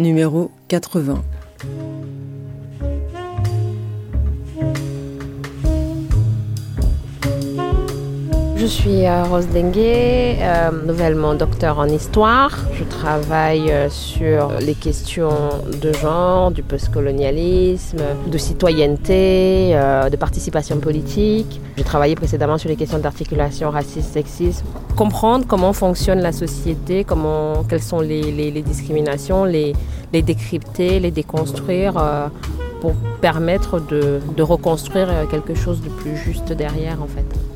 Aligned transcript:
numéro 0.00 0.50
80. 0.68 1.22
Rose 9.28 9.48
Dengue, 9.48 9.76
euh, 9.76 10.70
nouvellement 10.86 11.34
docteur 11.34 11.78
en 11.78 11.86
histoire. 11.86 12.56
Je 12.74 12.84
travaille 12.84 13.70
euh, 13.70 13.88
sur 13.90 14.52
les 14.60 14.74
questions 14.74 15.30
de 15.82 15.92
genre, 15.92 16.50
du 16.50 16.62
postcolonialisme, 16.62 17.98
de 18.26 18.38
citoyenneté, 18.38 19.72
de 20.10 20.16
participation 20.16 20.78
politique. 20.78 21.60
J'ai 21.76 21.84
travaillé 21.84 22.14
précédemment 22.14 22.58
sur 22.58 22.68
les 22.68 22.76
questions 22.76 22.98
d'articulation 22.98 23.70
raciste-sexisme. 23.70 24.64
Comprendre 24.96 25.44
comment 25.48 25.72
fonctionne 25.72 26.20
la 26.20 26.32
société, 26.32 27.04
comment, 27.04 27.64
quelles 27.68 27.82
sont 27.82 28.00
les, 28.00 28.62
discriminations, 28.62 29.44
les, 29.44 29.74
décrypter, 30.12 31.00
les 31.00 31.10
déconstruire 31.10 31.94
pour 32.80 32.94
permettre 33.20 33.80
de 33.80 34.42
reconstruire 34.42 35.08
quelque 35.30 35.54
chose 35.54 35.80
de 35.82 35.88
plus 35.88 36.16
juste 36.16 36.52
derrière 36.52 37.02
en 37.02 37.06
fait. 37.06 37.49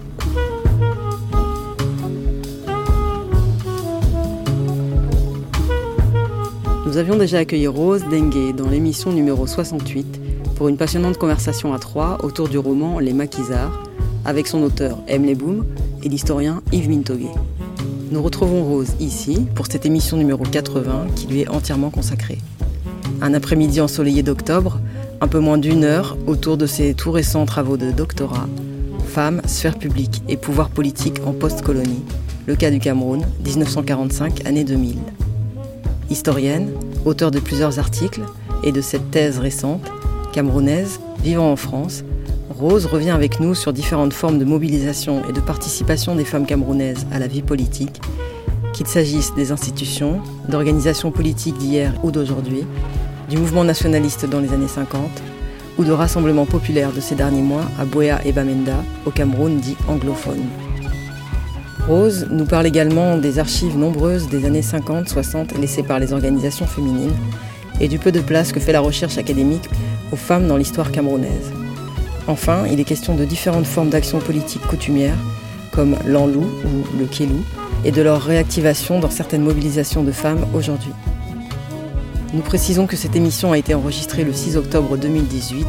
Nous 6.86 6.98
avions 6.98 7.16
déjà 7.16 7.38
accueilli 7.38 7.66
Rose 7.66 8.04
Dengue 8.10 8.54
dans 8.54 8.68
l'émission 8.68 9.10
numéro 9.10 9.46
68 9.46 10.20
pour 10.54 10.68
une 10.68 10.77
passionnante 10.77 11.16
conversation 11.16 11.72
à 11.72 11.78
trois 11.78 12.18
autour 12.22 12.46
du 12.50 12.58
roman 12.58 12.98
Les 12.98 13.14
Maquisards 13.14 13.82
avec 14.26 14.46
son 14.46 14.62
auteur 14.62 14.98
M. 15.08 15.24
Leboum 15.24 15.64
et 16.02 16.10
l'historien 16.10 16.60
Yves 16.72 16.91
Mintoguet. 16.91 17.32
Nous 18.10 18.22
retrouvons 18.22 18.64
Rose 18.64 18.92
ici 19.00 19.46
pour 19.54 19.66
cette 19.66 19.86
émission 19.86 20.18
numéro 20.18 20.44
80 20.44 21.06
qui 21.16 21.26
lui 21.26 21.41
est 21.41 21.48
entièrement 21.48 21.88
consacrée. 21.88 22.38
Un 23.22 23.32
après-midi 23.32 23.80
ensoleillé 23.80 24.22
d'octobre, 24.22 24.78
un 25.22 25.28
peu 25.28 25.38
moins 25.38 25.56
d'une 25.56 25.84
heure 25.84 26.19
autour 26.26 26.58
de 26.58 26.66
ses 26.66 26.92
tout 26.92 27.12
récents 27.12 27.46
travaux 27.46 27.78
de 27.78 27.92
doctorat 27.92 28.46
Femmes, 29.06 29.41
sphère 29.46 29.78
publique 29.78 30.22
et 30.28 30.36
pouvoir 30.36 30.69
politique 30.69 31.20
en 31.24 31.32
post-colonie. 31.32 32.02
Le 32.46 32.56
cas 32.56 32.70
du 32.70 32.78
Cameroun, 32.78 33.24
1945, 33.42 34.47
année 34.47 34.64
2000. 34.64 34.98
Historienne, 36.10 36.70
auteur 37.04 37.31
de 37.31 37.41
plusieurs 37.41 37.78
articles 37.78 38.22
et 38.62 38.72
de 38.72 38.81
cette 38.81 39.10
thèse 39.10 39.38
récente, 39.38 39.91
camerounaise, 40.32 41.00
vivant 41.22 41.50
en 41.50 41.56
France, 41.56 42.04
Rose 42.50 42.87
revient 42.87 43.10
avec 43.10 43.41
nous 43.41 43.54
sur 43.54 43.72
différentes 43.72 44.12
formes 44.12 44.38
de 44.38 44.44
mobilisation 44.44 45.22
et 45.28 45.32
de 45.32 45.41
participation 45.41 46.15
des 46.15 46.25
femmes 46.25 46.47
camerounaises 46.47 47.06
à 47.10 47.19
la 47.19 47.26
vie 47.26 47.42
politique, 47.42 48.00
qu'il 48.75 48.87
s'agisse 48.87 49.34
des 49.34 49.50
institutions, 49.50 50.20
d'organisations 50.48 51.10
politiques 51.10 51.59
d'hier 51.59 51.92
ou 52.03 52.10
d'aujourd'hui, 52.10 52.65
du 53.28 53.38
mouvement 53.38 53.65
nationaliste 53.65 54.26
dans 54.26 54.41
les 54.41 54.53
années 54.53 54.69
50, 54.69 55.00
ou 55.78 55.84
de 55.84 55.92
rassemblements 55.92 56.47
populaires 56.47 56.92
de 56.92 57.00
ces 57.00 57.15
derniers 57.15 57.42
mois 57.42 57.65
à 57.78 57.84
Bouéa 57.84 58.21
et 58.25 58.32
Bamenda, 58.32 58.84
au 59.06 59.10
Cameroun 59.10 59.59
dit 59.59 59.76
anglophone. 59.88 60.42
Rose 61.87 62.27
nous 62.31 62.47
parle 62.47 62.67
également 62.67 63.19
des 63.19 63.39
archives 63.39 63.77
nombreuses 63.77 64.28
des 64.28 64.47
années 64.47 64.62
50-60 64.62 65.61
laissées 65.61 65.83
par 65.83 65.99
les 65.99 66.15
organisations 66.15 66.67
féminines 66.67 67.12
et 67.78 67.89
du 67.89 67.99
peu 67.99 68.11
de 68.11 68.21
place 68.21 68.53
que 68.53 68.61
fait 68.61 68.72
la 68.72 68.81
recherche 68.81 69.19
académique 69.19 69.69
aux 70.11 70.17
femmes 70.17 70.49
dans 70.49 70.56
l'histoire 70.56 70.91
camerounaise. 70.93 71.53
Enfin, 72.27 72.65
il 72.72 72.81
est 72.81 72.84
question 72.84 73.15
de 73.15 73.27
différentes 73.27 73.67
formes 73.67 73.91
d'action 73.91 74.19
politique 74.19 74.67
coutumières, 74.67 75.19
comme 75.72 75.97
l'enlou 76.06 76.45
ou 76.65 76.99
le 76.99 77.05
kélou, 77.05 77.45
et 77.84 77.93
de 77.93 78.01
leur 78.01 78.22
réactivation 78.22 78.99
dans 78.99 79.11
certaines 79.11 79.43
mobilisations 79.43 80.05
de 80.05 80.12
femmes 80.12 80.47
aujourd'hui. 80.55 80.93
Nous 82.33 82.41
précisons 82.41 82.87
que 82.87 82.97
cette 82.97 83.15
émission 83.15 83.53
a 83.53 83.59
été 83.59 83.75
enregistrée 83.75 84.25
le 84.25 84.33
6 84.33 84.56
octobre 84.56 84.97
2018, 84.97 85.66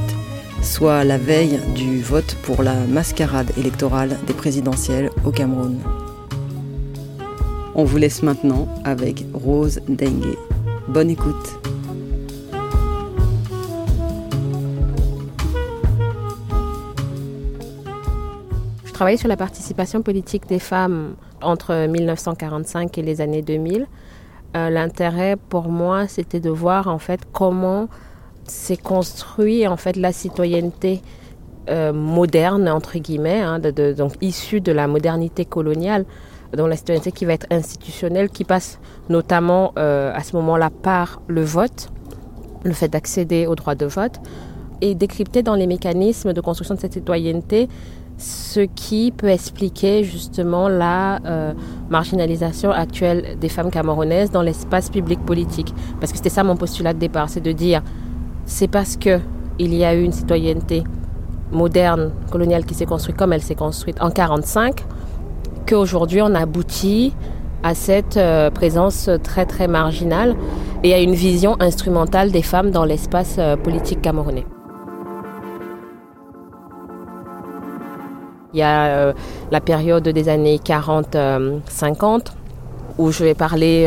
soit 0.62 1.04
la 1.04 1.18
veille 1.18 1.60
du 1.76 2.02
vote 2.02 2.38
pour 2.44 2.64
la 2.64 2.76
mascarade 2.88 3.52
électorale 3.58 4.18
des 4.28 4.34
présidentielles 4.34 5.10
au 5.26 5.32
Cameroun. 5.32 5.78
On 7.78 7.84
vous 7.84 7.98
laisse 7.98 8.24
maintenant 8.24 8.70
avec 8.86 9.26
Rose 9.34 9.82
Dengue. 9.90 10.38
Bonne 10.88 11.10
écoute. 11.10 11.60
Je 18.86 18.94
travaillais 18.94 19.18
sur 19.18 19.28
la 19.28 19.36
participation 19.36 20.02
politique 20.02 20.48
des 20.48 20.60
femmes 20.60 21.16
entre 21.42 21.88
1945 21.88 22.98
et 22.98 23.02
les 23.02 23.20
années 23.20 23.42
2000. 23.42 23.88
Euh, 24.56 24.70
l'intérêt 24.70 25.36
pour 25.36 25.68
moi, 25.68 26.08
c'était 26.08 26.40
de 26.40 26.50
voir 26.50 26.88
en 26.88 26.98
fait 26.98 27.20
comment 27.34 27.90
s'est 28.46 28.78
construit 28.78 29.68
en 29.68 29.76
fait 29.76 29.98
la 29.98 30.14
citoyenneté 30.14 31.02
euh, 31.70 31.92
moderne 31.92 32.70
entre 32.70 33.00
guillemets, 33.00 33.42
hein, 33.42 33.60
donc 33.60 34.14
issue 34.22 34.62
de 34.62 34.72
la 34.72 34.88
modernité 34.88 35.44
coloniale 35.44 36.06
dans 36.56 36.68
la 36.68 36.76
citoyenneté 36.76 37.12
qui 37.12 37.26
va 37.26 37.34
être 37.34 37.48
institutionnelle, 37.52 38.30
qui 38.30 38.44
passe 38.44 38.80
notamment 39.10 39.74
euh, 39.78 40.12
à 40.14 40.24
ce 40.24 40.36
moment-là 40.36 40.70
par 40.70 41.22
le 41.28 41.44
vote, 41.44 41.90
le 42.64 42.74
fait 42.74 42.88
d'accéder 42.88 43.48
au 43.48 43.56
droit 43.56 43.76
de 43.76 43.86
vote, 43.86 44.20
et 44.82 44.96
décrypter 44.96 45.44
dans 45.44 45.56
les 45.56 45.68
mécanismes 45.68 46.34
de 46.34 46.42
construction 46.42 46.76
de 46.76 46.80
cette 46.80 46.94
citoyenneté 46.94 47.70
ce 48.18 48.62
qui 48.62 49.12
peut 49.12 49.28
expliquer 49.28 50.04
justement 50.04 50.70
la 50.70 51.20
euh, 51.26 51.54
marginalisation 51.90 52.72
actuelle 52.72 53.38
des 53.40 53.50
femmes 53.50 53.70
camerounaises 53.70 54.32
dans 54.32 54.42
l'espace 54.42 54.90
public 54.90 55.20
politique. 55.26 55.74
Parce 56.00 56.12
que 56.12 56.18
c'était 56.18 56.30
ça 56.30 56.44
mon 56.44 56.56
postulat 56.56 56.94
de 56.94 57.00
départ, 57.00 57.30
c'est 57.30 57.42
de 57.42 57.52
dire 57.52 57.84
c'est 58.46 58.68
parce 58.70 58.96
que 58.96 59.20
il 59.60 59.74
y 59.74 59.84
a 59.84 59.96
eu 59.96 60.04
une 60.04 60.12
citoyenneté 60.12 60.84
moderne, 61.52 62.12
coloniale 62.32 62.66
qui 62.66 62.74
s'est 62.74 62.86
construite 62.86 63.18
comme 63.18 63.34
elle 63.34 63.42
s'est 63.42 63.56
construite 63.56 63.98
en 64.02 64.08
1945 64.10 64.86
qu'aujourd'hui 65.66 66.22
on 66.22 66.34
aboutit 66.36 67.14
à 67.64 67.74
cette 67.74 68.18
euh, 68.18 68.52
présence 68.52 69.10
très 69.24 69.46
très 69.46 69.68
marginale 69.68 70.36
et 70.84 70.94
à 70.94 71.00
une 71.00 71.16
vision 71.16 71.56
instrumentale 71.60 72.32
des 72.32 72.44
femmes 72.44 72.70
dans 72.70 72.86
l'espace 72.86 73.38
euh, 73.40 73.58
politique 73.58 74.04
camerounais. 74.04 74.46
Il 78.54 78.60
y 78.60 78.62
a 78.62 78.86
euh, 78.86 79.14
la 79.52 79.62
période 79.62 80.08
des 80.08 80.30
années 80.30 80.60
40-50 80.64 82.28
où 82.98 83.12
je 83.12 83.24
vais 83.24 83.34
parler 83.34 83.86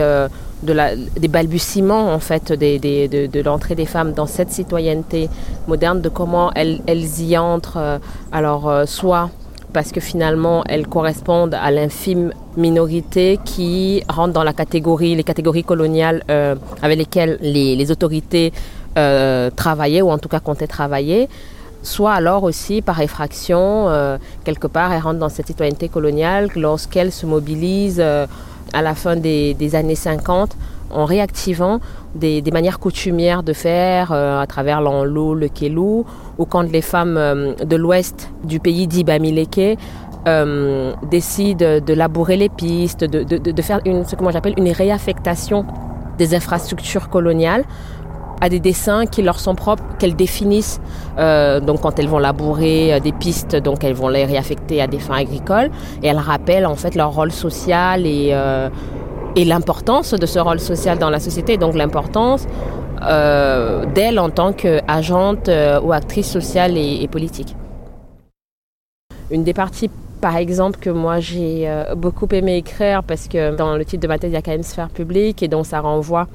de 0.62 1.18
des 1.18 1.28
balbutiements 1.28 2.12
en 2.12 2.18
fait 2.18 2.52
de, 2.52 3.42
l'entrée 3.42 3.74
des 3.74 3.86
femmes 3.86 4.12
dans 4.12 4.26
cette 4.26 4.50
citoyenneté 4.50 5.30
moderne, 5.66 6.02
de 6.02 6.10
comment 6.10 6.52
elles, 6.54 6.82
elles 6.86 7.22
y 7.22 7.38
entrent, 7.38 8.00
alors 8.32 8.70
soit 8.84 9.30
parce 9.72 9.92
que 9.92 10.00
finalement 10.00 10.64
elles 10.68 10.86
correspondent 10.86 11.54
à 11.54 11.70
l'infime 11.70 12.32
minorité 12.56 13.38
qui 13.44 14.02
rentre 14.08 14.32
dans 14.32 14.42
la 14.42 14.52
catégorie, 14.52 15.14
les 15.14 15.24
catégories 15.24 15.64
coloniales 15.64 16.22
euh, 16.30 16.54
avec 16.82 16.98
lesquelles 16.98 17.38
les, 17.40 17.90
autorités 17.90 18.52
euh, 18.96 19.50
travaillaient 19.54 20.02
ou 20.02 20.10
en 20.10 20.18
tout 20.18 20.28
cas 20.28 20.40
comptaient 20.40 20.66
travailler. 20.66 21.28
Soit 21.82 22.12
alors 22.12 22.42
aussi 22.42 22.82
par 22.82 23.00
effraction, 23.00 23.88
euh, 23.88 24.18
quelque 24.44 24.66
part, 24.66 24.92
elles 24.92 25.00
rentrent 25.00 25.20
dans 25.20 25.28
cette 25.28 25.46
citoyenneté 25.46 25.88
coloniale 25.88 26.50
lorsqu'elles 26.56 27.12
se 27.12 27.24
mobilisent 27.24 28.00
à 28.00 28.82
la 28.82 28.94
fin 28.94 29.16
des, 29.16 29.54
des, 29.54 29.74
années 29.76 29.94
50 29.94 30.56
en 30.90 31.04
réactivant 31.04 31.80
des, 32.14 32.42
manières 32.52 32.78
coutumières 32.78 33.42
de 33.42 33.52
faire 33.52 34.12
euh, 34.12 34.40
à 34.40 34.46
travers 34.46 34.80
l'enlo, 34.80 35.34
le 35.34 35.48
kelou, 35.48 36.04
ou 36.38 36.44
quand 36.44 36.62
les 36.62 36.82
femmes 36.82 37.16
euh, 37.16 37.54
de 37.54 37.76
l'ouest 37.76 38.30
du 38.44 38.60
pays 38.60 38.86
dit 38.86 39.04
euh, 40.26 40.92
décident 41.10 41.80
de 41.80 41.94
labourer 41.94 42.36
les 42.36 42.48
pistes, 42.48 43.04
de, 43.04 43.62
faire 43.62 43.80
ce 43.84 44.16
que 44.16 44.22
moi 44.22 44.32
j'appelle 44.32 44.54
une 44.56 44.70
réaffectation 44.70 45.64
des 46.18 46.34
infrastructures 46.34 47.08
coloniales 47.08 47.64
à 48.40 48.48
des 48.48 48.60
dessins 48.60 49.06
qui 49.06 49.22
leur 49.22 49.40
sont 49.40 49.54
propres, 49.54 49.82
qu'elles 49.98 50.16
définissent. 50.16 50.80
donc 51.16 51.80
quand 51.80 51.98
elles 51.98 52.08
vont 52.08 52.18
labourer 52.18 53.00
des 53.00 53.12
pistes, 53.12 53.56
donc 53.56 53.82
elles 53.84 53.94
vont 53.94 54.08
les 54.08 54.24
réaffecter 54.24 54.80
à 54.80 54.86
des 54.86 54.98
fins 54.98 55.16
agricoles 55.16 55.70
et 56.02 56.08
elles 56.08 56.18
rappellent 56.18 56.66
en 56.66 56.76
fait 56.76 56.94
leur 56.94 57.12
rôle 57.14 57.32
social 57.32 58.06
et 58.06 58.32
et 59.38 59.44
l'importance 59.44 60.14
de 60.14 60.26
ce 60.26 60.40
rôle 60.40 60.58
social 60.58 60.98
dans 60.98 61.10
la 61.10 61.20
société, 61.20 61.56
donc 61.56 61.76
l'importance 61.76 62.44
euh, 63.02 63.86
d'elle 63.86 64.18
en 64.18 64.30
tant 64.30 64.52
qu'agente 64.52 65.48
euh, 65.48 65.80
ou 65.80 65.92
actrice 65.92 66.28
sociale 66.28 66.76
et, 66.76 67.06
politique. 67.06 67.54
Une 69.30 69.44
des 69.44 69.54
parties, 69.54 69.90
par 70.20 70.36
exemple, 70.36 70.80
que 70.80 70.90
moi 70.90 71.20
j'ai 71.20 71.68
euh, 71.68 71.94
beaucoup 71.94 72.26
aimé 72.32 72.56
écrire, 72.56 73.04
parce 73.04 73.28
que 73.28 73.54
dans 73.54 73.76
le 73.76 73.84
titre 73.84 74.02
de 74.02 74.08
ma 74.08 74.18
thèse, 74.18 74.32
il 74.32 74.34
y 74.34 74.38
a 74.38 74.42
quand 74.42 74.50
même 74.50 74.64
sphère 74.64 74.88
publique, 74.88 75.40
et 75.44 75.48
donc 75.48 75.66
ça 75.66 75.78
renvoie 75.80 76.26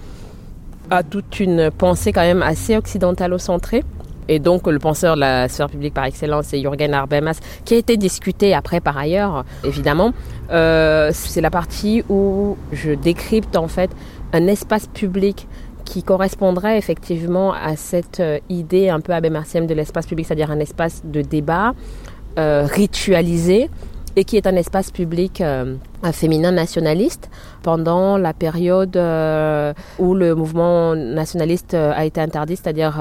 à 0.90 1.04
toute 1.04 1.42
une 1.42 1.72
pensée 1.72 2.14
quand 2.14 2.22
même 2.22 2.42
assez 2.42 2.78
occidentalo-centrée. 2.78 3.84
Et 4.28 4.40
donc 4.40 4.68
le 4.68 4.80
penseur 4.80 5.16
de 5.16 5.22
la 5.22 5.50
sphère 5.50 5.70
publique 5.70 5.94
par 5.94 6.06
excellence, 6.06 6.46
c'est 6.48 6.60
Jürgen 6.60 6.94
Habermas, 6.94 7.40
qui 7.66 7.76
a 7.76 7.78
été 7.78 7.98
discuté 7.98 8.54
après 8.54 8.80
par 8.80 8.98
ailleurs, 8.98 9.46
évidemment. 9.64 10.14
Euh, 10.52 11.12
c'est 11.14 11.42
la 11.42 11.50
partie 11.50 12.04
où 12.10 12.58
je 12.72 12.92
décrypte 12.92 13.56
en 13.56 13.68
fait 13.68 13.92
un 14.34 14.48
espace 14.48 14.88
public 14.88 15.48
qui 15.86 16.04
correspondrait 16.04 16.78
effectivement 16.78 17.54
à 17.54 17.76
cette 17.76 18.20
euh, 18.20 18.40
idée 18.50 18.90
un 18.90 19.00
peu 19.00 19.14
abémartienne 19.14 19.68
de 19.68 19.74
l'espace 19.74 20.06
public, 20.06 20.26
c'est-à-dire 20.26 20.52
un 20.52 20.60
espace 20.60 21.02
de 21.06 21.22
débat 21.22 21.74
euh, 22.40 22.66
ritualisé 22.66 23.70
et 24.16 24.24
qui 24.24 24.38
est 24.38 24.48
un 24.48 24.56
espace 24.56 24.92
public 24.92 25.42
euh, 25.42 25.76
féminin 26.12 26.52
nationaliste 26.52 27.30
pendant 27.62 28.18
la 28.18 28.34
période 28.34 28.96
euh, 28.96 29.74
où 30.00 30.14
le 30.14 30.36
mouvement 30.36 30.96
nationaliste 30.96 31.74
euh, 31.74 31.92
a 31.96 32.06
été 32.06 32.22
interdit, 32.22 32.56
c'est-à-dire 32.56 33.00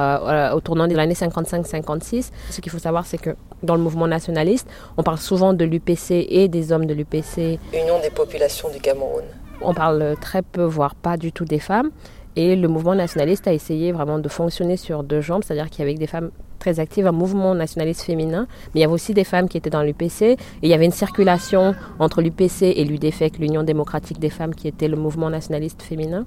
au 0.55 0.61
tournant 0.61 0.87
des 0.87 0.99
années 0.99 1.14
55-56. 1.14 2.31
Ce 2.50 2.61
qu'il 2.61 2.73
faut 2.73 2.79
savoir, 2.79 3.06
c'est 3.06 3.19
que 3.19 3.31
dans 3.62 3.76
le 3.76 3.82
mouvement 3.82 4.06
nationaliste, 4.06 4.69
on 4.97 5.03
parle 5.03 5.19
souvent 5.19 5.53
de 5.53 5.64
l'UPC 5.64 6.26
et 6.29 6.49
des 6.49 6.73
hommes 6.73 6.87
de 6.87 6.94
l'UPC. 6.94 7.59
Union 7.73 8.00
des 8.00 8.11
populations 8.11 8.70
du 8.70 8.81
Cameroun. 8.81 9.25
On 9.61 9.75
parle 9.75 10.17
très 10.20 10.43
peu, 10.43 10.64
voire 10.64 10.94
pas 10.94 11.17
du 11.17 11.32
tout 11.32 11.44
des 11.44 11.61
femmes. 11.61 11.91
Et 12.35 12.56
le 12.56 12.67
mouvement 12.67 12.94
nationaliste 12.94 13.47
a 13.47 13.53
essayé 13.53 13.93
vraiment 13.93 14.19
de 14.19 14.29
fonctionner 14.29 14.76
sur 14.79 15.03
deux 15.05 15.20
jambes, 15.20 15.43
c'est-à-dire 15.44 15.69
qu'il 15.69 15.81
y 15.81 15.82
avait 15.82 15.99
des 15.99 16.06
femmes 16.06 16.31
très 16.62 16.79
actives, 16.79 17.06
un 17.06 17.12
mouvement 17.12 17.55
nationaliste 17.55 18.03
féminin, 18.03 18.47
mais 18.67 18.81
il 18.81 18.82
y 18.82 18.85
avait 18.85 18.93
aussi 18.93 19.14
des 19.14 19.25
femmes 19.25 19.49
qui 19.49 19.56
étaient 19.59 19.75
dans 19.79 19.82
l'UPC, 19.82 20.23
et 20.23 20.37
il 20.62 20.69
y 20.69 20.75
avait 20.75 20.85
une 20.85 20.99
circulation 21.05 21.75
entre 21.99 22.23
l'UPC 22.23 22.62
et 22.62 22.85
l'UDFEC, 22.85 23.38
l'Union 23.38 23.64
démocratique 23.64 24.20
des 24.20 24.31
femmes, 24.31 24.55
qui 24.55 24.69
était 24.69 24.88
le 24.88 24.97
mouvement 24.97 25.29
nationaliste 25.29 25.82
féminin. 25.82 26.25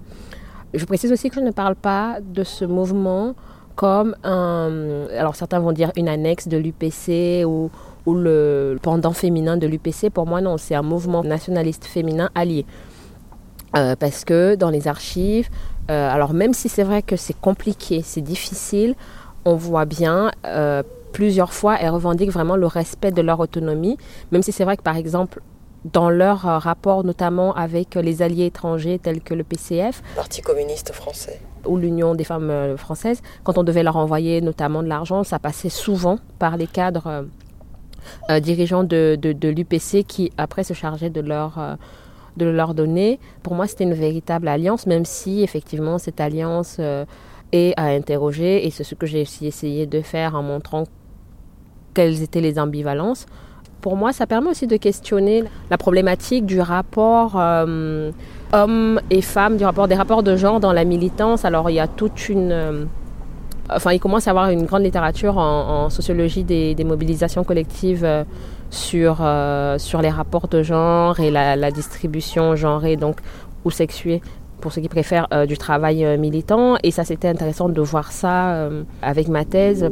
Je 0.73 0.83
précise 0.83 1.11
aussi 1.13 1.29
que 1.29 1.35
je 1.35 1.45
ne 1.45 1.51
parle 1.51 1.75
pas 1.75 2.17
de 2.21 2.43
ce 2.43 2.65
mouvement 2.65 3.33
comme 3.75 4.15
un, 4.23 5.07
alors 5.17 5.35
certains 5.35 5.59
vont 5.59 5.71
dire 5.71 5.91
une 5.95 6.09
annexe 6.09 6.47
de 6.47 6.57
l'UPC 6.57 7.45
ou, 7.45 7.69
ou 8.05 8.13
le 8.13 8.77
pendant 8.81 9.13
féminin 9.13 9.57
de 9.57 9.67
l'UPC. 9.67 10.09
Pour 10.13 10.25
moi, 10.27 10.41
non, 10.41 10.57
c'est 10.57 10.75
un 10.75 10.81
mouvement 10.81 11.23
nationaliste 11.23 11.85
féminin 11.85 12.29
allié. 12.35 12.65
Euh, 13.75 13.95
parce 13.97 14.23
que 14.23 14.55
dans 14.55 14.69
les 14.69 14.87
archives, 14.87 15.49
euh, 15.91 16.09
alors 16.09 16.33
même 16.33 16.53
si 16.53 16.69
c'est 16.69 16.83
vrai 16.83 17.01
que 17.01 17.17
c'est 17.17 17.39
compliqué, 17.39 18.01
c'est 18.03 18.21
difficile, 18.21 18.95
on 19.45 19.55
voit 19.55 19.85
bien 19.85 20.31
euh, 20.45 20.83
plusieurs 21.13 21.53
fois, 21.53 21.77
elles 21.79 21.89
revendiquent 21.89 22.31
vraiment 22.31 22.55
le 22.55 22.67
respect 22.67 23.11
de 23.11 23.21
leur 23.21 23.39
autonomie, 23.39 23.97
même 24.31 24.41
si 24.41 24.51
c'est 24.51 24.65
vrai 24.65 24.75
que 24.75 24.83
par 24.83 24.97
exemple, 24.97 25.41
dans 25.85 26.09
leur 26.09 26.47
euh, 26.47 26.57
rapport 26.57 27.03
notamment 27.03 27.53
avec 27.53 27.95
les 27.95 28.21
alliés 28.21 28.47
étrangers 28.47 28.99
tels 28.99 29.21
que 29.21 29.33
le 29.33 29.43
PCF, 29.43 30.01
Parti 30.15 30.41
communiste 30.41 30.91
français, 30.91 31.39
ou 31.65 31.77
l'Union 31.77 32.15
des 32.15 32.23
femmes 32.23 32.49
euh, 32.49 32.75
françaises, 32.75 33.21
quand 33.43 33.57
on 33.57 33.63
devait 33.63 33.83
leur 33.83 33.95
envoyer 33.95 34.41
notamment 34.41 34.83
de 34.83 34.87
l'argent, 34.87 35.23
ça 35.23 35.39
passait 35.39 35.69
souvent 35.69 36.17
par 36.39 36.57
les 36.57 36.67
cadres 36.67 37.27
euh, 38.29 38.39
dirigeants 38.39 38.83
de, 38.83 39.17
de, 39.19 39.31
de 39.31 39.49
l'UPC 39.49 40.03
qui 40.03 40.31
après 40.37 40.63
se 40.63 40.73
chargeaient 40.73 41.09
de 41.09 41.21
leur... 41.21 41.57
Euh, 41.59 41.75
de 42.37 42.45
leur 42.45 42.73
donner. 42.73 43.17
Pour 43.43 43.55
moi, 43.55 43.65
c'était 43.65 43.85
une 43.85 43.93
véritable 43.93 44.49
alliance, 44.49 44.87
même 44.87 45.05
si 45.05 45.41
effectivement 45.41 45.97
cette 45.97 46.19
alliance 46.19 46.77
euh, 46.79 47.05
est 47.51 47.73
à 47.77 47.85
interroger, 47.85 48.65
et 48.65 48.69
c'est 48.69 48.83
ce 48.83 48.95
que 48.95 49.05
j'ai 49.05 49.21
aussi 49.21 49.47
essayé 49.47 49.85
de 49.85 50.01
faire 50.01 50.35
en 50.35 50.43
montrant 50.43 50.83
quelles 51.93 52.21
étaient 52.21 52.41
les 52.41 52.59
ambivalences. 52.59 53.25
Pour 53.81 53.95
moi, 53.95 54.11
ça 54.13 54.25
permet 54.25 54.49
aussi 54.49 54.67
de 54.67 54.77
questionner 54.77 55.43
la 55.69 55.77
problématique 55.77 56.45
du 56.45 56.59
rapport 56.59 57.33
euh, 57.37 58.11
hommes 58.51 58.99
et 59.11 59.21
femmes, 59.21 59.57
du 59.57 59.63
rapport 59.63 59.87
des 59.87 59.95
rapports 59.95 60.23
de 60.23 60.35
genre 60.35 60.59
dans 60.59 60.73
la 60.73 60.85
militance. 60.85 61.45
Alors, 61.45 61.69
il 61.69 61.75
y 61.75 61.79
a 61.79 61.87
toute 61.87 62.29
une 62.29 62.51
euh, 62.51 62.85
enfin, 63.69 63.91
il 63.93 63.99
commence 63.99 64.27
à 64.27 64.31
avoir 64.31 64.49
une 64.49 64.65
grande 64.65 64.83
littérature 64.83 65.37
en, 65.37 65.89
sociologie 65.89 66.43
des, 66.43 66.75
des, 66.75 66.83
mobilisations 66.83 67.43
collectives 67.43 68.05
euh, 68.05 68.23
sur, 68.69 69.17
euh, 69.21 69.77
sur 69.77 70.01
les 70.01 70.09
rapports 70.09 70.47
de 70.47 70.63
genre 70.63 71.19
et 71.19 71.31
la, 71.31 71.55
la, 71.55 71.71
distribution 71.71 72.55
genrée 72.55 72.95
donc, 72.95 73.17
ou 73.63 73.71
sexuée 73.71 74.21
pour 74.65 74.73
ceux 74.73 74.81
qui 74.81 74.89
préfèrent 74.89 75.27
euh, 75.31 75.45
du 75.45 75.59
travail 75.59 76.03
euh, 76.03 76.17
militant. 76.17 76.75
Et 76.81 76.89
ça, 76.89 77.03
c'était 77.03 77.27
intéressant 77.27 77.69
de 77.69 77.81
voir 77.83 78.11
ça 78.11 78.55
euh, 78.55 78.81
avec 79.03 79.27
ma 79.27 79.45
thèse. 79.45 79.87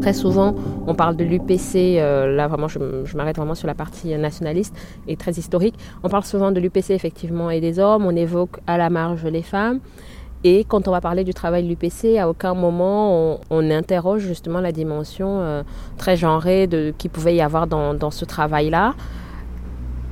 Très 0.00 0.14
souvent, 0.14 0.54
on 0.86 0.94
parle 0.94 1.16
de 1.16 1.24
l'UPC, 1.24 1.98
là 2.00 2.48
vraiment 2.48 2.66
je, 2.66 2.78
m'arrête 3.14 3.36
vraiment 3.36 3.54
sur 3.54 3.66
la 3.68 3.74
partie 3.74 4.16
nationaliste 4.16 4.74
et 5.06 5.16
très 5.16 5.32
historique. 5.32 5.74
On 6.02 6.08
parle 6.08 6.24
souvent 6.24 6.50
de 6.50 6.58
l'UPC 6.60 6.92
effectivement 6.92 7.50
et 7.50 7.60
des 7.60 7.78
hommes, 7.78 8.06
on 8.06 8.16
évoque 8.16 8.58
à 8.66 8.78
la 8.78 8.88
marge 8.88 9.24
les 9.26 9.42
femmes. 9.42 9.78
Et 10.42 10.64
quand 10.64 10.88
on 10.88 10.90
va 10.90 11.00
parler 11.00 11.22
du 11.22 11.34
travail 11.34 11.62
de 11.62 11.68
l'UPC, 11.68 12.18
à 12.18 12.28
aucun 12.28 12.54
moment 12.54 13.38
on, 13.50 13.70
interroge 13.70 14.22
justement 14.22 14.60
la 14.60 14.72
dimension 14.72 15.62
très 15.98 16.16
genrée 16.16 16.66
de, 16.66 16.92
qu'il 16.98 17.10
pouvait 17.12 17.36
y 17.36 17.40
avoir 17.40 17.68
dans 17.68 18.10
ce 18.10 18.24
travail-là. 18.24 18.94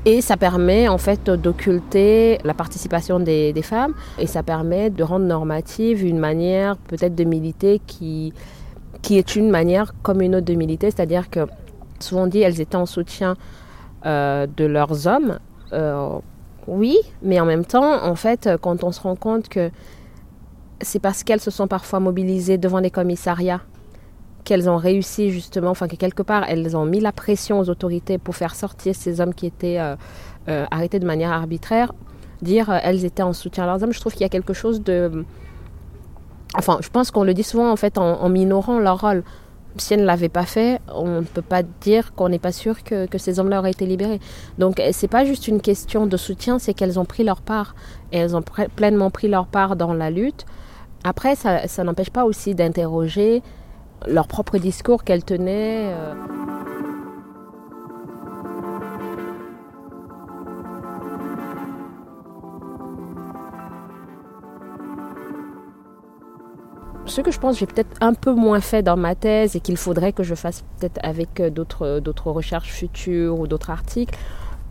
Et 0.06 0.22
ça 0.22 0.38
permet 0.38 0.88
en 0.88 0.96
fait 0.96 1.28
d'occulter 1.28 2.38
la 2.42 2.54
participation 2.54 3.20
des, 3.20 3.54
femmes 3.62 3.94
et 4.18 4.26
ça 4.26 4.42
permet 4.42 4.88
de 4.88 5.02
rendre 5.02 5.26
normative 5.26 6.04
une 6.04 6.18
manière 6.18 6.78
peut-être 6.78 7.14
de 7.14 7.24
militer 7.24 7.82
qui, 7.86 8.32
qui 9.02 9.18
est 9.18 9.36
une 9.36 9.50
manière 9.50 9.92
comme 10.02 10.22
une 10.22 10.36
autre 10.36 10.46
de 10.46 10.54
militer, 10.54 10.90
c'est-à-dire 10.90 11.28
que 11.28 11.40
souvent 11.98 12.26
dit 12.26 12.40
elles 12.40 12.62
étaient 12.62 12.76
en 12.76 12.86
soutien 12.86 13.36
euh, 14.06 14.46
de 14.56 14.64
leurs 14.64 15.06
hommes. 15.06 15.38
Euh, 15.74 16.18
oui, 16.66 16.96
mais 17.20 17.38
en 17.38 17.44
même 17.44 17.66
temps, 17.66 18.02
en 18.02 18.14
fait, 18.14 18.48
quand 18.62 18.82
on 18.84 18.92
se 18.92 19.02
rend 19.02 19.16
compte 19.16 19.50
que 19.50 19.70
c'est 20.80 20.98
parce 20.98 21.24
qu'elles 21.24 21.40
se 21.40 21.50
sont 21.50 21.68
parfois 21.68 22.00
mobilisées 22.00 22.56
devant 22.56 22.80
les 22.80 22.90
commissariats 22.90 23.60
qu'elles 24.44 24.68
ont 24.68 24.76
réussi 24.76 25.30
justement, 25.30 25.70
enfin 25.70 25.88
que 25.88 25.96
quelque 25.96 26.22
part 26.22 26.44
elles 26.48 26.76
ont 26.76 26.84
mis 26.84 27.00
la 27.00 27.12
pression 27.12 27.58
aux 27.60 27.68
autorités 27.68 28.18
pour 28.18 28.36
faire 28.36 28.54
sortir 28.54 28.94
ces 28.94 29.20
hommes 29.20 29.34
qui 29.34 29.46
étaient 29.46 29.78
euh, 29.78 29.96
euh, 30.48 30.66
arrêtés 30.70 30.98
de 30.98 31.06
manière 31.06 31.32
arbitraire, 31.32 31.92
dire 32.42 32.70
euh, 32.70 32.78
elles 32.82 33.04
étaient 33.04 33.22
en 33.22 33.32
soutien 33.32 33.64
à 33.64 33.66
leurs 33.66 33.82
hommes, 33.82 33.92
je 33.92 34.00
trouve 34.00 34.12
qu'il 34.12 34.22
y 34.22 34.26
a 34.26 34.30
quelque 34.30 34.54
chose 34.54 34.82
de... 34.82 35.24
Enfin, 36.54 36.78
je 36.80 36.88
pense 36.88 37.10
qu'on 37.10 37.22
le 37.22 37.34
dit 37.34 37.44
souvent 37.44 37.70
en 37.70 37.76
fait 37.76 37.96
en, 37.96 38.28
minorant 38.28 38.80
leur 38.80 39.00
rôle. 39.02 39.22
Si 39.76 39.94
elles 39.94 40.00
ne 40.00 40.04
l'avaient 40.04 40.28
pas 40.28 40.46
fait, 40.46 40.80
on 40.92 41.20
ne 41.20 41.20
peut 41.20 41.42
pas 41.42 41.62
dire 41.62 42.12
qu'on 42.14 42.28
n'est 42.28 42.40
pas 42.40 42.50
sûr 42.50 42.82
que, 42.82 43.06
que 43.06 43.18
ces 43.18 43.38
hommes-là 43.38 43.60
auraient 43.60 43.70
été 43.70 43.86
libérés. 43.86 44.18
Donc 44.58 44.82
c'est 44.90 45.06
pas 45.06 45.24
juste 45.24 45.46
une 45.46 45.60
question 45.60 46.08
de 46.08 46.16
soutien, 46.16 46.58
c'est 46.58 46.74
qu'elles 46.74 46.98
ont 46.98 47.04
pris 47.04 47.22
leur 47.22 47.40
part 47.40 47.76
et 48.10 48.18
elles 48.18 48.34
ont 48.34 48.42
pleinement 48.74 49.10
pris 49.10 49.28
leur 49.28 49.46
part 49.46 49.76
dans 49.76 49.94
la 49.94 50.10
lutte. 50.10 50.44
Après, 51.04 51.36
ça, 51.36 51.68
ça 51.68 51.84
n'empêche 51.84 52.10
pas 52.10 52.24
aussi 52.24 52.56
d'interroger 52.56 53.44
leur 54.06 54.26
propre 54.26 54.58
discours 54.58 55.04
qu'elles 55.04 55.24
tenaient. 55.24 55.92
Euh... 55.92 56.14
Ce 67.06 67.20
que 67.22 67.32
je 67.32 67.40
pense 67.40 67.58
j'ai 67.58 67.66
peut-être 67.66 67.96
un 68.00 68.14
peu 68.14 68.32
moins 68.32 68.60
fait 68.60 68.82
dans 68.82 68.96
ma 68.96 69.16
thèse 69.16 69.56
et 69.56 69.60
qu'il 69.60 69.76
faudrait 69.76 70.12
que 70.12 70.22
je 70.22 70.36
fasse 70.36 70.62
peut-être 70.78 71.00
avec 71.02 71.42
d'autres, 71.42 71.98
d'autres 71.98 72.30
recherches 72.30 72.70
futures 72.70 73.40
ou 73.40 73.48
d'autres 73.48 73.70
articles, 73.70 74.16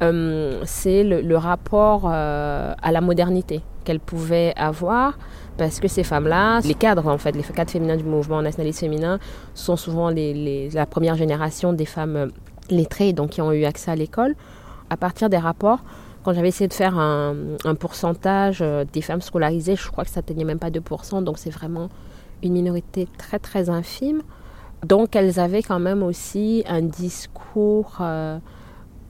euh, 0.02 0.62
c'est 0.66 1.04
le, 1.04 1.38
rapport 1.38 2.04
euh, 2.06 2.74
à 2.82 2.92
la 2.92 3.02
modernité 3.02 3.62
qu'elles 3.84 4.00
pouvaient 4.00 4.54
avoir 4.56 5.18
parce 5.60 5.82
que 5.82 5.90
ces 5.90 6.04
femmes-là, 6.04 6.62
les 6.62 6.74
cadres 6.74 7.08
en 7.08 7.18
fait, 7.18 7.34
les 7.34 7.44
cadres 7.44 7.70
féminins 7.70 7.98
du 7.98 8.06
mouvement 8.06 8.42
nationaliste 8.42 8.80
féminin 8.80 9.20
sont 9.54 9.76
souvent 9.76 10.10
la 10.10 10.86
première 10.86 11.16
génération 11.16 11.74
des 11.74 11.86
femmes 11.86 12.32
lettrées, 12.70 13.12
donc 13.14 13.32
qui 13.32 13.42
ont 13.42 13.52
eu 13.52 13.66
accès 13.66 13.92
à 13.92 13.96
l'école. 13.96 14.36
À 14.90 14.96
partir 14.96 15.30
des 15.30 15.38
rapports, 15.38 15.84
quand 16.24 16.34
j'avais 16.34 16.48
essayé 16.48 16.70
de 16.70 16.74
faire 16.74 16.98
un, 16.98 17.36
pourcentage 17.78 18.64
des 18.94 19.02
femmes 19.02 19.22
scolarisées, 19.22 19.76
je 19.76 19.88
crois 19.90 20.06
que 20.06 20.10
ça 20.10 20.20
n'atteignait 20.20 20.46
même 20.46 20.60
pas 20.60 20.70
2%, 20.70 21.24
donc 21.24 21.38
c'est 21.38 21.50
vraiment 21.50 21.90
une 22.42 22.54
minorité 22.54 23.08
très 23.18 23.38
très 23.38 23.70
infime. 23.70 24.22
Donc 24.86 25.16
elles 25.18 25.42
avaient 25.42 25.64
quand 25.64 25.80
même 25.80 26.04
aussi 26.04 26.64
un 26.68 26.82
discours 26.82 27.98
euh, 28.00 28.40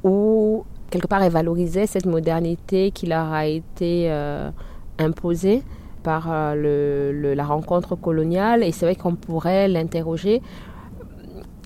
où 0.03 0.65
quelque 0.89 1.05
part 1.05 1.21
elles 1.21 1.31
valorisaient 1.31 1.85
cette 1.85 2.07
modernité 2.07 2.89
qui 2.89 3.05
leur 3.05 3.31
a 3.31 3.45
été 3.45 4.07
euh, 4.09 4.49
imposée 4.97 5.63
par 6.09 6.25
euh, 6.31 7.35
la 7.35 7.43
rencontre 7.43 7.95
coloniale 7.95 8.63
et 8.63 8.71
c'est 8.71 8.87
vrai 8.87 8.95
qu'on 8.95 9.13
pourrait 9.13 9.67
l'interroger. 9.67 10.41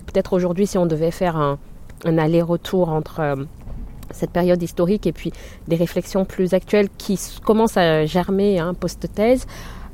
Peut-être 0.08 0.34
aujourd'hui 0.34 0.68
si 0.68 0.78
on 0.78 0.86
devait 0.86 1.12
faire 1.12 1.38
un, 1.38 1.60
un 2.04 2.18
aller-retour 2.18 2.90
entre 2.90 3.22
euh, 3.22 3.36
cette 4.12 4.32
période 4.32 4.62
historique 4.62 5.08
et 5.08 5.14
puis 5.14 5.32
des 5.70 5.78
réflexions 5.78 6.26
plus 6.26 6.54
actuelles 6.54 6.90
qui 6.98 7.18
commencent 7.46 7.78
à 7.78 8.06
germer 8.06 8.60
hein, 8.60 8.74
post-thèse 8.74 9.46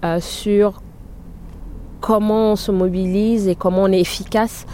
euh, 0.04 0.20
sur 0.20 0.82
comment 2.02 2.54
on 2.54 2.56
se 2.56 2.72
mobilise 2.72 3.48
et 3.48 3.54
comment 3.54 3.84
on 3.84 3.92
est 3.92 4.02
efficace 4.02 4.66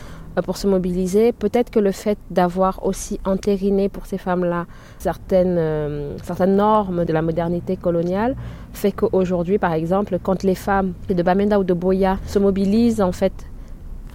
pour 0.44 0.58
se 0.58 0.68
mobiliser. 0.68 1.32
Peut-être 1.32 1.70
que 1.70 1.80
le 1.80 1.92
fait 1.92 2.18
d'avoir 2.32 2.86
aussi 2.86 3.20
entériné 3.26 3.90
pour 3.90 4.06
ces 4.06 4.18
femmes-là 4.18 4.66
certaines, 5.00 5.58
euh, 5.58 6.18
certaines 6.24 6.56
normes 6.56 7.06
de 7.06 7.14
la 7.14 7.22
modernité 7.22 7.78
coloniale 7.78 8.36
fait 8.74 8.92
qu'aujourd'hui, 8.92 9.58
par 9.58 9.74
exemple, 9.74 10.18
quand 10.22 10.44
les 10.44 10.56
femmes 10.56 10.94
de 11.10 11.24
Bamenda 11.24 11.60
ou 11.60 11.64
de 11.64 11.74
Boya 11.74 12.18
se 12.28 12.40
mobilisent 12.40 13.02
en 13.02 13.12
fait 13.12 13.34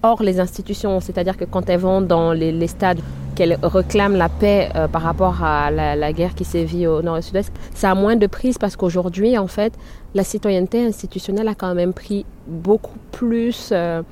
hors 0.02 0.22
les 0.22 0.40
institutions, 0.40 1.00
c'est-à-dire 1.00 1.36
que 1.36 1.44
quand 1.44 1.68
elles 1.68 1.80
vont 1.80 2.00
dans 2.00 2.32
les, 2.32 2.66
stades 2.66 3.00
qu'elle 3.34 3.58
réclame 3.62 4.16
la 4.16 4.28
paix 4.28 4.70
euh, 4.74 4.88
par 4.88 5.02
rapport 5.02 5.42
à 5.44 5.70
la, 5.70 6.12
guerre 6.12 6.34
qui 6.34 6.44
sévit 6.44 6.86
au 6.86 7.02
nord 7.02 7.18
et 7.18 7.22
sud-est, 7.22 7.52
ça 7.74 7.90
a 7.90 7.94
moins 7.94 8.16
de 8.16 8.26
prise 8.26 8.58
parce 8.58 8.76
qu'aujourd'hui, 8.76 9.36
en 9.38 9.46
fait, 9.46 9.72
la 10.14 10.24
citoyenneté 10.24 10.84
institutionnelle 10.84 11.48
a 11.48 11.54
quand 11.54 11.74
même 11.74 11.92
pris 11.92 12.24
beaucoup 12.50 12.98
plus 13.12 13.70
euh, 13.72 14.02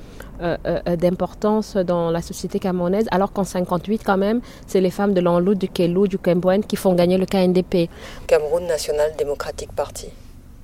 euh, 0.40 0.96
d'importance 0.96 1.76
dans 1.76 2.10
la 2.10 2.22
société 2.22 2.58
camerounaise, 2.58 3.06
alors 3.10 3.32
qu'en 3.32 3.44
58, 3.44 4.02
quand 4.04 4.16
même, 4.16 4.40
c'est 4.66 4.80
les 4.80 4.90
femmes 4.90 5.12
de 5.12 5.20
l'Anlou, 5.20 5.54
du 5.54 5.68
Kelou, 5.68 6.08
du 6.08 6.18
Kembouen 6.18 6.62
qui 6.62 6.76
font 6.76 6.94
gagner 6.94 7.18
le 7.18 7.26
KNDP. 7.26 7.90
Cameroun 8.26 8.66
National 8.66 9.12
Democratic 9.18 9.72
Party, 9.72 10.08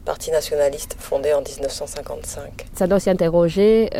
parti 0.05 0.31
nationaliste 0.31 0.97
fondé 0.99 1.33
en 1.35 1.43
1955. 1.43 2.67
Ça 2.73 2.87
doit 2.87 3.01
s'y 3.01 3.11
interroger 3.11 3.91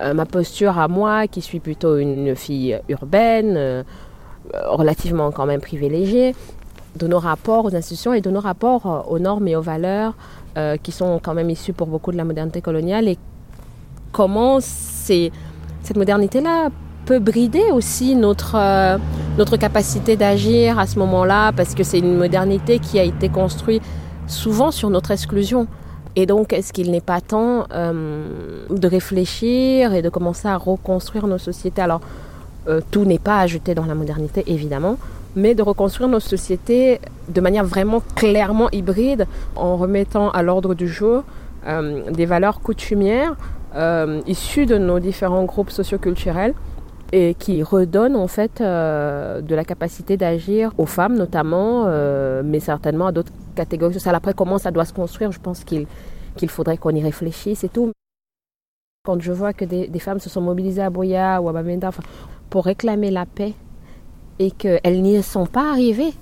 euh, 0.00 0.14
ma 0.14 0.26
posture 0.26 0.78
à 0.78 0.88
moi, 0.88 1.26
qui 1.26 1.40
suis 1.40 1.60
plutôt 1.60 1.96
une 1.96 2.36
fille 2.36 2.78
urbaine, 2.88 3.54
euh, 3.56 3.82
relativement 4.66 5.30
quand 5.32 5.46
même 5.46 5.60
privilégiée, 5.60 6.34
de 6.96 7.06
nos 7.06 7.18
rapports 7.18 7.64
aux 7.64 7.74
institutions 7.74 8.12
et 8.12 8.20
de 8.20 8.30
nos 8.30 8.40
rapports 8.40 8.86
euh, 8.86 9.12
aux 9.12 9.18
normes 9.18 9.48
et 9.48 9.56
aux 9.56 9.62
valeurs 9.62 10.14
qui 10.82 10.90
sont 10.90 11.20
quand 11.22 11.34
même 11.34 11.50
issues 11.50 11.74
pour 11.74 11.86
beaucoup 11.86 12.12
de 12.12 12.16
la 12.16 12.24
modernité 12.24 12.62
coloniale 12.62 13.08
et 13.08 13.18
comment 14.10 14.58
cette 14.60 15.30
modernité-là 15.94 16.70
peut 17.04 17.18
brider 17.18 17.70
aussi 17.72 18.16
notre, 18.16 18.56
notre 19.36 19.56
capacité 19.58 20.16
d'agir 20.16 20.78
à 20.78 20.86
ce 20.86 20.98
moment-là, 20.98 21.52
parce 21.52 21.74
que 21.74 21.84
c'est 21.84 21.98
une 21.98 22.16
modernité 22.16 22.78
qui 22.78 22.98
a 22.98 23.02
été 23.02 23.28
construite 23.28 23.82
souvent 24.26 24.70
sur 24.70 24.90
notre 24.90 25.10
exclusion. 25.10 25.66
Et 26.16 26.24
donc, 26.24 26.54
est-ce 26.54 26.72
qu'il 26.72 26.90
n'est 26.90 27.02
pas 27.02 27.20
temps 27.20 27.66
euh, 27.72 28.64
de 28.70 28.88
réfléchir 28.88 29.92
et 29.92 30.00
de 30.00 30.08
commencer 30.08 30.48
à 30.48 30.56
reconstruire 30.56 31.26
nos 31.26 31.36
sociétés? 31.36 31.82
Alors, 31.82 32.00
euh, 32.68 32.80
tout 32.90 33.04
n'est 33.04 33.18
pas 33.18 33.40
à 33.40 33.46
jeter 33.46 33.74
dans 33.74 33.84
la 33.84 33.94
modernité, 33.94 34.42
évidemment, 34.46 34.96
mais 35.36 35.54
de 35.54 35.62
reconstruire 35.62 36.08
nos 36.08 36.20
sociétés 36.20 37.00
de 37.28 37.40
manière 37.40 37.64
vraiment 37.64 38.02
clairement 38.14 38.70
hybride, 38.70 39.26
en 39.54 39.76
remettant 39.76 40.30
à 40.30 40.42
l'ordre 40.42 40.74
du 40.74 40.88
jour 40.88 41.22
euh, 41.66 42.10
des 42.10 42.26
valeurs 42.26 42.60
coutumières 42.60 43.36
issues 44.26 44.64
de 44.64 44.78
nos 44.78 44.98
différents 45.00 45.44
groupes 45.44 45.70
socioculturels 45.70 46.54
et 47.12 47.34
qui 47.34 47.62
redonnent 47.62 48.16
en 48.16 48.26
fait 48.26 48.62
de 48.62 49.54
la 49.54 49.64
capacité 49.64 50.16
d'agir 50.16 50.72
aux 50.78 50.86
femmes 50.86 51.14
notamment, 51.14 51.84
mais 52.42 52.58
certainement 52.58 53.08
à 53.08 53.12
d'autres 53.12 53.32
catégorie 53.56 53.94
sociale. 53.94 54.14
Après, 54.14 54.34
comment 54.34 54.58
ça 54.58 54.70
doit 54.70 54.84
se 54.84 54.92
construire, 54.92 55.32
je 55.32 55.40
pense 55.40 55.64
qu'il 55.64 55.86
qu'il 56.36 56.50
faudrait 56.50 56.76
qu'on 56.76 56.90
y 56.90 57.02
réfléchisse 57.02 57.64
et 57.64 57.70
tout. 57.70 57.92
Quand 59.04 59.18
je 59.20 59.32
vois 59.32 59.54
que 59.54 59.64
des, 59.64 59.98
femmes 59.98 60.20
se 60.20 60.28
sont 60.28 60.42
mobilisées 60.42 60.82
à 60.82 60.90
Boya 60.90 61.40
ou 61.40 61.48
à 61.48 61.52
Bamenda 61.52 61.90
pour 62.50 62.66
réclamer 62.66 63.10
la 63.10 63.24
paix 63.24 63.54
et 64.38 64.50
qu'elles 64.50 65.02
n'y 65.02 65.22
sont 65.22 65.46
pas 65.46 65.70
arrivées, 65.70 66.12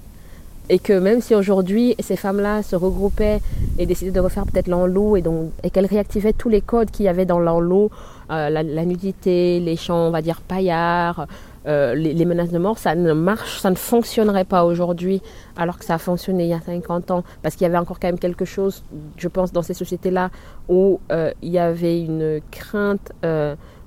et 0.68 0.78
que 0.78 0.92
même 0.92 1.21
si 1.21 1.35
aujourd'hui 1.35 1.94
ces 1.99 2.16
femmes-là 2.16 2.62
se 2.62 2.75
regroupaient 2.75 3.40
et 3.78 3.87
décidaient 3.87 4.12
de 4.12 4.21
refaire 4.21 4.44
peut-être 4.47 4.68
l'enlou 4.68 5.16
et, 5.16 5.23
et 5.62 5.71
qu'elles 5.71 5.87
réactivaient 5.87 6.33
tous 6.33 6.49
les 6.49 6.61
codes 6.61 6.90
qu'il 6.90 7.04
y 7.04 7.09
avait 7.09 7.26
dans 7.26 7.38
l'enlou, 7.38 7.90
euh, 8.30 8.49
la, 8.49 8.85
nudité, 8.85 9.61
les 9.61 9.76
chants, 9.76 10.09
on 10.09 10.11
va 10.11 10.23
dire 10.23 10.40
paillards, 10.40 11.26
euh, 11.66 11.94
les, 11.94 12.25
menaces 12.25 12.50
de 12.50 12.59
mort, 12.59 12.78
ça 12.78 12.94
ne 12.94 13.12
marche, 13.12 13.61
ça 13.61 13.71
ne 13.71 13.75
fonctionnerait 13.75 14.44
pas 14.44 14.64
aujourd'hui, 14.64 15.21
alors 15.56 15.78
que 15.78 15.85
ça 15.85 15.94
a 15.94 15.99
fonctionné 15.99 16.44
il 16.44 16.50
y 16.50 16.54
a 16.54 16.61
50 16.61 17.11
ans, 17.11 17.25
parce 17.42 17.54
qu'il 17.54 17.64
y 17.64 17.66
avait 17.66 17.78
encore 17.78 18.00
quand 18.00 18.09
même 18.09 18.18
quelque 18.18 18.44
chose, 18.44 18.83
je 19.18 19.28
pense, 19.28 19.52
dans 19.52 19.62
ces 19.62 19.75
sociétés-là, 19.75 20.30
où 20.68 21.00
euh, 21.12 21.33
il 21.42 21.50
y 21.50 21.59
avait 21.59 22.00
une 22.00 22.40
crainte 22.50 23.12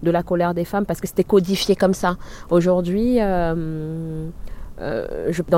de 0.04 0.12
la 0.12 0.24
colère 0.24 0.54
des 0.54 0.66
femmes, 0.66 0.86
parce 0.86 1.02
que 1.02 1.08
c'était 1.08 1.24
codifié 1.24 1.76
comme 1.76 1.94
ça. 1.94 2.18
Aujourd'hui, 2.50 3.18
dans 3.18 4.30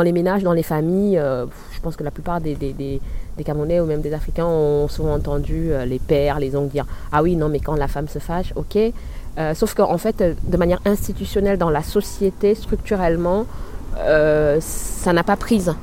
les 0.02 0.12
ménages, 0.12 0.44
dans 0.44 0.54
les 0.54 0.64
familles, 0.64 1.20
je 1.20 1.80
pense 1.82 1.96
que 1.96 2.04
la 2.04 2.12
plupart 2.12 2.42
des, 2.42 2.56
des, 2.56 2.74
des, 2.74 3.00
ou 3.52 3.86
même 3.86 4.02
des 4.02 4.14
Africains 4.14 4.46
ont 4.46 4.88
souvent 4.88 5.14
entendu 5.14 5.72
les 5.86 6.00
pères, 6.00 6.40
les 6.40 6.56
oncles 6.56 6.72
dire 6.72 6.86
Ah 7.12 7.24
oui, 7.24 7.36
non, 7.36 7.50
mais 7.50 7.60
quand 7.60 7.76
la 7.76 7.88
femme 7.88 8.08
se 8.08 8.20
fâche, 8.20 8.54
ok. 8.56 8.78
Euh, 9.40 9.54
sauf 9.54 9.74
qu'en 9.74 9.98
fait, 9.98 10.22
de 10.22 10.58
manière 10.58 10.82
institutionnelle 10.86 11.58
dans 11.58 11.70
la 11.70 11.84
société, 11.84 12.56
structurellement, 12.56 13.46
euh, 14.00 14.58
ça 14.60 15.14
n'a 15.14 15.24
pas 15.24 15.38
prise. 15.38 15.74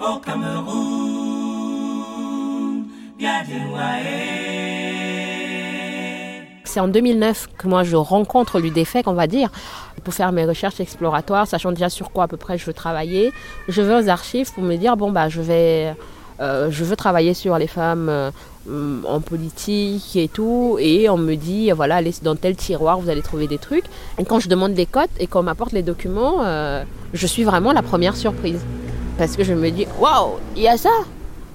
Au 0.00 0.18
Cameroun, 0.18 1.02
c'est 6.64 6.80
en 6.80 6.88
2009 6.88 7.48
que 7.58 7.68
moi 7.68 7.84
je 7.84 7.96
rencontre 7.96 8.58
l'UDFEC, 8.58 9.06
on 9.06 9.12
va 9.12 9.26
dire, 9.26 9.50
pour 10.04 10.14
faire 10.14 10.32
mes 10.32 10.46
recherches 10.46 10.80
exploratoires, 10.80 11.46
sachant 11.46 11.70
déjà 11.70 11.90
sur 11.90 12.10
quoi 12.10 12.24
à 12.24 12.28
peu 12.28 12.38
près 12.38 12.56
je 12.56 12.64
veux 12.64 12.72
travailler. 12.72 13.30
Je 13.68 13.82
vais 13.82 13.94
aux 13.94 14.08
archives 14.08 14.52
pour 14.52 14.62
me 14.62 14.76
dire, 14.76 14.96
bon, 14.96 15.12
bah, 15.12 15.28
je 15.28 15.42
vais 15.42 15.94
euh, 16.42 16.70
je 16.70 16.82
veux 16.82 16.96
travailler 16.96 17.34
sur 17.34 17.56
les 17.56 17.68
femmes 17.68 18.08
euh, 18.08 18.30
en 19.06 19.20
politique 19.20 20.16
et 20.16 20.28
tout. 20.28 20.76
Et 20.80 21.08
on 21.08 21.16
me 21.16 21.36
dit, 21.36 21.70
voilà, 21.70 21.96
allez 21.96 22.12
dans 22.22 22.34
tel 22.34 22.56
tiroir, 22.56 22.98
vous 22.98 23.08
allez 23.08 23.22
trouver 23.22 23.46
des 23.46 23.58
trucs. 23.58 23.84
Et 24.18 24.24
quand 24.24 24.40
je 24.40 24.48
demande 24.48 24.74
des 24.74 24.86
cotes 24.86 25.10
et 25.20 25.28
qu'on 25.28 25.44
m'apporte 25.44 25.72
les 25.72 25.82
documents, 25.82 26.38
euh, 26.40 26.82
je 27.14 27.26
suis 27.26 27.44
vraiment 27.44 27.72
la 27.72 27.82
première 27.82 28.16
surprise. 28.16 28.60
Parce 29.18 29.36
que 29.36 29.44
je 29.44 29.54
me 29.54 29.70
dis, 29.70 29.86
waouh, 30.00 30.32
il 30.56 30.62
y 30.62 30.68
a 30.68 30.76
ça 30.76 30.90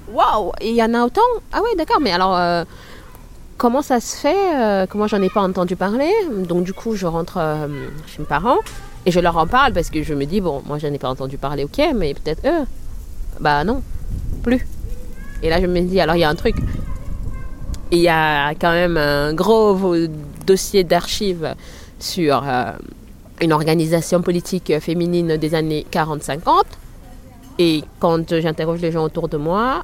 Waouh, 0.10 0.54
il 0.62 0.74
y 0.74 0.82
en 0.82 0.94
a 0.94 1.04
autant 1.04 1.22
Ah 1.52 1.62
ouais, 1.62 1.76
d'accord, 1.78 2.00
mais 2.00 2.14
alors 2.14 2.66
comment 3.58 3.82
ça 3.82 4.00
se 4.00 4.16
fait 4.16 4.88
moi 4.94 5.08
j'en 5.08 5.22
ai 5.22 5.30
pas 5.30 5.42
entendu 5.42 5.76
parler? 5.76 6.10
Donc 6.48 6.64
du 6.64 6.72
coup, 6.72 6.96
je 6.96 7.06
rentre 7.06 7.40
chez 8.06 8.20
mes 8.20 8.26
parents 8.26 8.60
et 9.06 9.12
je 9.12 9.20
leur 9.20 9.36
en 9.36 9.48
parle 9.48 9.74
parce 9.74 9.90
que 9.90 10.04
je 10.04 10.14
me 10.14 10.26
dis, 10.26 10.40
bon, 10.40 10.62
moi 10.66 10.78
j'en 10.78 10.94
ai 10.94 10.98
pas 10.98 11.10
entendu 11.10 11.38
parler, 11.38 11.66
ok, 11.66 11.90
mais 11.94 12.14
peut-être 12.14 12.48
eux. 12.48 12.66
Bah 13.42 13.66
non, 13.66 13.84
plus. 14.44 14.66
Et 15.44 15.50
là, 15.50 15.62
je 15.62 15.68
me 15.68 15.80
dis, 15.82 16.00
alors 16.00 16.16
il 16.16 16.20
y 16.20 16.24
a 16.24 16.30
un 16.30 16.36
truc. 16.36 16.56
Il 17.92 18.00
y 18.00 18.10
a 18.10 18.52
quand 18.56 18.72
même 18.72 18.98
un 18.98 19.34
gros 19.34 19.78
dossier 20.46 20.84
d'archives 20.84 21.56
sur 22.00 22.44
euh, 22.46 22.72
une 23.42 23.54
organisation 23.54 24.22
politique 24.22 24.74
féminine 24.80 25.38
des 25.38 25.56
années 25.56 25.86
40-50. 25.92 26.64
Et 27.60 27.84
quand 28.00 28.40
j'interroge 28.40 28.82
les 28.82 28.92
gens 28.92 29.04
autour 29.04 29.30
de 29.30 29.38
moi, 29.38 29.84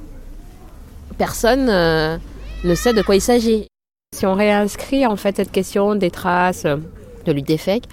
personne 1.18 1.68
euh, 1.68 2.18
ne 2.64 2.74
sait 2.74 2.92
de 2.92 3.02
quoi 3.02 3.16
il 3.16 3.20
s'agit. 3.20 3.66
Si 4.14 4.26
on 4.26 4.34
réinscrit 4.34 5.06
en 5.06 5.16
fait 5.16 5.36
cette 5.36 5.50
question 5.50 5.96
des 5.96 6.10
traces 6.10 6.64
de 6.64 7.32
l'UDFEC, 7.32 7.84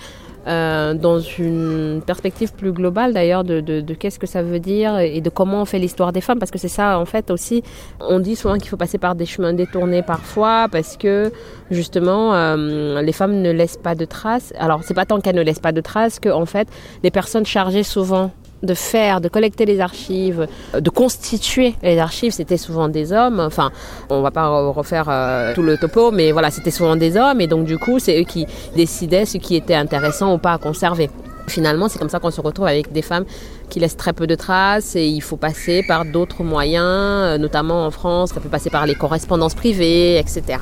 euh, 0.48 0.94
dans 0.94 1.20
une 1.20 2.02
perspective 2.06 2.54
plus 2.54 2.72
globale 2.72 3.14
d'ailleurs 3.14 3.44
de, 3.44 3.60
de, 3.60 3.82
de 3.82 3.94
qu'est-ce 3.94 4.20
que 4.20 4.28
ça 4.28 4.42
veut 4.42 4.60
dire 4.60 4.98
et 5.00 5.22
de 5.22 5.30
comment 5.30 5.62
on 5.62 5.66
fait 5.66 5.80
l'histoire 5.80 6.12
des 6.12 6.22
femmes. 6.22 6.40
Parce 6.40 6.52
que 6.52 6.58
c'est 6.58 6.68
ça 6.68 7.00
en 7.00 7.06
fait 7.06 7.30
aussi 7.30 7.64
on 8.00 8.20
dit 8.20 8.36
souvent 8.36 8.58
qu'il 8.58 8.70
faut 8.70 8.78
passer 8.78 8.98
par 8.98 9.16
des 9.16 9.26
chemins 9.26 9.54
détournés 9.54 10.02
parfois 10.02 10.68
parce 10.72 10.98
que 10.98 11.32
justement 11.70 12.34
euh, 12.34 13.02
les 13.02 13.14
femmes 13.14 13.42
ne 13.42 13.52
laissent 13.52 13.78
pas 13.78 13.96
de 13.96 14.06
traces. 14.06 14.54
Alors 14.58 14.82
c'est 14.84 14.94
pas 14.94 15.06
tant 15.06 15.20
qu'elles 15.20 15.36
ne 15.36 15.44
laissent 15.44 15.60
pas 15.60 15.72
de 15.72 15.82
traces 15.82 16.20
que 16.20 16.30
en 16.30 16.46
fait 16.46 16.68
les 17.04 17.12
personnes 17.12 17.46
chargées 17.46 17.84
souvent 17.84 18.32
de 18.64 18.74
faire, 18.74 19.22
de 19.22 19.30
collecter 19.30 19.66
les 19.66 19.80
archives, 19.80 20.48
de 20.74 20.90
constituer 20.90 21.76
les 21.82 21.98
archives, 21.98 22.32
c'était 22.32 22.58
souvent 22.58 22.90
des 22.90 23.14
hommes. 23.14 23.40
Enfin, 23.40 23.72
on 24.10 24.22
va 24.22 24.32
pas 24.32 24.48
refaire 24.70 25.08
euh, 25.10 25.54
tout 25.54 25.64
le 25.64 25.78
topo, 25.78 26.12
mais 26.12 26.32
voilà, 26.32 26.52
c'était 26.52 26.72
souvent 26.72 26.96
des 26.96 27.18
hommes 27.18 27.42
et 27.42 27.48
donc 27.48 27.66
du 27.66 27.78
coup, 27.78 28.00
c'est 28.00 28.20
eux 28.20 28.26
qui 28.26 28.46
décidaient 28.76 29.26
ce 29.26 29.38
qui 29.38 29.56
était 29.56 29.76
intéressant 29.76 30.34
ou 30.34 30.38
pas 30.38 30.54
à 30.54 30.58
conserver. 30.58 31.10
Finalement, 31.48 31.90
c'est 31.90 32.00
comme 32.00 32.10
ça 32.10 32.20
qu'on 32.20 32.32
se 32.32 32.40
retrouve 32.40 32.68
avec 32.68 32.92
des 32.94 33.02
femmes 33.02 33.26
qui 33.70 33.80
laissent 33.80 33.98
très 33.98 34.14
peu 34.14 34.28
de 34.28 34.36
traces 34.36 34.96
et 34.96 35.06
il 35.06 35.22
faut 35.22 35.38
passer 35.38 35.84
par 35.88 36.06
d'autres 36.06 36.44
moyens, 36.44 36.86
euh, 36.86 37.38
notamment 37.38 37.86
en 37.86 37.92
France, 37.92 38.32
ça 38.34 38.40
peut 38.40 38.50
passer 38.50 38.70
par 38.70 38.86
les 38.86 38.96
correspondances 38.96 39.56
privées, 39.56 40.18
etc. 40.18 40.60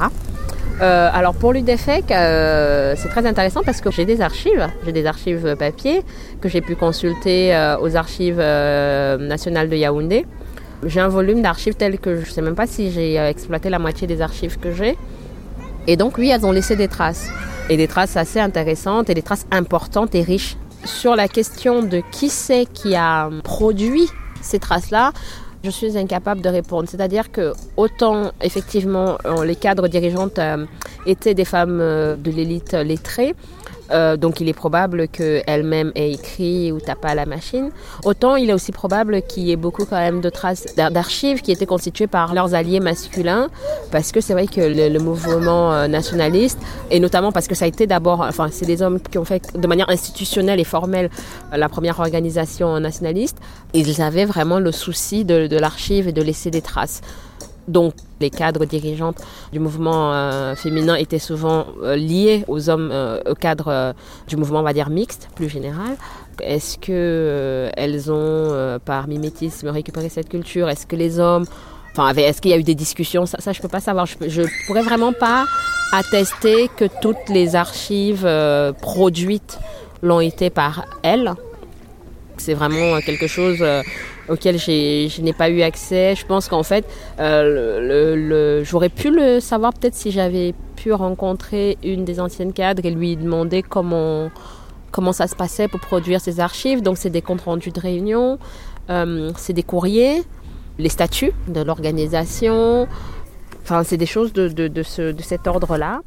Euh, 0.81 1.09
alors 1.11 1.33
pour 1.33 1.51
l'UDFEC, 1.51 2.09
euh, 2.11 2.93
c'est 2.95 3.09
très 3.09 3.25
intéressant 3.25 3.61
parce 3.65 3.81
que 3.81 3.91
j'ai 3.91 4.05
des 4.05 4.21
archives, 4.21 4.65
j'ai 4.85 4.93
des 4.93 5.05
archives 5.05 5.55
papier 5.57 6.03
que 6.39 6.47
j'ai 6.47 6.61
pu 6.61 6.75
consulter 6.75 7.53
euh, 7.53 7.77
aux 7.79 7.97
archives 7.97 8.37
nationales 8.39 9.69
de 9.69 9.75
Yaoundé. 9.75 10.25
J'ai 10.85 11.01
un 11.01 11.09
volume 11.09 11.41
d'archives 11.41 11.75
tel 11.75 11.99
que 11.99 12.15
je 12.15 12.21
ne 12.21 12.33
sais 12.33 12.41
même 12.41 12.55
pas 12.55 12.67
si 12.67 12.91
j'ai 12.91 13.17
exploité 13.17 13.69
la 13.69 13.79
moitié 13.79 14.07
des 14.07 14.21
archives 14.21 14.57
que 14.57 14.71
j'ai. 14.71 14.97
Et 15.87 15.97
donc 15.97 16.17
oui, 16.17 16.29
elles 16.29 16.45
ont 16.45 16.51
laissé 16.51 16.77
des 16.77 16.87
traces. 16.87 17.29
Et 17.69 17.75
des 17.75 17.87
traces 17.87 18.15
assez 18.15 18.39
intéressantes 18.39 19.09
et 19.09 19.13
des 19.13 19.21
traces 19.21 19.45
importantes 19.51 20.15
et 20.15 20.21
riches. 20.21 20.55
Sur 20.85 21.17
la 21.17 21.27
question 21.27 21.83
de 21.83 22.01
qui 22.11 22.29
c'est 22.29 22.65
qui 22.65 22.95
a 22.95 23.29
produit 23.43 24.07
ces 24.41 24.59
traces-là, 24.59 25.11
je 25.63 25.69
suis 25.69 25.97
incapable 25.97 26.41
de 26.41 26.49
répondre. 26.49 26.87
C'est-à-dire 26.89 27.31
que 27.31 27.53
autant 27.77 28.31
effectivement 28.41 29.17
les 29.43 29.55
cadres 29.55 29.87
dirigeantes 29.87 30.39
euh, 30.39 30.65
étaient 31.05 31.33
des 31.33 31.45
femmes 31.45 31.79
euh, 31.81 32.15
de 32.15 32.31
l'élite 32.31 32.73
lettrée, 32.73 33.35
euh, 33.91 34.17
donc 34.17 34.41
il 34.41 34.49
est 34.49 34.54
probable 34.54 35.08
qu'elle-même 35.08 35.91
ait 35.95 36.12
écrit 36.12 36.71
ou 36.71 36.80
tapé 36.80 37.08
à 37.08 37.15
la 37.15 37.25
machine. 37.25 37.71
Autant 38.04 38.36
il 38.36 38.49
est 38.49 38.54
aussi 38.54 38.71
probable 38.71 39.21
qu'il 39.21 39.43
y 39.43 39.52
ait 39.52 39.56
beaucoup 39.56 39.86
quand 39.86 39.97
même 39.97 40.21
de 40.21 40.30
traces 40.30 40.75
d'archives 40.75 41.41
qui 41.41 41.52
étaient 41.52 41.65
constituées 41.65 42.08
par 42.08 42.34
leurs 42.34 42.54
alliés 42.54 42.80
masculins, 42.80 43.49
parce 43.91 44.12
que 44.12 44.21
c'est 44.21 44.34
vrai 44.34 44.47
que 44.47 44.62
le, 44.62 44.99
mouvement 44.99 45.73
euh, 45.73 45.88
nationaliste, 45.88 46.60
et 46.91 46.99
notamment 46.99 47.32
parce 47.32 47.47
que 47.47 47.56
ça 47.56 47.65
a 47.65 47.67
été 47.67 47.88
d'abord, 47.88 48.21
enfin 48.21 48.49
c'est 48.52 48.65
des 48.65 48.82
hommes 48.82 48.99
qui 48.99 49.17
ont 49.17 49.25
fait 49.25 49.58
de 49.58 49.67
manière 49.67 49.89
institutionnelle 49.89 50.60
et 50.60 50.63
formelle 50.63 51.10
euh, 51.54 51.58
la 51.58 51.69
première 51.69 51.99
organisation 51.99 52.80
nationaliste, 52.80 53.38
ils 53.73 54.02
avaient 54.02 54.25
vraiment 54.25 54.60
le 54.60 54.71
souci 54.71 55.25
de, 55.25 55.47
de 55.47 55.58
l'archive 55.58 56.08
et 56.08 56.12
de 56.12 56.21
laisser 56.21 56.52
des 56.52 56.62
traces. 56.62 57.02
Donc 57.69 57.93
les 58.19 58.32
cadres 58.32 58.65
dirigeantes 58.65 59.21
du 59.53 59.60
mouvement 59.60 60.12
euh, 60.12 60.55
féminin 60.55 60.95
étaient 60.95 61.19
souvent 61.19 61.67
euh, 61.84 61.95
liés 61.95 62.43
aux 62.47 62.69
hommes, 62.69 62.89
euh, 62.91 63.21
au 63.29 63.36
cadre 63.36 63.93
du 64.27 64.38
mouvement, 64.38 64.60
on 64.60 64.63
va 64.63 64.73
dire, 64.73 64.89
mixte, 64.89 65.29
plus 65.36 65.49
général. 65.49 65.95
Est-ce 66.41 66.79
que 66.79 67.69
elles 67.77 68.12
ont, 68.12 68.79
par 68.86 69.08
mimétisme, 69.08 69.67
récupéré 69.67 70.10
cette 70.10 70.29
culture? 70.29 70.67
Est-ce 70.67 70.88
que 70.88 70.95
les 70.95 71.19
hommes 71.19 71.45
Enfin, 71.91 72.13
est-ce 72.15 72.41
qu'il 72.41 72.51
y 72.51 72.53
a 72.53 72.58
eu 72.58 72.63
des 72.63 72.75
discussions? 72.75 73.25
Ça, 73.25 73.39
ça 73.39 73.51
je 73.51 73.62
peux 73.62 73.67
pas 73.67 73.82
savoir. 73.82 74.05
Je, 74.05 74.41
ne 74.41 74.65
pourrais 74.67 74.84
vraiment 74.84 75.12
pas 75.12 75.45
attester 75.91 76.69
que 76.75 76.86
toutes 77.01 77.29
les 77.29 77.55
archives 77.55 78.27
produites 78.82 79.60
l'ont 80.01 80.21
été 80.21 80.49
par 80.49 80.86
elles. 81.03 81.34
C'est 82.38 82.53
vraiment 82.53 82.99
quelque 83.01 83.27
chose 83.27 83.62
auquel 84.29 84.57
je 84.57 85.21
n'ai 85.21 85.33
pas 85.33 85.49
eu 85.49 85.61
accès. 85.61 86.15
Je 86.15 86.25
pense 86.25 86.47
qu'en 86.47 86.63
fait, 86.63 86.85
euh, 87.19 88.63
j'aurais 88.63 88.89
pu 88.89 89.11
le 89.11 89.39
savoir 89.39 89.73
peut-être 89.73 89.95
si 89.95 90.11
j'avais 90.11 90.53
pu 90.75 90.93
rencontrer 90.93 91.77
une 91.83 92.05
des 92.05 92.19
anciennes 92.19 92.53
cadres 92.53 92.85
et 92.85 92.91
lui 92.91 93.15
demander 93.15 93.63
comment, 93.63 94.29
comment 94.91 95.13
ça 95.13 95.27
se 95.27 95.35
passait 95.35 95.67
pour 95.67 95.79
produire 95.79 96.21
ces 96.21 96.39
archives. 96.39 96.81
Donc 96.81 96.97
c'est 96.97 97.09
des 97.09 97.21
comptes 97.21 97.41
rendus 97.41 97.71
de 97.71 97.79
réunion, 97.79 98.39
euh, 98.89 99.31
c'est 99.37 99.53
des 99.53 99.63
courriers, 99.63 100.23
les 100.77 100.89
statuts 100.89 101.33
de 101.47 101.61
l'organisation. 101.61 102.87
Enfin, 103.63 103.83
c'est 103.83 103.97
des 103.97 104.05
choses 104.05 104.33
de, 104.33 104.47
de, 104.47 104.67
de 104.67 105.21
cet 105.21 105.47
ordre-là. 105.47 106.01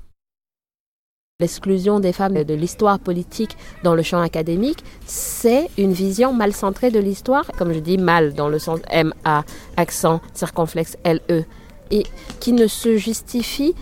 L'exclusion 1.43 1.99
des 1.99 2.13
femmes 2.13 2.45
de 2.45 2.55
l'histoire 2.55 3.01
politique 3.01 3.57
dans 3.83 3.97
le 3.97 4.03
champ 4.05 4.21
académique, 4.21 4.85
c'est 5.07 5.69
une 5.77 5.93
vision 5.93 6.33
mal 6.33 6.53
centrée 6.53 6.93
de 6.93 7.01
l'histoire, 7.01 7.51
comme 7.59 7.73
je 7.73 7.81
dis 7.81 7.99
mal 7.99 8.33
dans 8.35 8.49
le 8.49 8.61
sens 8.61 8.79
M-A, 8.89 9.43
accent 9.77 10.21
circonflexe 10.35 10.97
L-E, 11.03 11.43
et 11.91 12.05
qui 12.39 12.53
ne 12.53 12.69
se 12.69 12.97
justifie 12.97 13.75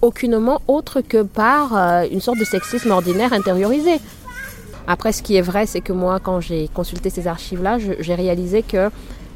aucunement 0.00 0.62
autre 0.66 1.02
que 1.02 1.22
par 1.22 1.76
euh, 1.76 2.06
une 2.10 2.22
sorte 2.22 2.38
de 2.38 2.44
sexisme 2.44 2.90
ordinaire 2.90 3.34
intériorisé. 3.34 4.00
Après, 4.86 5.12
ce 5.12 5.22
qui 5.22 5.36
est 5.36 5.42
vrai, 5.42 5.66
c'est 5.66 5.82
que 5.82 5.92
moi, 5.92 6.20
quand 6.20 6.40
j'ai 6.40 6.68
consulté 6.68 7.10
ces 7.10 7.26
archives-là, 7.26 7.76
j'ai 8.00 8.14
réalisé 8.14 8.62
qu'il 8.62 8.90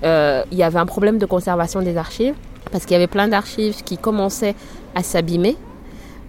euh, 0.04 0.42
y 0.52 0.62
avait 0.62 0.78
un 0.78 0.86
problème 0.86 1.18
de 1.18 1.26
conservation 1.26 1.82
des 1.82 1.98
archives, 1.98 2.34
parce 2.72 2.86
qu'il 2.86 2.94
y 2.94 2.96
avait 2.96 3.06
plein 3.06 3.28
d'archives 3.28 3.82
qui 3.84 3.98
commençaient 3.98 4.54
à 4.94 5.02
s'abîmer 5.02 5.54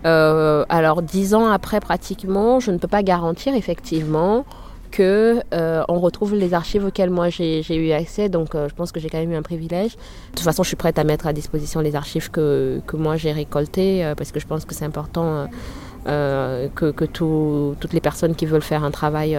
euh, 0.07 0.65
alors 0.69 1.01
dix 1.01 1.35
ans 1.35 1.47
après 1.47 1.79
pratiquement, 1.79 2.59
je 2.59 2.71
ne 2.71 2.77
peux 2.77 2.87
pas 2.87 3.03
garantir 3.03 3.53
effectivement 3.55 4.45
que 4.89 5.41
euh, 5.53 5.83
on 5.89 5.99
retrouve 5.99 6.33
les 6.33 6.53
archives 6.53 6.85
auxquelles 6.85 7.09
moi 7.09 7.29
j'ai 7.29 7.75
eu 7.75 7.91
accès. 7.91 8.29
Donc 8.29 8.55
euh, 8.55 8.69
je 8.69 8.73
pense 8.73 8.93
que 8.93 9.01
j'ai 9.01 9.09
quand 9.09 9.17
même 9.17 9.31
eu 9.31 9.35
un 9.35 9.41
privilège. 9.41 9.91
De 9.91 10.35
toute 10.35 10.45
façon, 10.45 10.63
je 10.63 10.69
suis 10.69 10.77
prête 10.77 10.97
à 10.97 11.03
mettre 11.03 11.27
à 11.27 11.33
disposition 11.33 11.81
les 11.81 11.95
archives 11.95 12.31
que, 12.31 12.81
moi 12.93 13.17
j'ai 13.17 13.33
récoltées 13.33 14.13
parce 14.17 14.31
que 14.31 14.39
je 14.39 14.47
pense 14.47 14.63
que 14.63 14.73
c'est 14.73 14.85
important. 14.85 15.47
que, 16.05 17.05
toutes 17.73 17.93
les 17.93 17.99
personnes 17.99 18.35
qui 18.35 18.45
veulent 18.45 18.61
faire 18.61 18.85
un 18.85 18.91
travail 18.91 19.37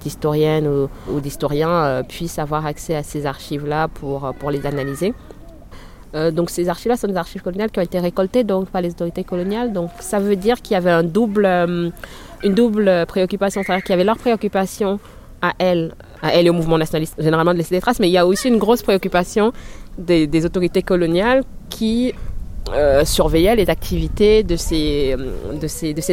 d'historienne 0.00 0.68
ou, 0.68 1.20
d'historien 1.20 2.04
puissent 2.08 2.38
avoir 2.38 2.64
accès 2.64 2.94
à 2.94 3.02
ces 3.02 3.26
archives-là 3.26 3.88
pour 3.88 4.50
les 4.52 4.64
analyser. 4.64 5.12
Euh, 6.14 6.30
donc 6.30 6.50
ces 6.50 6.68
archives-là 6.68 6.96
sont 6.96 7.08
des 7.08 7.16
archives 7.16 7.42
coloniales 7.42 7.70
qui 7.70 7.80
ont 7.80 7.82
été 7.82 7.98
récoltées 7.98 8.44
donc 8.44 8.68
par 8.68 8.80
les 8.80 8.90
autorités 8.90 9.24
coloniales. 9.24 9.72
Donc 9.72 9.90
ça 10.00 10.20
veut 10.20 10.36
dire 10.36 10.62
qu'il 10.62 10.74
y 10.74 10.76
avait 10.76 10.92
euh, 10.92 11.90
une 12.42 12.54
double 12.54 13.06
préoccupation, 13.06 13.62
c'est-à-dire 13.64 13.82
qu'il 13.84 13.92
y 13.92 13.94
avait 13.94 14.04
leur 14.04 14.18
préoccupation 14.18 15.00
à 15.42 15.52
elles, 15.58 15.92
à 16.22 16.32
elles 16.32 16.46
et 16.46 16.50
au 16.50 16.54
mouvement 16.54 16.78
nationaliste 16.78 17.16
généralement 17.18 17.52
de 17.52 17.58
laisser 17.58 17.74
des 17.74 17.80
traces, 17.80 17.98
mais 17.98 18.08
il 18.08 18.12
y 18.12 18.18
a 18.18 18.26
aussi 18.26 18.48
une 18.48 18.58
grosse 18.58 18.82
préoccupation 18.82 19.52
des, 19.98 20.46
autorités 20.46 20.82
coloniales 20.82 21.42
qui 21.68 22.14
euh, 22.72 23.04
surveillait 23.04 23.54
les 23.56 23.68
activités 23.68 24.42
de 24.42 24.56
ces, 24.56 25.16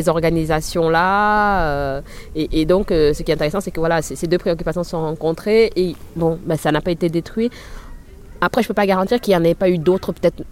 organisations-là. 0.08 2.02
Et, 2.36 2.66
donc, 2.66 2.88
ce 2.90 3.24
qui 3.24 3.32
est 3.32 3.36
intéressant, 3.36 3.62
c'est 3.62 3.72
que 3.72 3.80
voilà, 3.80 4.02
ces 4.02 4.28
deux 4.28 4.38
préoccupations 4.38 4.84
sont 4.84 5.02
rencontrées 5.02 5.72
et 5.78 5.96
bon, 6.16 6.38
ben, 6.46 6.58
ça 6.58 6.74
n'a 6.74 6.82
pas 6.82 6.92
été 6.92 7.08
détruit. 7.08 7.50
Après, 8.42 8.62
je 8.62 8.66
ne 8.66 8.70
peux 8.70 8.74
pas 8.74 8.88
garantir 8.88 9.22
qu'il 9.22 9.34
n'y 9.34 9.40
en 9.40 9.44
ait 9.44 9.56
pas 9.56 9.70
eu 9.70 9.78
d'autres, 9.78 10.12
peut-être 10.12 10.44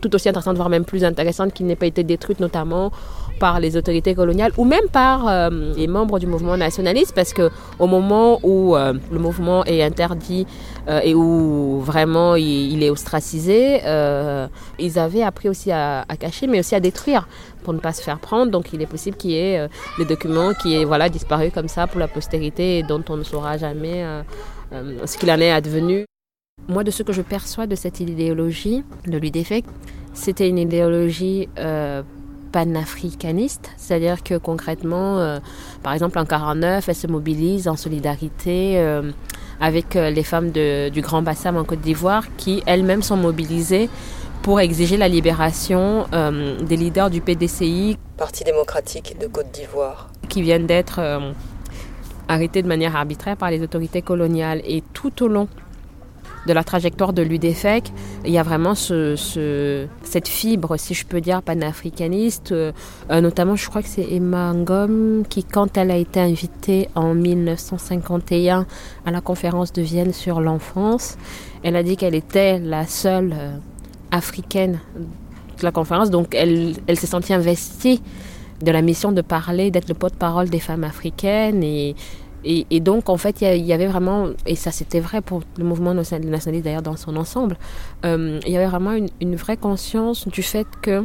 tout 0.00 0.14
aussi 0.14 0.28
intéressantes, 0.28 0.56
voire 0.56 0.68
même 0.68 0.84
plus 0.84 1.04
intéressantes, 1.04 1.52
qui 1.52 1.64
n'aient 1.64 1.76
pas 1.76 1.86
été 1.86 2.04
détruites, 2.04 2.40
notamment 2.40 2.92
par 3.38 3.60
les 3.60 3.76
autorités 3.76 4.14
coloniales 4.14 4.52
ou 4.56 4.64
même 4.64 4.88
par 4.92 5.28
euh, 5.28 5.72
les 5.76 5.86
membres 5.86 6.18
du 6.18 6.26
mouvement 6.26 6.56
nationaliste 6.56 7.12
parce 7.14 7.32
que 7.32 7.50
au 7.78 7.86
moment 7.86 8.40
où 8.42 8.76
euh, 8.76 8.94
le 9.12 9.18
mouvement 9.20 9.64
est 9.64 9.80
interdit 9.80 10.44
euh, 10.88 11.00
et 11.04 11.14
où 11.14 11.80
vraiment 11.80 12.34
il, 12.34 12.82
est 12.82 12.90
ostracisé, 12.90 13.80
ils 14.78 14.98
avaient 14.98 15.22
appris 15.22 15.48
aussi 15.48 15.70
à, 15.70 16.04
à, 16.08 16.16
cacher 16.16 16.48
mais 16.48 16.58
aussi 16.58 16.74
à 16.74 16.80
détruire 16.80 17.28
pour 17.62 17.72
ne 17.72 17.78
pas 17.78 17.92
se 17.92 18.02
faire 18.02 18.18
prendre. 18.18 18.50
Donc 18.50 18.72
il 18.72 18.82
est 18.82 18.86
possible 18.86 19.16
qu'il 19.16 19.30
y 19.30 19.36
ait 19.36 19.68
des 19.98 20.04
documents 20.04 20.52
qui 20.52 20.74
aient 20.74 20.84
voilà, 20.84 21.08
disparu 21.08 21.50
comme 21.52 21.68
ça 21.68 21.86
pour 21.86 22.00
la 22.00 22.08
postérité 22.08 22.78
et 22.78 22.82
dont 22.82 23.04
on 23.08 23.16
ne 23.16 23.22
saura 23.24 23.56
jamais 23.56 24.04
ce 24.72 25.16
qu'il 25.16 25.30
en 25.30 25.38
est 25.38 25.52
advenu. 25.52 26.07
Moi, 26.66 26.84
de 26.84 26.90
ce 26.90 27.02
que 27.02 27.12
je 27.12 27.22
perçois 27.22 27.66
de 27.66 27.74
cette 27.74 28.00
idéologie 28.00 28.84
de 29.06 29.18
l'UDFEC, 29.18 29.64
c'était 30.12 30.48
une 30.48 30.58
idéologie 30.58 31.48
euh, 31.58 32.02
panafricaniste, 32.52 33.70
c'est-à-dire 33.76 34.22
que 34.22 34.36
concrètement, 34.36 35.18
euh, 35.18 35.38
par 35.82 35.92
exemple 35.92 36.18
en 36.18 36.24
49, 36.24 36.88
elle 36.88 36.94
se 36.94 37.06
mobilise 37.06 37.68
en 37.68 37.76
solidarité 37.76 38.78
euh, 38.78 39.10
avec 39.60 39.94
les 39.94 40.22
femmes 40.22 40.50
de, 40.50 40.88
du 40.88 41.00
Grand 41.00 41.22
Bassam 41.22 41.56
en 41.56 41.64
Côte 41.64 41.80
d'Ivoire 41.80 42.24
qui 42.36 42.62
elles-mêmes 42.66 43.02
sont 43.02 43.16
mobilisées 43.16 43.88
pour 44.42 44.60
exiger 44.60 44.96
la 44.96 45.08
libération 45.08 46.06
euh, 46.12 46.60
des 46.60 46.76
leaders 46.76 47.10
du 47.10 47.20
PDCI, 47.20 47.98
Parti 48.16 48.44
démocratique 48.44 49.16
de 49.20 49.26
Côte 49.26 49.50
d'Ivoire, 49.52 50.10
qui 50.28 50.42
viennent 50.42 50.66
d'être 50.66 51.00
arrêtés 52.28 52.62
de 52.62 52.68
manière 52.68 52.96
arbitraire 52.96 53.36
par 53.36 53.50
les 53.50 53.62
autorités 53.62 54.02
coloniales. 54.02 54.60
Et 54.64 54.82
tout 54.92 55.22
au 55.22 55.28
long 55.28 55.48
de 56.48 56.52
la 56.54 56.64
trajectoire 56.64 57.12
de 57.12 57.22
l'UDFEC, 57.22 57.92
il 58.24 58.32
y 58.32 58.38
a 58.38 58.42
vraiment 58.42 58.74
ce, 58.74 59.14
ce, 59.16 59.86
cette 60.02 60.26
fibre, 60.26 60.76
si 60.78 60.94
je 60.94 61.04
peux 61.06 61.20
dire, 61.20 61.42
panafricaniste. 61.42 62.52
Euh, 62.52 62.72
notamment, 63.10 63.54
je 63.54 63.68
crois 63.68 63.82
que 63.82 63.88
c'est 63.88 64.10
Emma 64.10 64.54
Ngom 64.54 65.24
qui, 65.28 65.44
quand 65.44 65.76
elle 65.76 65.90
a 65.90 65.96
été 65.96 66.20
invitée 66.20 66.88
en 66.94 67.14
1951 67.14 68.66
à 69.04 69.10
la 69.10 69.20
conférence 69.20 69.72
de 69.72 69.82
Vienne 69.82 70.12
sur 70.12 70.40
l'enfance, 70.40 71.18
elle 71.62 71.76
a 71.76 71.82
dit 71.82 71.96
qu'elle 71.96 72.14
était 72.14 72.58
la 72.58 72.86
seule 72.86 73.34
euh, 73.38 73.56
africaine 74.10 74.80
de 75.58 75.64
la 75.64 75.72
conférence, 75.72 76.10
donc 76.10 76.34
elle, 76.34 76.76
elle 76.86 76.98
s'est 76.98 77.08
sentie 77.08 77.34
investie 77.34 78.00
de 78.62 78.70
la 78.72 78.80
mission 78.80 79.12
de 79.12 79.20
parler, 79.20 79.70
d'être 79.70 79.88
le 79.88 79.94
porte-parole 79.94 80.48
des 80.48 80.60
femmes 80.60 80.84
africaines 80.84 81.62
et 81.62 81.94
et, 82.44 82.80
donc, 82.80 83.08
en 83.08 83.16
fait, 83.16 83.40
il 83.40 83.66
y, 83.66 83.72
avait 83.72 83.88
vraiment, 83.88 84.28
et 84.46 84.54
ça 84.54 84.70
c'était 84.70 85.00
vrai 85.00 85.20
pour 85.20 85.42
le 85.58 85.64
mouvement 85.64 85.92
nationaliste 85.92 86.64
d'ailleurs 86.64 86.82
dans 86.82 86.96
son 86.96 87.16
ensemble, 87.16 87.56
euh, 88.04 88.38
il 88.46 88.52
y 88.52 88.56
avait 88.56 88.66
vraiment 88.66 88.92
une, 89.20 89.36
vraie 89.36 89.56
conscience 89.56 90.28
du 90.28 90.42
fait 90.42 90.66
que 90.80 91.04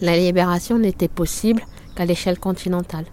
la 0.00 0.16
libération 0.16 0.78
n'était 0.78 1.08
possible 1.08 1.62
qu'à 1.96 2.04
l'échelle 2.04 2.38
continentale. 2.38 3.06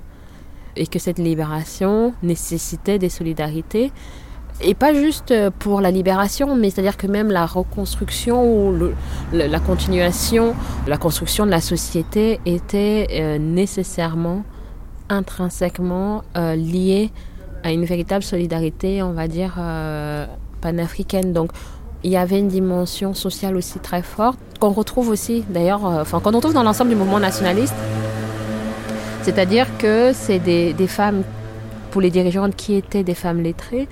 Et 0.76 0.88
que 0.88 1.00
cette 1.00 1.19
libération 1.19 2.13
nécessitait 2.24 2.98
des 2.98 3.10
solidarités. 3.10 3.91
Et 4.62 4.76
pas 4.76 4.93
juste 4.93 5.34
pour 5.60 5.82
la 5.82 5.91
libération, 5.91 6.56
mais 6.56 6.69
c'est-à-dire 6.69 6.98
que 6.98 7.08
même 7.08 7.32
la 7.32 7.46
reconstruction 7.46 8.69
ou 8.69 8.91
la 9.34 9.60
continuation, 9.60 10.56
la 10.88 10.98
construction 10.98 11.46
de 11.46 11.52
la 11.52 11.62
société 11.62 12.39
était 12.46 13.08
euh, 13.12 13.38
nécessairement 13.39 14.43
intrinsèquement 15.13 16.23
euh, 16.36 16.56
lié 16.56 17.12
à 17.63 17.71
une 17.71 17.86
véritable 17.86 18.23
solidarité, 18.23 19.02
on 19.04 19.13
va 19.13 19.28
dire, 19.28 19.56
euh, 19.58 20.26
panafricaine. 20.62 21.32
Donc, 21.32 21.52
il 22.04 22.12
y 22.12 22.17
avait 22.17 22.39
une 22.39 22.49
dimension 22.49 23.13
sociale 23.13 23.56
aussi 23.56 23.80
très 23.80 24.02
forte, 24.02 24.39
qu'on 24.60 24.71
retrouve 24.71 25.10
aussi, 25.10 25.45
d'ailleurs, 25.49 25.86
euh, 25.86 26.02
enfin, 26.02 26.19
qu'on 26.19 26.32
retrouve 26.32 26.54
dans 26.54 26.63
l'ensemble 26.63 26.89
du 26.89 26.95
mouvement 26.95 27.19
nationaliste. 27.19 27.76
C'est-à-dire 29.21 29.67
que 29.78 30.12
c'est 30.13 30.39
des, 30.39 30.73
des, 30.73 30.88
femmes, 30.88 31.23
pour 31.91 32.02
les 32.02 32.10
dirigeantes, 32.10 32.56
qui 32.56 32.73
étaient 32.73 33.04
des 33.04 33.15
femmes 33.15 33.41
lettrées, 33.41 33.88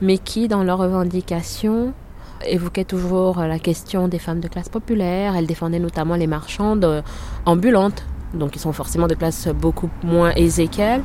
mais 0.00 0.18
qui, 0.18 0.46
dans 0.46 0.62
leurs 0.62 0.78
revendications, 0.78 1.92
évoquaient 2.46 2.84
toujours 2.84 3.40
la 3.40 3.58
question 3.58 4.06
des 4.06 4.20
femmes 4.20 4.40
de 4.40 4.46
classe 4.46 4.68
populaire. 4.68 5.34
Elles 5.34 5.46
défendaient 5.46 5.80
notamment 5.80 6.14
les 6.14 6.28
marchandes 6.28 7.02
ambulantes 7.46 8.04
donc 8.34 8.56
ils 8.56 8.58
sont 8.58 8.72
forcément 8.72 9.06
de 9.06 9.14
classes 9.14 9.48
beaucoup 9.48 9.90
moins 10.02 10.32
aisées 10.34 10.68
qu'elle. 10.68 11.02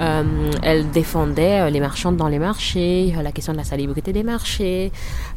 Euh, 0.00 0.50
elle 0.62 0.90
défendait 0.90 1.70
les 1.70 1.80
marchandes 1.80 2.16
dans 2.16 2.28
les 2.28 2.38
marchés, 2.38 3.14
la 3.22 3.32
question 3.32 3.52
de 3.52 3.58
la 3.58 3.64
salubrité 3.64 4.12
des 4.12 4.22
marchés. 4.22 4.92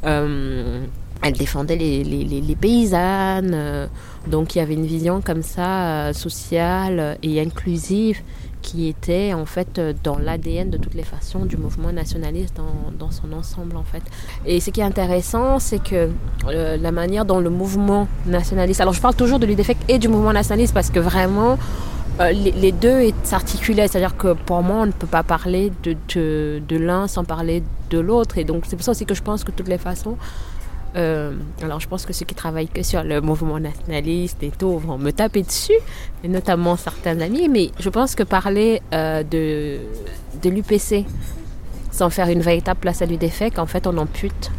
Euh, 0.05 0.85
elle 1.23 1.33
défendait 1.33 1.77
les, 1.77 2.03
les, 2.03 2.23
les 2.23 2.55
paysannes. 2.55 3.51
Euh, 3.53 3.87
donc 4.27 4.55
il 4.55 4.59
y 4.59 4.61
avait 4.61 4.75
une 4.75 4.85
vision 4.85 5.21
comme 5.21 5.41
ça 5.41 6.13
sociale 6.13 7.17
et 7.23 7.41
inclusive 7.41 8.21
qui 8.67 8.89
était 8.89 9.33
en 9.33 9.45
fait 9.45 9.79
dans 10.03 10.17
l'ADN 10.17 10.69
de 10.69 10.77
toutes 10.77 10.93
les 10.93 11.03
façons 11.03 11.45
du 11.45 11.55
mouvement 11.55 11.93
nationaliste 11.93 12.57
dans, 12.57 12.91
dans, 12.99 13.11
son 13.11 13.31
ensemble 13.31 13.77
en 13.77 13.83
fait. 13.83 14.03
Et 14.45 14.59
ce 14.59 14.71
qui 14.71 14.81
est 14.81 14.83
intéressant, 14.83 15.57
c'est 15.59 15.81
que 15.81 16.09
euh, 16.47 16.75
la 16.75 16.91
manière 16.91 17.23
dont 17.23 17.39
le 17.39 17.49
mouvement 17.49 18.09
nationaliste, 18.25 18.81
alors 18.81 18.93
je 18.93 18.99
parle 18.99 19.15
toujours 19.15 19.39
de 19.39 19.45
l'UDFEC 19.45 19.77
et 19.87 19.99
du 19.99 20.09
mouvement 20.09 20.33
nationaliste 20.33 20.73
parce 20.73 20.89
que 20.89 20.99
vraiment 20.99 21.57
euh, 22.19 22.31
les, 22.31 22.51
les, 22.51 22.73
deux 22.73 23.13
s'articulaient, 23.23 23.87
c'est-à-dire 23.87 24.17
que 24.17 24.33
pour 24.33 24.61
moi 24.63 24.79
on 24.81 24.85
ne 24.87 24.91
peut 24.91 25.07
pas 25.07 25.23
parler 25.23 25.71
de, 25.83 25.95
de, 26.13 26.61
de 26.67 26.75
l'un 26.77 27.07
sans 27.07 27.23
parler 27.23 27.63
de 27.89 27.99
l'autre 27.99 28.37
et 28.37 28.43
donc 28.43 28.63
c'est 28.67 28.75
pour 28.75 28.83
ça 28.83 28.91
aussi 28.91 29.05
que 29.05 29.15
je 29.15 29.23
pense 29.23 29.45
que 29.45 29.51
toutes 29.51 29.69
les 29.69 29.77
façons 29.77 30.17
euh, 30.97 31.31
alors 31.61 31.79
je 31.79 31.87
pense 31.87 32.05
que 32.05 32.13
ceux 32.13 32.25
qui 32.25 32.33
travaillent 32.33 32.67
que 32.67 32.81
sur 32.81 33.03
le 33.03 33.21
mouvement 33.21 33.59
nationaliste 33.59 34.41
et 34.41 34.51
tout 34.51 34.77
vont 34.79 34.97
me 34.97 35.11
taper 35.11 35.43
dessus, 35.43 35.77
notamment 36.23 36.75
certains 36.75 37.19
amis, 37.21 37.49
mais 37.49 37.71
je 37.79 37.89
pense 37.89 38.15
que 38.15 38.23
parler 38.23 38.81
euh, 38.93 39.21
de, 39.23 39.79
de 40.41 40.49
l'UPC 40.49 41.05
sans 41.91 42.09
faire 42.09 42.29
une 42.29 42.41
véritable 42.41 42.79
place 42.79 43.01
à 43.01 43.05
l'UDFEC, 43.05 43.59
en 43.59 43.65
fait 43.65 43.85
on 43.85 43.97
ampute 43.97 44.51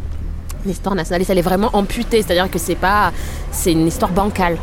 l'histoire 0.64 0.94
nationaliste, 0.94 1.30
elle 1.30 1.38
est 1.38 1.42
vraiment 1.42 1.70
amputée, 1.72 2.22
c'est-à-dire 2.22 2.50
que 2.50 2.58
c'est 2.58 2.74
pas, 2.74 3.12
c'est 3.50 3.72
une 3.72 3.86
histoire 3.86 4.12
bancale. 4.12 4.58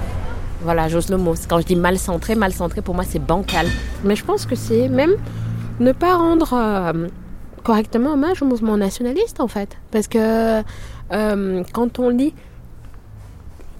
Voilà, 0.61 0.87
j'ose 0.87 1.09
le 1.09 1.17
mot. 1.17 1.35
Quand 1.47 1.59
je 1.59 1.65
dis 1.65 1.75
mal 1.75 1.97
centré, 1.97 2.35
mal 2.35 2.51
centré 2.51 2.81
pour 2.81 2.95
moi 2.95 3.03
c'est 3.07 3.19
bancal. 3.19 3.67
Mais 4.03 4.15
je 4.15 4.23
pense 4.23 4.45
que 4.45 4.55
c'est 4.55 4.87
même 4.87 5.15
ne 5.79 5.91
pas 5.91 6.15
rendre 6.15 6.53
euh, 6.53 7.07
correctement 7.63 8.13
hommage 8.13 8.41
au 8.41 8.45
mouvement 8.45 8.77
nationaliste 8.77 9.39
en 9.41 9.47
fait, 9.47 9.77
parce 9.91 10.07
que 10.07 10.61
euh, 11.11 11.63
quand 11.71 11.99
on 11.99 12.09
lit 12.09 12.33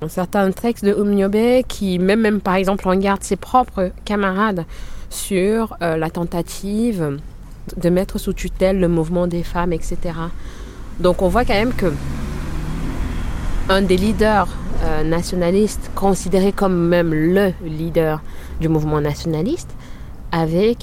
certains 0.08 0.52
textes 0.52 0.86
de 0.86 0.92
Umniobe 0.92 1.64
qui 1.68 1.98
même, 1.98 2.22
même 2.22 2.42
par 2.42 2.56
exemple 2.56 2.88
en 2.88 2.96
garde 2.96 3.24
ses 3.24 3.38
propres 3.38 3.92
camarades 4.04 4.66
sur 5.10 5.76
euh, 5.82 5.98
la 5.98 6.10
tentative 6.10 7.18
de 7.78 7.90
mettre 7.90 8.20
sous 8.20 8.34
tutelle 8.34 8.80
le 8.80 8.88
mouvement 8.88 9.26
des 9.26 9.42
femmes, 9.42 9.74
etc. 9.74 9.98
Donc 11.00 11.22
on 11.22 11.28
voit 11.28 11.46
quand 11.46 11.56
même 11.56 11.74
que 11.74 11.92
un 13.70 13.82
des 13.82 13.98
leaders 13.98 14.50
euh, 14.84 15.04
nationalistes, 15.04 15.90
considéré 15.96 16.52
comme 16.52 16.88
même 16.88 17.12
le 17.12 17.54
leader 17.64 18.22
du 18.62 18.70
mouvement 18.70 19.02
nationaliste, 19.02 19.72
avait, 20.32 20.76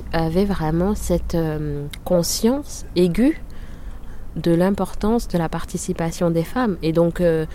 vraiment 0.47 0.95
cette 0.95 1.37
conscience 2.05 2.87
aiguë 2.97 3.39
de 4.37 4.53
l'importance 4.53 5.29
de 5.29 5.39
la 5.39 5.49
participation 5.49 6.31
des 6.31 6.45
femmes. 6.45 6.77
Et 6.83 6.93
donc, 6.93 7.21
euh, 7.21 7.47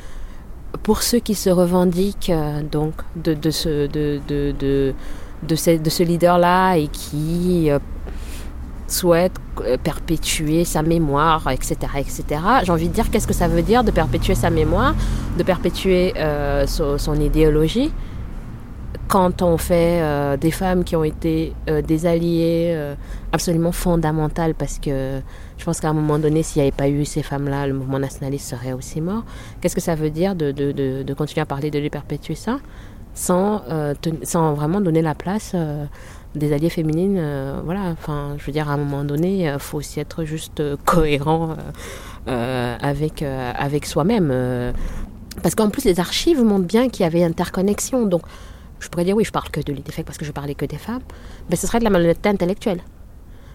pour 0.83 1.01
ceux 1.01 1.19
qui 1.19 1.35
se 1.35 1.49
revendiquent 1.49 2.29
euh, 2.29 2.61
donc 2.63 2.93
de, 3.15 3.33
de 3.33 3.51
ce, 3.51 3.87
de, 3.87 4.19
de, 4.27 4.53
de, 5.43 5.55
ce, 5.55 5.77
ce 5.89 6.03
leader-là 6.03 6.75
et 6.75 6.87
qui 6.87 7.71
euh, 7.71 7.79
souhaitent 8.87 9.39
perpétuer 9.83 10.63
sa 10.63 10.81
mémoire, 10.81 11.49
etc., 11.51 11.75
etc., 11.97 12.41
j'ai 12.63 12.71
envie 12.71 12.87
de 12.87 12.93
dire 12.93 13.09
qu'est-ce 13.09 13.27
que 13.27 13.33
ça 13.33 13.47
veut 13.47 13.61
dire 13.61 13.83
de 13.83 13.91
perpétuer 13.91 14.35
sa 14.35 14.49
mémoire, 14.49 14.95
de 15.37 15.43
perpétuer 15.43 16.13
euh, 16.17 16.65
son, 16.67 17.19
idéologie? 17.19 17.91
Quand 19.07 19.41
on 19.41 19.57
fait 19.57 20.01
euh, 20.01 20.37
des 20.37 20.51
femmes 20.51 20.83
qui 20.83 20.95
ont 20.95 21.03
été 21.03 21.53
euh, 21.69 21.81
des 21.81 22.05
alliés 22.05 22.73
euh, 22.75 22.95
absolument 23.31 23.71
fondamentales 23.71 24.53
parce 24.53 24.79
que 24.79 25.21
je 25.57 25.65
pense 25.65 25.79
qu'à 25.79 25.89
un 25.89 25.93
moment 25.93 26.19
donné 26.19 26.43
s'il 26.43 26.61
n'y 26.61 26.67
avait 26.67 26.75
pas 26.75 26.89
eu 26.89 27.05
ces 27.05 27.23
femmes-là 27.23 27.67
le 27.67 27.73
mouvement 27.73 27.99
nationaliste 27.99 28.49
serait 28.49 28.73
aussi 28.73 29.01
mort 29.01 29.23
qu'est-ce 29.61 29.75
que 29.75 29.81
ça 29.81 29.95
veut 29.95 30.09
dire 30.09 30.35
de, 30.35 31.13
continuer 31.13 31.41
à 31.41 31.45
parler 31.45 31.71
de 31.71 31.79
lui 31.79 31.89
perpétuer 31.89 32.35
ça 32.35 32.59
sans, 33.13 33.63
sans 34.23 34.53
vraiment 34.53 34.79
donner 34.79 35.01
la 35.01 35.15
place 35.15 35.55
des 36.35 36.53
alliés 36.53 36.69
féminines 36.69 37.19
voilà 37.65 37.81
enfin 37.91 38.35
je 38.37 38.45
veux 38.45 38.51
dire 38.51 38.69
à 38.69 38.73
un 38.73 38.77
moment 38.77 39.03
donné 39.03 39.51
il 39.51 39.59
faut 39.59 39.79
aussi 39.79 39.99
être 39.99 40.23
juste 40.23 40.61
cohérent 40.85 41.55
avec, 42.27 43.23
avec 43.23 43.85
soi-même 43.85 44.31
Parce 45.41 45.55
qu'en 45.55 45.69
plus, 45.69 45.85
les 45.85 45.99
archives 45.99 46.43
montrent 46.43 46.65
bien 46.65 46.89
qu'il 46.89 47.03
y 47.03 47.05
avait 47.05 47.23
interconnexion. 47.23 48.05
Donc, 48.05 48.21
je 48.79 48.89
pourrais 48.89 49.05
dire, 49.05 49.15
oui, 49.15 49.23
je 49.23 49.31
parle 49.31 49.49
que 49.49 49.61
de 49.61 49.71
l'IDFEC 49.71 50.05
parce 50.05 50.17
que 50.17 50.25
je 50.25 50.31
parlais 50.31 50.55
que 50.55 50.65
des 50.65 50.77
femmes. 50.77 51.01
Mais 51.49 51.55
ce 51.55 51.67
serait 51.67 51.79
de 51.79 51.83
la 51.83 51.89
malhonnêteté 51.89 52.29
intellectuelle. 52.29 52.81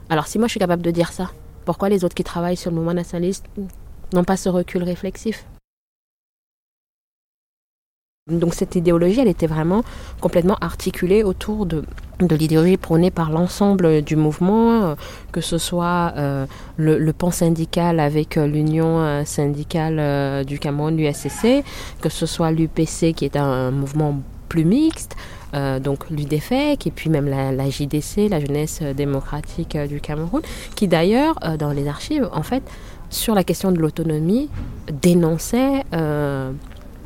Alors, 0.08 0.26
si 0.26 0.38
moi 0.38 0.46
je 0.46 0.52
suis 0.52 0.60
capable 0.60 0.82
de 0.82 0.90
dire 0.90 1.12
ça, 1.12 1.30
pourquoi 1.64 1.88
les 1.88 2.04
autres 2.04 2.14
qui 2.14 2.24
travaillent 2.24 2.56
sur 2.56 2.70
le 2.70 2.76
mouvement 2.76 2.94
nationaliste 2.94 3.46
n'ont 4.12 4.24
pas 4.24 4.36
ce 4.36 4.48
recul 4.48 4.82
réflexif 4.82 5.44
donc 8.28 8.54
cette 8.54 8.76
idéologie, 8.76 9.18
elle 9.18 9.26
était 9.26 9.48
vraiment 9.48 9.82
complètement 10.20 10.56
articulée 10.60 11.24
autour 11.24 11.66
de, 11.66 11.82
l'idéologie 12.20 12.76
prônée 12.76 13.10
par 13.10 13.32
l'ensemble 13.32 14.02
du 14.02 14.14
mouvement, 14.14 14.84
euh, 14.84 14.94
que 15.32 15.40
ce 15.40 15.58
soit 15.58 16.12
euh, 16.16 16.46
le, 16.76 16.98
le, 16.98 17.12
pan 17.12 17.32
syndical 17.32 17.98
avec 17.98 18.36
euh, 18.36 18.46
l'Union 18.46 19.24
syndicale 19.24 20.44
du 20.44 20.60
Cameroun, 20.60 20.96
l'USCC, 20.96 21.64
que 22.00 22.08
ce 22.08 22.26
soit 22.26 22.52
l'UPC 22.52 23.12
qui 23.12 23.24
est 23.24 23.34
un, 23.34 23.72
mouvement 23.72 24.20
plus 24.48 24.64
mixte, 24.64 25.16
euh, 25.54 25.78
donc 25.80 26.08
l'UDFEC 26.10 26.86
et 26.86 26.90
puis 26.90 27.10
même 27.10 27.28
la, 27.28 27.70
JDC, 27.70 28.28
la 28.30 28.40
Jeunesse 28.40 28.82
démocratique 28.96 29.76
du 29.76 30.00
Cameroun, 30.00 30.42
qui 30.74 30.88
d'ailleurs, 30.88 31.38
euh, 31.44 31.56
dans 31.56 31.72
les 31.72 31.88
archives, 31.88 32.28
en 32.32 32.42
fait, 32.42 32.62
sur 33.10 33.34
la 33.34 33.44
question 33.44 33.72
de 33.72 33.78
l'autonomie, 33.78 34.48
dénonçait 34.90 35.84
euh, 35.94 36.50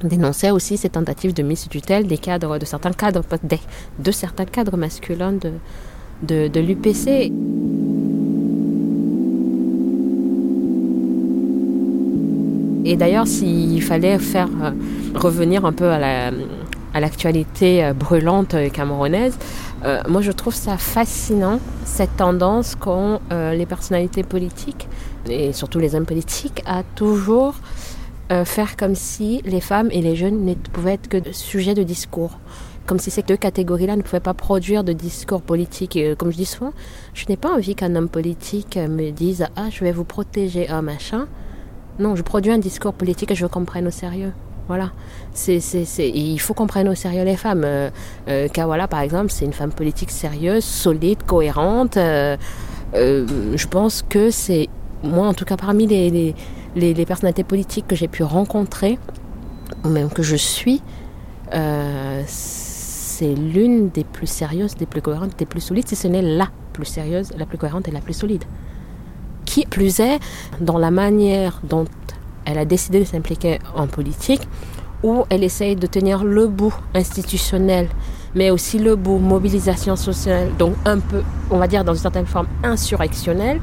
dénonçait 0.02 0.50
aussi 0.50 0.76
ces 0.76 0.90
tentatives 0.90 1.34
de 1.34 1.42
mise 1.42 1.60
sous 1.60 1.68
tutelle 1.68 2.06
des 2.06 2.18
cadres, 2.18 2.58
de 2.58 2.64
certains 2.64 2.92
cadres, 2.92 3.24
de, 3.42 3.56
de 3.98 4.10
certains 4.10 4.44
cadres 4.44 4.76
masculins 4.76 5.32
de, 5.32 6.48
de, 6.48 6.60
l'UPC. 6.60 7.32
Et 12.84 12.96
d'ailleurs, 12.96 13.26
s'il 13.26 13.82
fallait 13.82 14.18
faire 14.18 14.48
euh, 14.62 14.70
revenir 15.14 15.64
un 15.64 15.72
peu 15.72 15.88
à 15.88 15.98
la 15.98 16.30
à 16.96 17.00
l'actualité 17.00 17.84
euh, 17.84 17.92
brûlante 17.92 18.54
euh, 18.54 18.70
camerounaise, 18.70 19.38
euh, 19.84 20.00
moi 20.08 20.22
je 20.22 20.32
trouve 20.32 20.54
ça 20.54 20.78
fascinant, 20.78 21.60
cette 21.84 22.16
tendance 22.16 22.74
qu'ont 22.74 23.20
les 23.30 23.66
personnalités 23.66 24.22
politiques, 24.22 24.88
et 25.28 25.52
surtout 25.52 25.78
les 25.78 25.94
hommes 25.94 26.06
politiques, 26.06 26.62
à 26.66 26.82
toujours 26.82 27.54
faire 28.44 28.76
comme 28.76 28.94
si 28.94 29.40
les 29.44 29.60
femmes 29.60 29.88
et 29.92 30.00
les 30.00 30.16
jeunes 30.16 30.44
ne 30.44 30.54
pouvaient 30.54 30.94
être 30.94 31.08
que 31.08 31.18
sujets 31.32 31.74
de 31.74 31.84
discours. 31.84 32.38
Comme 32.86 32.98
si 32.98 33.10
ces 33.10 33.22
deux 33.22 33.36
catégories-là 33.36 33.94
ne 33.94 34.02
pouvaient 34.02 34.20
pas 34.20 34.34
produire 34.34 34.82
de 34.82 34.92
discours 34.92 35.42
politique. 35.42 35.94
Et 35.96 36.16
comme 36.16 36.32
je 36.32 36.36
dis 36.36 36.44
souvent, 36.44 36.72
je 37.14 37.24
n'ai 37.28 37.36
pas 37.36 37.52
envie 37.52 37.74
qu'un 37.76 37.94
homme 37.94 38.08
politique 38.08 38.76
me 38.76 39.10
dise 39.10 39.46
Ah, 39.54 39.68
je 39.70 39.84
vais 39.84 39.92
vous 39.92 40.04
protéger, 40.04 40.68
un 40.68 40.82
machin. 40.82 41.28
Non, 42.00 42.16
je 42.16 42.22
produis 42.22 42.50
un 42.50 42.58
discours 42.58 42.94
politique 42.94 43.30
et 43.30 43.36
je 43.36 43.46
comprenne 43.46 43.86
au 43.86 43.92
sérieux. 43.92 44.32
Voilà. 44.68 44.90
C'est, 45.32 45.60
c'est, 45.60 45.84
c'est... 45.84 46.08
Il 46.08 46.38
faut 46.38 46.54
qu'on 46.54 46.66
prenne 46.66 46.88
au 46.88 46.94
sérieux 46.94 47.24
les 47.24 47.36
femmes. 47.36 47.62
Euh, 47.64 47.90
euh, 48.28 48.48
Kawala, 48.48 48.88
par 48.88 49.00
exemple, 49.00 49.30
c'est 49.30 49.44
une 49.44 49.52
femme 49.52 49.72
politique 49.72 50.10
sérieuse, 50.10 50.64
solide, 50.64 51.22
cohérente. 51.24 51.96
Euh, 51.96 52.36
euh, 52.94 53.26
je 53.56 53.66
pense 53.66 54.02
que 54.08 54.30
c'est, 54.30 54.68
moi 55.02 55.28
en 55.28 55.34
tout 55.34 55.44
cas, 55.44 55.56
parmi 55.56 55.86
les, 55.86 56.34
les, 56.74 57.06
personnalités 57.06 57.44
politiques 57.44 57.86
que 57.86 57.96
j'ai 57.96 58.08
pu 58.08 58.22
rencontrer, 58.22 58.98
ou 59.84 59.88
même 59.88 60.08
que 60.08 60.22
je 60.22 60.36
suis, 60.36 60.82
c'est 62.26 63.34
l'une 63.34 63.88
des 63.88 64.04
plus 64.04 64.26
sérieuses, 64.26 64.74
des 64.74 64.86
plus 64.86 65.02
cohérentes, 65.02 65.38
des 65.38 65.46
plus 65.46 65.60
solides, 65.60 65.88
si 65.88 65.96
ce 65.96 66.06
n'est 66.08 66.22
la 66.22 66.48
plus 66.72 66.84
sérieuse, 66.84 67.30
la 67.36 67.46
plus 67.46 67.58
cohérente 67.58 67.88
et 67.88 67.90
la 67.90 68.00
plus 68.00 68.14
solide. 68.14 68.44
Qui 69.44 69.64
plus 69.64 70.00
est, 70.00 70.18
dans 70.60 70.78
la 70.78 70.90
manière 70.90 71.60
dont 71.64 71.86
elle 72.46 72.58
a 72.58 72.64
décidé 72.64 73.00
de 73.00 73.04
s'impliquer 73.04 73.58
en 73.74 73.86
politique, 73.86 74.48
où 75.02 75.24
elle 75.28 75.44
essaye 75.44 75.76
de 75.76 75.86
tenir 75.86 76.24
le 76.24 76.46
bout 76.46 76.74
institutionnel, 76.94 77.88
mais 78.34 78.50
aussi 78.50 78.78
le 78.78 78.96
bout 78.96 79.18
mobilisation 79.18 79.96
sociale, 79.96 80.48
donc 80.58 80.74
un 80.84 80.98
peu, 80.98 81.22
on 81.50 81.58
va 81.58 81.66
dire, 81.66 81.84
dans 81.84 81.94
une 81.94 82.00
certaine 82.00 82.26
forme 82.26 82.46
insurrectionnelle, 82.62 83.60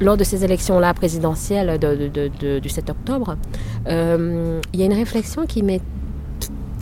lors 0.00 0.16
de 0.16 0.24
ces 0.24 0.44
élections-là 0.44 0.94
présidentielles 0.94 1.78
de, 1.78 2.58
du 2.58 2.68
7 2.68 2.90
octobre, 2.90 3.36
euh, 3.88 4.60
il 4.72 4.80
y 4.80 4.82
a 4.82 4.86
une 4.86 4.94
réflexion 4.94 5.46
qui 5.46 5.62
m'est 5.62 5.82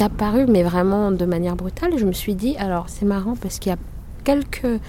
apparue, 0.00 0.46
mais 0.46 0.62
vraiment 0.62 1.10
de 1.10 1.24
manière 1.24 1.56
brutale. 1.56 1.92
Je 1.96 2.04
me 2.04 2.12
suis 2.12 2.34
dit, 2.34 2.56
alors 2.58 2.86
c'est 2.88 3.04
marrant 3.04 3.34
parce 3.40 3.58
qu'il 3.58 3.70
y 3.70 3.74
a 3.74 3.78
quelques 4.24 4.80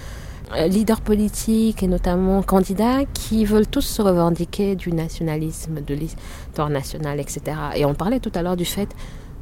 leaders 0.68 1.00
politiques 1.00 1.82
et 1.82 1.86
notamment 1.86 2.42
candidats 2.42 3.04
qui 3.12 3.44
veulent 3.44 3.66
tous 3.66 3.82
se 3.82 4.02
revendiquer 4.02 4.76
du 4.76 4.92
nationalisme, 4.92 5.80
de 5.80 5.94
l'histoire 5.94 6.70
nationale, 6.70 7.20
etc. 7.20 7.40
Et 7.76 7.84
on 7.84 7.94
parlait 7.94 8.20
tout 8.20 8.32
à 8.34 8.42
l'heure 8.42 8.56
du 8.56 8.64
fait 8.64 8.88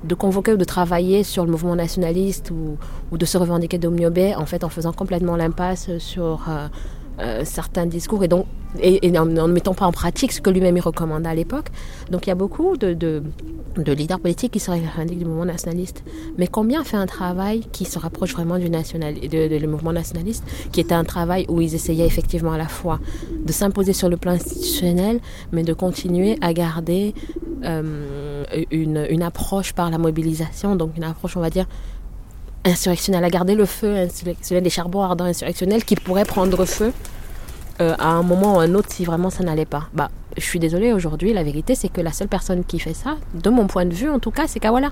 de 0.04 0.14
convoquer 0.14 0.54
ou 0.54 0.56
de 0.56 0.64
travailler 0.64 1.24
sur 1.24 1.44
le 1.44 1.50
mouvement 1.50 1.76
nationaliste 1.76 2.50
ou, 2.50 2.78
ou 3.12 3.18
de 3.18 3.26
se 3.26 3.36
revendiquer 3.36 3.78
d'Omniobé, 3.78 4.34
en 4.34 4.46
fait 4.46 4.64
en 4.64 4.68
faisant 4.68 4.92
complètement 4.92 5.36
l'impasse 5.36 5.98
sur 5.98 6.46
euh, 6.48 6.68
euh, 7.20 7.42
certains 7.44 7.86
discours 7.86 8.24
et 8.24 8.28
donc 8.28 8.46
en 8.78 9.26
ne 9.26 9.52
mettant 9.52 9.74
pas 9.74 9.86
en 9.86 9.92
pratique 9.92 10.32
ce 10.32 10.40
que 10.40 10.50
lui-même 10.50 10.76
il 10.76 10.80
recommandait 10.80 11.28
à 11.28 11.34
l'époque. 11.34 11.66
Donc 12.10 12.26
il 12.26 12.30
y 12.30 12.32
a 12.32 12.36
beaucoup 12.36 12.76
de, 12.76 12.92
de, 12.94 13.22
de 13.76 13.92
leaders 13.92 14.20
politiques 14.20 14.52
qui 14.52 14.60
se 14.60 14.70
revendiquent 14.70 15.18
du 15.18 15.24
mouvement 15.24 15.44
nationaliste. 15.44 16.04
Mais 16.38 16.46
combien 16.46 16.84
fait 16.84 16.96
un 16.96 17.06
travail 17.06 17.60
qui 17.72 17.84
se 17.84 17.98
rapproche 17.98 18.32
vraiment 18.32 18.58
du 18.58 18.70
national, 18.70 19.14
de, 19.14 19.66
mouvement 19.66 19.92
nationaliste, 19.92 20.44
qui 20.72 20.80
était 20.80 20.94
un 20.94 21.04
travail 21.04 21.46
où 21.48 21.60
ils 21.60 21.74
essayaient 21.74 22.06
effectivement 22.06 22.52
à 22.52 22.58
la 22.58 22.68
fois 22.68 23.00
de 23.44 23.52
s'imposer 23.52 23.92
sur 23.92 24.08
le 24.08 24.16
plan 24.16 24.32
institutionnel, 24.32 25.20
mais 25.52 25.62
de 25.62 25.72
continuer 25.72 26.38
à 26.40 26.52
garder 26.52 27.14
euh, 27.64 28.44
une 28.70 29.22
approche 29.22 29.72
par 29.72 29.90
la 29.90 29.98
mobilisation, 29.98 30.76
donc 30.76 30.96
une 30.96 31.04
approche, 31.04 31.36
on 31.36 31.40
va 31.40 31.50
dire, 31.50 31.66
insurrectionnelle, 32.64 33.24
à 33.24 33.30
garder 33.30 33.54
le 33.54 33.64
feu 33.64 33.96
insurrectionnel, 33.96 34.62
des 34.62 34.70
charbons 34.70 35.02
ardents 35.02 35.24
insurrectionnels 35.24 35.84
qui 35.84 35.96
pourraient 35.96 36.24
prendre 36.24 36.64
feu 36.64 36.92
euh, 37.80 37.94
à 37.98 38.08
un 38.08 38.22
moment 38.22 38.56
ou 38.56 38.60
un 38.60 38.74
autre 38.74 38.88
si 38.92 39.04
vraiment 39.04 39.30
ça 39.30 39.42
n'allait 39.42 39.64
pas. 39.64 39.88
Bah, 39.94 40.10
je 40.36 40.42
suis 40.42 40.58
désolée 40.58 40.92
aujourd'hui, 40.92 41.32
la 41.32 41.42
vérité 41.42 41.74
c'est 41.74 41.88
que 41.88 42.00
la 42.00 42.12
seule 42.12 42.28
personne 42.28 42.64
qui 42.64 42.78
fait 42.78 42.94
ça, 42.94 43.16
de 43.34 43.50
mon 43.50 43.66
point 43.66 43.86
de 43.86 43.94
vue 43.94 44.10
en 44.10 44.18
tout 44.18 44.30
cas, 44.30 44.46
c'est 44.46 44.60
Kawala. 44.60 44.90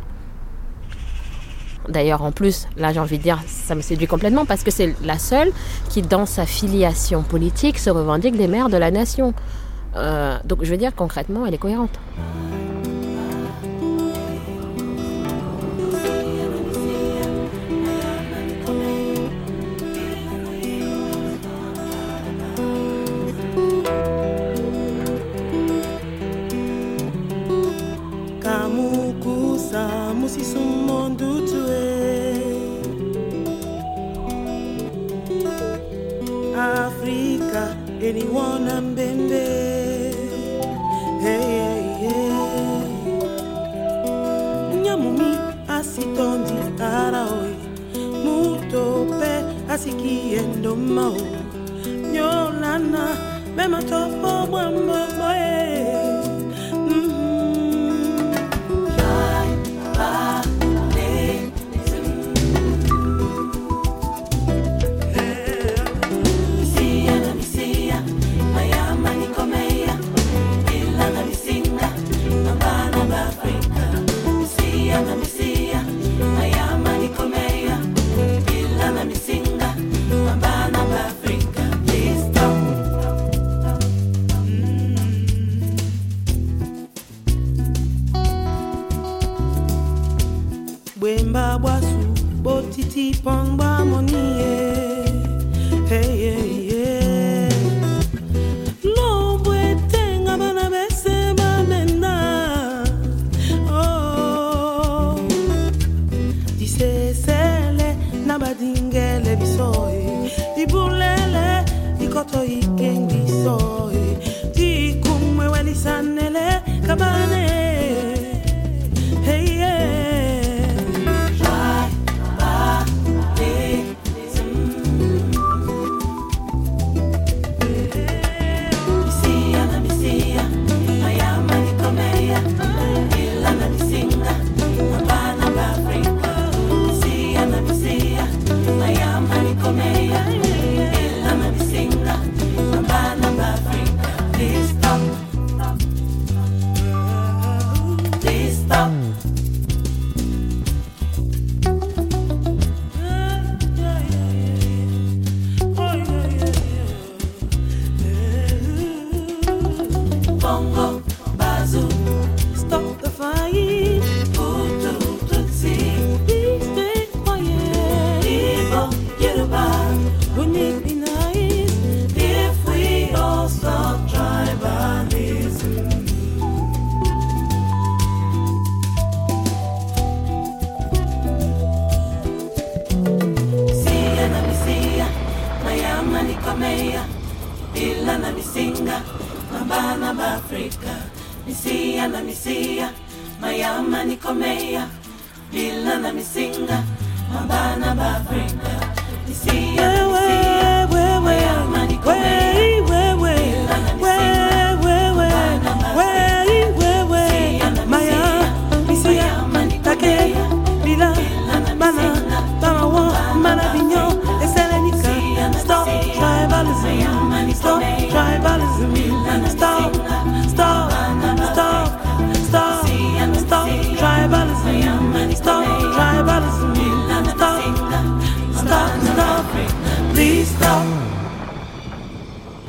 D'ailleurs, 1.89 2.23
en 2.23 2.33
plus, 2.33 2.69
là 2.77 2.93
j'ai 2.93 3.01
envie 3.01 3.19
de 3.19 3.23
dire, 3.23 3.41
ça 3.47 3.75
me 3.75 3.81
séduit 3.81 4.07
complètement 4.07 4.45
parce 4.45 4.63
que 4.63 4.71
c'est 4.71 4.95
la 5.05 5.19
seule 5.19 5.53
qui, 5.89 6.03
dans 6.03 6.27
sa 6.27 6.45
filiation 6.45 7.23
politique, 7.23 7.79
se 7.79 7.91
revendique 7.91 8.37
des 8.37 8.47
mères 8.47 8.69
de 8.69 8.77
la 8.77 8.91
nation. 8.91 9.33
Euh, 9.97 10.39
donc 10.45 10.65
je 10.65 10.71
veux 10.71 10.77
dire, 10.77 10.95
concrètement, 10.95 11.47
elle 11.47 11.55
est 11.55 11.59
cohérente. 11.59 11.99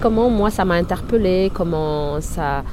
Comment 0.01 0.29
moi 0.29 0.49
ça 0.49 0.63
m'a 0.63 0.75
interpellé, 0.75 1.51
comment 1.53 2.21
ça, 2.21 2.63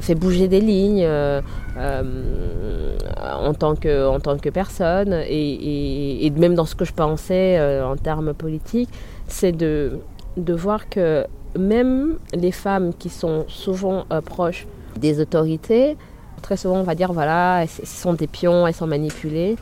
fait 0.00 0.16
bouger 0.16 0.48
des 0.48 0.60
lignes 0.60 1.04
euh, 1.04 1.40
euh, 1.76 2.96
en, 3.16 3.54
tant 3.54 3.76
que, 3.76 4.50
personne 4.50 5.22
et, 5.28 6.32
même 6.36 6.56
dans 6.56 6.64
ce 6.64 6.74
que 6.74 6.84
je 6.84 6.92
pensais 6.92 7.58
euh, 7.60 7.86
en 7.86 7.96
termes 7.96 8.34
politiques, 8.34 8.88
c'est 9.28 9.52
de, 9.52 10.00
de 10.36 10.52
voir 10.52 10.88
que 10.88 11.24
même 11.56 12.18
les 12.34 12.50
femmes 12.50 12.92
qui 12.92 13.08
sont 13.08 13.44
souvent 13.46 14.04
proches 14.24 14.66
des 14.98 15.20
autorités, 15.20 15.96
très 16.42 16.56
souvent 16.56 16.78
on 16.78 16.82
va 16.82 16.96
dire 16.96 17.12
voilà, 17.12 17.62
elles 17.62 17.86
sont 17.86 18.14
des 18.14 18.26
pions, 18.26 18.66
elles 18.66 18.74
sont 18.74 18.88
manipulées. 18.88 19.56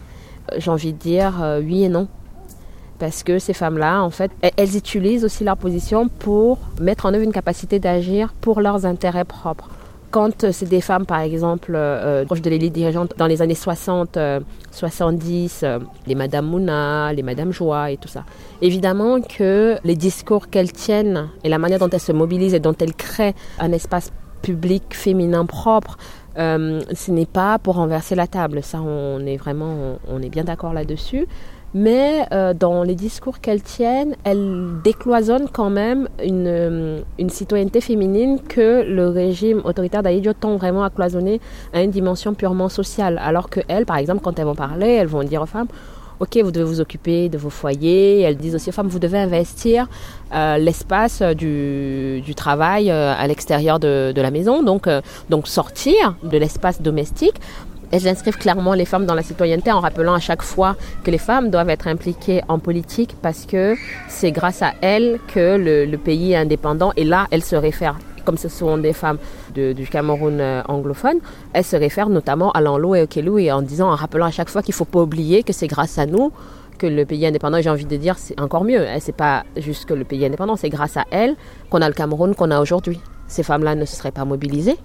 J'ai 0.57 0.71
envie 0.71 0.95
de 0.95 0.99
dire 0.99 1.35
oui 1.63 1.85
et 1.85 1.91
non 1.91 2.09
parce 3.01 3.25
que 3.25 3.39
ces 3.41 3.55
femmes-là, 3.55 4.03
en 4.05 4.11
fait, 4.11 4.31
elles- 4.43 4.77
utilisent 4.77 5.25
aussi 5.25 5.43
leur 5.43 5.57
position 5.57 6.09
pour 6.09 6.59
mettre 6.81 7.07
en 7.07 7.13
œuvre 7.15 7.25
une 7.25 7.33
capacité 7.33 7.81
d'agir 7.81 8.33
pour 8.41 8.61
leurs 8.61 8.87
intérêts 8.87 9.25
propres. 9.25 9.69
Quand 10.13 10.45
euh, 10.45 10.51
c'est 10.53 10.69
des 10.69 10.81
femmes, 10.81 11.07
par 11.07 11.21
exemple, 11.21 11.73
euh, 11.75 12.25
proches 12.25 12.43
de 12.43 12.51
l'élite 12.51 12.73
dirigeante 12.73 13.15
dans 13.17 13.27
les 13.27 13.43
années 13.43 13.55
60, 13.55 14.17
euh, 14.17 14.41
70, 14.73 15.61
euh, 15.63 15.79
les 16.07 16.15
Madame 16.15 16.47
Mouna, 16.47 17.13
les 17.13 17.23
Madame 17.23 17.53
Joie 17.53 17.91
et 17.93 17.97
tout 17.97 18.09
ça, 18.09 18.25
évidemment 18.61 19.21
que 19.21 19.77
les 19.85 19.95
discours 19.97 20.49
qu'elles 20.49 20.73
tiennent 20.73 21.29
et 21.45 21.49
la 21.49 21.59
manière 21.59 21.79
dont 21.79 21.89
elles 21.91 22.01
se 22.01 22.13
mobilisent 22.13 22.55
et 22.55 22.61
dont 22.61 22.75
elles 22.81 22.95
créent 22.95 23.35
un 23.61 23.73
espace 23.73 24.11
public 24.43 24.83
féminin 24.91 25.47
propre, 25.47 25.97
euh, 26.39 26.81
ce 26.95 27.11
n'est 27.11 27.27
pas 27.27 27.59
pour 27.59 27.75
renverser 27.77 28.15
la 28.15 28.27
table. 28.27 28.63
Ça, 28.63 28.81
on 28.81 29.25
est 29.27 29.37
vraiment, 29.37 29.99
on 30.09 30.23
est 30.23 30.29
bien 30.29 30.45
d'accord 30.45 30.73
là-dessus 30.73 31.27
mais 31.75 32.27
euh, 32.33 32.55
dans 32.55 32.83
les 32.83 32.95
discours 32.95 33.41
qu'elles 33.41 33.63
tiennent, 33.63 34.17
elles 34.25 34.69
décloisonnent 34.83 35.49
quand 35.53 35.71
même 35.71 36.09
une, 36.25 36.47
euh, 36.47 37.01
une 37.19 37.31
citoyenneté 37.31 37.81
féminine 37.81 38.41
que 38.41 38.83
le 38.83 39.09
régime 39.09 39.61
autoritaire 39.65 40.03
d'Aïdjo 40.03 40.33
tend 40.33 40.57
vraiment 40.57 40.83
à 40.83 40.91
cloisonner 40.91 41.41
à 41.73 41.83
une 41.83 41.91
dimension 41.91 42.35
purement 42.35 42.69
sociale. 42.69 43.21
Alors 43.23 43.51
que 43.51 43.61
elles, 43.69 43.87
par 43.87 43.97
exemple, 43.97 44.21
quand 44.23 44.39
elles 44.39 44.47
vont 44.47 44.55
parler, 44.55 44.89
elles 44.89 45.07
vont 45.07 45.23
dire 45.23 45.43
aux 45.43 45.47
femmes 45.47 45.69
Ok, 46.21 46.37
vous 46.45 46.51
devez 46.51 46.67
vous 46.67 46.83
occuper 46.83 47.31
de 47.31 47.39
vos 47.39 47.49
foyers. 47.49 48.21
Elles 48.21 48.37
disent 48.37 48.55
aussi 48.55 48.69
aux 48.69 48.73
femmes, 48.73 48.89
vous 48.89 48.99
devez 48.99 49.19
investir 49.19 49.89
euh, 50.35 50.59
l'espace 50.59 51.23
du, 51.23 52.21
du 52.21 52.35
travail 52.35 52.91
euh, 52.91 53.15
à 53.17 53.27
l'extérieur 53.27 53.81
de, 53.81 54.13
de 54.15 54.21
la 54.21 54.31
maison, 54.31 54.63
donc, 54.63 54.87
euh, 54.87 55.01
donc 55.31 55.49
sortir 55.49 56.17
de 56.23 56.37
l'espace 56.37 56.83
domestique 56.83 57.41
elles 57.93 58.07
inscrivent 58.07 58.39
clairement 58.39 58.75
les 58.75 58.85
femmes 58.85 59.07
dans 59.07 59.15
la 59.15 59.23
citoyenneté 59.23 59.73
en 59.73 59.81
rappelant 59.81 60.15
à 60.15 60.21
chaque 60.21 60.43
fois 60.43 60.77
que 61.05 61.11
les 61.11 61.19
femmes 61.19 61.51
doivent 61.51 61.71
être 61.71 61.89
impliquées 61.89 62.43
en 62.49 62.59
politique 62.59 63.17
parce 63.21 63.47
que 63.47 63.75
c'est 64.09 64.33
grâce 64.33 64.63
à 64.63 64.73
elles 64.81 65.19
que 65.33 65.57
le, 65.57 65.97
pays 65.97 66.33
est 66.33 66.37
indépendant. 66.37 66.93
Et 66.97 67.05
là, 67.05 67.27
elles 67.31 67.45
se 67.45 67.57
réfèrent, 67.57 67.99
comme 68.25 68.39
ce 68.39 68.49
sont 68.49 68.79
des 68.79 68.93
femmes 68.93 69.19
du 69.55 69.87
Cameroun 69.91 70.41
euh, 70.41 70.63
anglophone, 70.69 71.19
elles 71.53 71.65
se 71.65 71.77
réfèrent 71.77 72.09
notamment 72.09 72.53
à 72.53 72.61
l'Anlo 72.61 72.95
et 72.95 73.03
au 73.03 73.07
Kelou 73.07 73.39
et 73.39 73.51
en 73.51 73.63
disant, 73.63 73.91
en 73.91 73.97
rappelant 73.97 74.27
à 74.27 74.31
chaque 74.31 74.49
fois 74.49 74.63
qu'il 74.63 74.73
ne 74.73 74.77
faut 74.77 74.85
pas 74.85 75.01
oublier 75.01 75.43
que 75.43 75.53
c'est 75.53 75.67
grâce 75.67 75.99
à 75.99 76.07
nous 76.07 76.33
que 76.79 76.87
le 76.87 77.05
pays 77.05 77.25
est 77.25 77.29
indépendant. 77.29 77.59
Et 77.59 77.63
j'ai 77.63 77.71
envie 77.71 77.85
de 77.85 77.97
dire, 77.97 78.17
c'est 78.19 78.41
encore 78.41 78.65
mieux. 78.65 78.89
hein, 78.89 78.99
C'est 79.01 79.15
pas 79.15 79.45
juste 79.57 79.85
que 79.85 79.95
le 79.95 80.05
pays 80.05 80.23
est 80.23 80.27
indépendant, 80.27 80.57
c'est 80.57 80.71
grâce 80.71 80.97
à 80.97 81.05
elles 81.11 81.35
qu'on 81.69 81.83
a 81.83 81.89
le 81.89 81.95
Cameroun 81.95 82.35
qu'on 82.35 82.51
a 82.51 82.61
aujourd'hui. 82.61 83.01
Ces 83.27 83.43
femmes-là 83.43 83.75
ne 83.75 83.85
se 83.85 83.95
seraient 83.97 84.11
pas 84.11 84.25
mobilisées, 84.25 84.77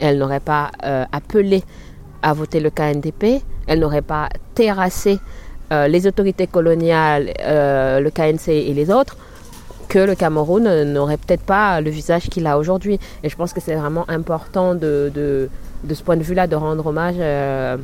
elles 0.00 0.18
n'auraient 0.18 0.40
pas 0.40 0.70
euh, 0.84 1.04
appelé 1.12 1.62
à 2.22 2.32
voter 2.32 2.60
le 2.60 2.70
KNDP, 2.70 3.42
elles 3.66 3.80
n'auraient 3.80 4.02
pas 4.02 4.28
terrassé 4.54 5.18
euh, 5.72 5.88
les 5.88 6.06
autorités 6.06 6.46
coloniales, 6.46 7.32
euh, 7.40 8.00
le 8.00 8.10
KNC 8.10 8.48
et 8.48 8.74
les 8.74 8.90
autres, 8.90 9.16
que 9.88 9.98
le 9.98 10.14
Cameroun 10.14 10.84
n'aurait 10.92 11.16
peut-être 11.16 11.42
pas 11.42 11.80
le 11.80 11.90
visage 11.90 12.28
qu'il 12.28 12.46
a 12.46 12.58
aujourd'hui. 12.58 12.98
Et 13.22 13.28
je 13.28 13.36
pense 13.36 13.52
que 13.52 13.60
c'est 13.60 13.74
vraiment 13.74 14.04
important 14.08 14.74
de, 14.74 15.10
de, 15.14 15.48
de 15.84 15.94
ce 15.94 16.02
point 16.02 16.16
de 16.16 16.22
vue-là 16.22 16.46
de 16.46 16.56
rendre 16.56 16.86
hommage 16.86 17.16
euh, 17.18 17.76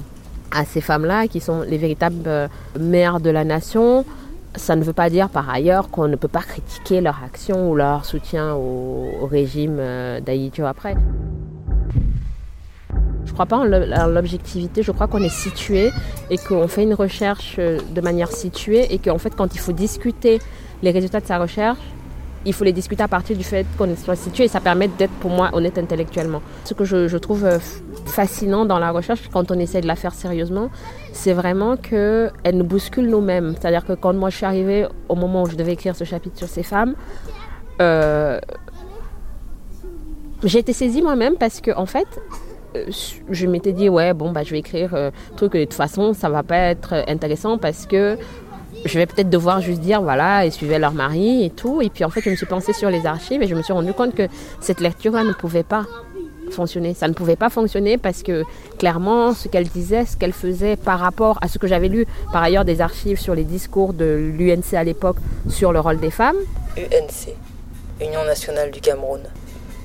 à 0.51 0.65
ces 0.65 0.81
femmes-là 0.81 1.29
qui 1.29 1.41
sont 1.41 1.63
les 1.63 1.79
véritables 1.79 2.51
mères 2.79 3.21
de 3.21 3.31
la 3.31 3.45
nation. 3.45 4.05
Ça 4.55 4.77
ne 4.77 4.83
veut 4.83 4.93
pas 4.93 5.09
dire 5.09 5.29
par 5.29 5.49
ailleurs 5.49 5.91
qu'on 5.91 6.09
ne 6.09 6.17
peut 6.17 6.29
pas 6.29 6.43
critiquer 6.43 7.01
leur 7.01 7.21
action 7.25 7.71
ou 7.71 7.75
leur 7.75 8.05
soutien 8.05 8.55
au, 8.55 9.27
régime 9.31 9.81
d'Aïdjo 10.25 10.65
après. 10.65 10.95
Je 13.29 13.35
crois 13.35 13.47
pas 13.47 13.59
en 13.59 13.65
l'objectivité, 14.09 14.83
je 14.83 14.91
crois 14.91 15.07
qu'on 15.07 15.23
est 15.23 15.29
situé 15.29 15.91
et 16.31 16.39
qu'on 16.39 16.67
fait 16.67 16.83
une 16.83 16.95
recherche 16.95 17.57
euh, 17.59 17.79
de 17.95 18.01
manière 18.01 18.33
située 18.33 18.93
et 18.93 18.99
qu'en 18.99 19.19
fait 19.19 19.37
quand 19.37 19.55
il 19.55 19.61
faut 19.61 19.73
discuter 19.73 20.41
les 20.83 20.91
résultats 20.91 21.21
de 21.21 21.27
sa 21.27 21.39
recherche, 21.39 21.79
il 22.47 22.55
faut 22.55 22.65
les 22.65 22.73
discuter 22.73 23.03
à 23.03 23.09
partir 23.09 23.37
du 23.37 23.45
fait 23.45 23.67
qu'on 23.77 23.95
soit 23.97 24.17
situé 24.17 24.45
et 24.45 24.49
ça 24.49 24.61
permet 24.61 24.89
d'être 24.89 25.13
pour 25.21 25.31
moi 25.31 25.51
honnête 25.53 25.77
intellectuellement. 25.77 26.41
Ce 26.65 26.73
que 26.73 26.85
je, 26.85 27.17
trouve 27.19 27.45
euh, 27.45 27.59
fascinant 28.07 28.65
dans 28.65 28.79
la 28.79 28.91
recherche 28.93 29.21
quand 29.31 29.51
on 29.51 29.59
essaie 29.59 29.83
de 29.83 29.87
la 29.87 29.97
faire 29.97 30.15
sérieusement, 30.15 30.71
c'est 31.13 31.35
vraiment 31.35 31.77
qu'elle 31.77 32.33
nous 32.55 32.65
bouscule 32.65 33.09
nous-mêmes. 33.09 33.55
C'est-à-dire 33.61 33.85
que 33.85 33.93
quand 33.93 34.15
moi 34.15 34.31
je 34.31 34.37
suis 34.37 34.47
arrivée 34.47 34.87
au 35.11 35.17
moment 35.17 35.43
où 35.43 35.51
je 35.51 35.57
devais 35.57 35.73
écrire 35.73 35.95
ce 35.95 36.05
chapitre 36.05 36.39
sur 36.39 36.49
ces 36.49 36.63
femmes, 36.63 36.95
euh, 37.83 38.41
j'ai 40.45 40.61
été 40.61 40.73
saisie 40.73 41.03
moi-même 41.03 41.35
parce 41.37 41.61
que 41.61 41.73
en 41.77 41.87
fait, 41.87 42.07
je 43.31 43.47
m'étais 43.47 43.73
dit 43.73 43.89
ouais 43.89 44.15
bon 44.15 44.31
bah 44.31 44.43
je 44.43 44.51
vais 44.51 44.59
écrire 44.59 44.95
euh, 44.95 45.11
un 45.33 45.37
truc 45.37 45.55
de 45.55 45.65
toute 45.65 45.75
façon 45.75 46.13
ça 46.13 46.29
va 46.29 46.43
pas 46.43 46.57
être 46.57 47.05
intéressant 47.09 47.59
parce 47.59 47.87
que 47.87 48.19
je 48.85 48.99
vais 48.99 49.07
peut-être 49.07 49.31
devoir 49.31 49.61
juste 49.61 49.81
dire 49.81 50.03
voilà 50.03 50.45
ils 50.45 50.53
suivaient 50.53 50.79
leur 50.79 50.93
mari 50.93 51.45
et 51.45 51.51
tout. 51.51 51.83
Et 51.83 51.91
puis 51.91 52.05
en 52.05 52.11
fait 52.11 52.21
je 52.21 52.31
me 52.31 52.37
suis 52.37 52.47
pensée 52.47 52.73
sur 52.73 52.91
les 52.91 53.07
archives 53.07 53.43
et 53.43 53.47
je 53.47 53.55
me 53.55 53.63
suis 53.63 53.73
rendu 53.73 53.93
compte 53.93 54.15
que 54.15 54.29
cette 54.61 54.81
lecture 54.81 55.13
là 55.13 55.25
ne 55.25 55.33
pouvait 55.33 55.63
pas 55.63 55.87
fonctionner. 56.51 56.95
Ça 56.95 57.09
ne 57.09 57.13
pouvait 57.13 57.37
pas 57.37 57.51
fonctionner 57.51 57.99
parce 57.99 58.23
que 58.23 58.45
clairement 58.79 59.35
ce 59.35 59.49
qu'elle 59.49 59.69
disait 59.69 60.05
ce 60.05 60.17
qu'elle 60.17 60.33
faisait 60.33 60.77
par 60.77 60.99
rapport 60.99 61.39
à 61.43 61.49
ce 61.49 61.59
que 61.59 61.67
j'avais 61.67 61.89
lu 61.89 62.07
par 62.33 62.43
ailleurs 62.43 62.65
des 62.65 62.81
archives 62.81 63.21
sur 63.21 63.35
les 63.35 63.45
discours 63.45 63.93
de 63.93 64.33
l'UNC 64.39 64.75
à 64.75 64.85
l'époque 64.85 65.17
sur 65.49 65.73
le 65.73 65.81
rôle 65.81 66.01
des 66.01 66.11
femmes. 66.11 66.37
UNC, 66.77 67.35
Union 68.01 68.25
nationale 68.25 68.71
du 68.71 68.81
Cameroun, 68.81 69.23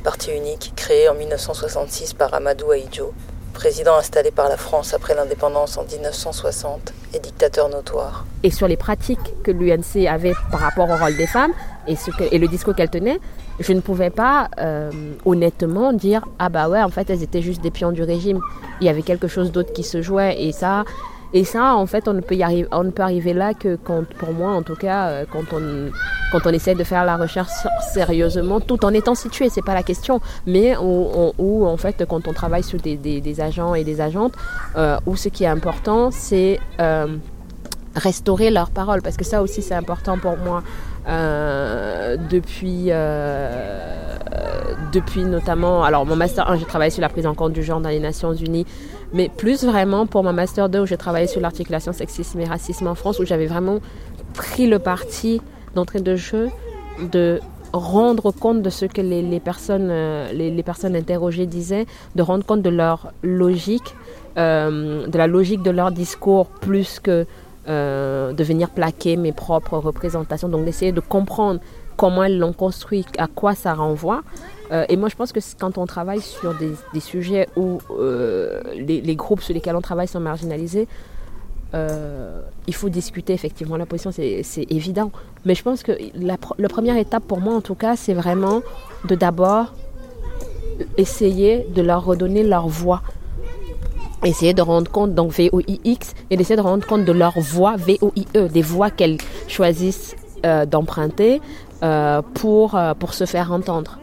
parti 0.03 0.31
unique 0.31 0.73
créé 0.75 1.07
en 1.07 1.13
1966 1.13 2.13
par 2.13 2.33
Amadou 2.33 2.71
Ahidjo, 2.71 3.13
président 3.53 3.95
installé 3.95 4.31
par 4.31 4.49
la 4.49 4.57
France 4.57 4.93
après 4.93 5.15
l'indépendance 5.15 5.77
en 5.77 5.85
1960 5.85 6.93
et 7.13 7.19
dictateur 7.19 7.69
notoire. 7.69 8.25
et 8.43 8.51
sur 8.51 8.67
les 8.67 8.75
pratiques 8.75 9.33
que 9.43 9.51
l'UNC 9.51 10.05
avait 10.07 10.33
par 10.51 10.59
rapport 10.59 10.89
au 10.89 10.97
rôle 10.97 11.15
des 11.15 11.27
femmes 11.27 11.53
et, 11.87 11.95
le 12.37 12.47
discours 12.47 12.75
qu'elle 12.75 12.89
tenait, 12.89 13.19
je 13.59 13.71
ne 13.71 13.79
pouvais 13.79 14.09
pas 14.09 14.49
euh, 14.59 14.91
honnêtement 15.25 15.93
dire 15.93 16.25
ah 16.39 16.49
bah 16.49 16.67
ouais 16.67 16.81
en 16.81 16.89
fait 16.89 17.09
elles 17.09 17.23
étaient 17.23 17.41
juste 17.41 17.61
des 17.61 17.71
pions 17.71 17.91
du 17.91 18.03
régime. 18.03 18.39
Il 18.81 18.87
y 18.87 18.89
avait 18.89 19.03
quelque 19.03 19.27
chose 19.27 19.51
d'autre 19.51 19.71
qui 19.71 19.83
se 19.83 20.01
jouait 20.01 20.41
et 20.41 20.51
ça 20.51 20.83
Et 21.33 21.43
ça, 21.43 21.75
en 21.75 21.85
fait, 21.87 22.07
on 22.07 22.13
ne 22.13 22.21
peut, 22.21 22.35
y 22.35 22.43
arriver, 22.43 22.67
on 22.71 22.83
ne 22.83 22.91
peut 22.91 23.01
arriver 23.01 23.33
là 23.33 23.53
que 23.55 23.75
quand, 23.75 24.05
pour 24.19 24.33
moi, 24.33 24.51
en 24.51 24.61
tout 24.61 24.75
cas, 24.75 25.07
euh, 25.07 25.25
quand 25.31 25.51
on, 25.51 25.91
quand 26.31 26.45
on 26.45 26.49
essaie 26.51 26.75
de 26.75 26.83
faire 26.83 27.05
la 27.05 27.17
recherche 27.17 27.49
sérieusement, 27.91 28.59
tout 28.59 28.85
en 28.85 28.93
étant 28.93 29.15
situé, 29.15 29.49
c'est 29.49 29.63
pas 29.63 29.73
la 29.73 29.81
question, 29.81 30.21
mais 30.45 30.75
où, 30.77 31.65
en 31.65 31.77
fait, 31.77 32.05
quand 32.07 32.27
on 32.27 32.33
travaille 32.33 32.63
sur 32.63 32.79
des, 32.79 32.97
des, 32.97 33.41
agents 33.41 33.73
et 33.73 33.83
des 33.83 33.99
agentes, 33.99 34.33
euh, 34.75 34.97
où 35.07 35.15
ce 35.15 35.29
qui 35.29 35.43
est 35.43 35.47
important, 35.47 36.11
c'est 36.11 36.59
euh, 36.79 37.07
restaurer 37.95 38.51
leur 38.51 38.69
parole, 38.69 39.01
parce 39.01 39.17
que 39.17 39.25
ça 39.25 39.41
aussi, 39.41 39.61
c'est 39.61 39.75
important 39.75 40.17
pour 40.17 40.37
moi. 40.37 40.63
Euh, 41.07 42.15
depuis, 42.29 42.85
euh, 42.89 44.15
depuis 44.93 45.25
notamment, 45.25 45.83
alors 45.83 46.05
mon 46.05 46.15
master 46.15 46.49
1, 46.49 46.57
j'ai 46.57 46.65
travaillé 46.65 46.91
sur 46.91 47.01
la 47.01 47.09
prise 47.09 47.27
en 47.27 47.33
compte 47.33 47.51
du 47.51 47.61
genre 47.61 47.81
dans 47.81 47.89
les 47.89 47.99
Nations 47.99 48.33
Unies, 48.33 48.65
mais 49.13 49.29
plus 49.29 49.63
vraiment 49.63 50.05
pour 50.05 50.23
mon 50.23 50.33
master 50.33 50.69
2 50.69 50.81
où 50.81 50.85
j'ai 50.85 50.97
travaillé 50.97 51.27
sur 51.27 51.41
l'articulation 51.41 51.93
sexisme 51.93 52.39
et 52.39 52.45
racisme 52.45 52.87
en 52.87 52.95
France, 52.95 53.19
où 53.19 53.25
j'avais 53.25 53.47
vraiment 53.47 53.79
pris 54.33 54.67
le 54.67 54.79
parti 54.79 55.41
d'entrée 55.75 56.01
de 56.01 56.15
jeu 56.15 56.49
de 56.99 57.39
rendre 57.71 58.31
compte 58.31 58.61
de 58.61 58.69
ce 58.69 58.85
que 58.85 59.01
les, 59.01 59.39
personnes, 59.39 59.89
euh, 59.89 60.31
les, 60.31 60.63
personnes 60.63 60.95
interrogées 60.95 61.47
disaient, 61.47 61.87
de 62.15 62.21
rendre 62.21 62.45
compte 62.45 62.61
de 62.61 62.69
leur 62.69 63.11
logique, 63.23 63.95
de 64.35 65.17
la 65.17 65.27
logique 65.27 65.61
de 65.61 65.71
leur 65.71 65.91
discours 65.91 66.47
plus 66.47 66.99
que 66.99 67.25
euh, 67.69 68.33
de 68.33 68.43
venir 68.43 68.69
plaquer 68.69 69.15
mes 69.15 69.31
propres 69.31 69.77
représentations, 69.77 70.49
donc 70.49 70.65
d'essayer 70.65 70.91
de 70.91 70.99
comprendre 70.99 71.61
comment 71.95 72.25
elles 72.25 72.37
l'ont 72.37 72.51
construit, 72.51 73.05
à 73.17 73.27
quoi 73.27 73.55
ça 73.55 73.73
renvoie. 73.73 74.21
Euh, 74.73 74.85
et 74.89 74.97
moi, 74.97 75.09
je 75.09 75.15
pense 75.15 75.31
que 75.31 75.39
quand 75.59 75.77
on 75.77 75.85
travaille 75.85 76.21
sur 76.21 76.53
des, 76.55 76.99
sujets 76.99 77.47
où 77.55 77.79
euh, 77.91 78.61
les, 78.75 79.15
groupes 79.15 79.41
sur 79.41 79.53
lesquels 79.53 79.75
on 79.75 79.81
travaille 79.81 80.07
sont 80.07 80.19
marginalisés, 80.19 80.87
il 82.67 82.75
faut 82.75 82.89
discuter 82.89 83.33
effectivement 83.33 83.77
la 83.77 83.87
position, 83.87 84.11
c'est 84.11 84.67
évident. 84.69 85.11
Mais 85.45 85.55
je 85.55 85.63
pense 85.63 85.81
que 85.81 85.91
la, 86.15 86.37
première 86.69 86.97
étape 86.97 87.23
pour 87.23 87.39
moi, 87.39 87.55
en 87.55 87.61
tout 87.61 87.75
cas, 87.75 87.95
c'est 87.95 88.13
vraiment 88.13 88.61
de 89.05 89.15
d'abord 89.15 89.73
essayer 90.97 91.67
de 91.75 91.81
leur 91.81 92.05
redonner 92.05 92.43
leur 92.43 92.67
voix 92.67 93.01
essayer 94.25 94.53
de 94.53 94.61
rendre 94.61 94.89
compte, 94.89 95.13
donc 95.13 95.31
VOIX, 95.31 96.13
et 96.29 96.37
d'essayer 96.37 96.55
de 96.55 96.61
rendre 96.61 96.85
compte 96.85 97.05
de 97.05 97.11
leur 97.11 97.39
voix 97.39 97.75
VOIE, 97.75 98.47
des 98.49 98.61
voix 98.61 98.89
qu'elles 98.89 99.17
choisissent 99.47 100.15
euh, 100.45 100.65
d'emprunter 100.65 101.41
euh, 101.83 102.21
pour, 102.33 102.75
euh, 102.75 102.93
pour 102.93 103.13
se 103.13 103.25
faire 103.25 103.53
entendre. 103.53 103.97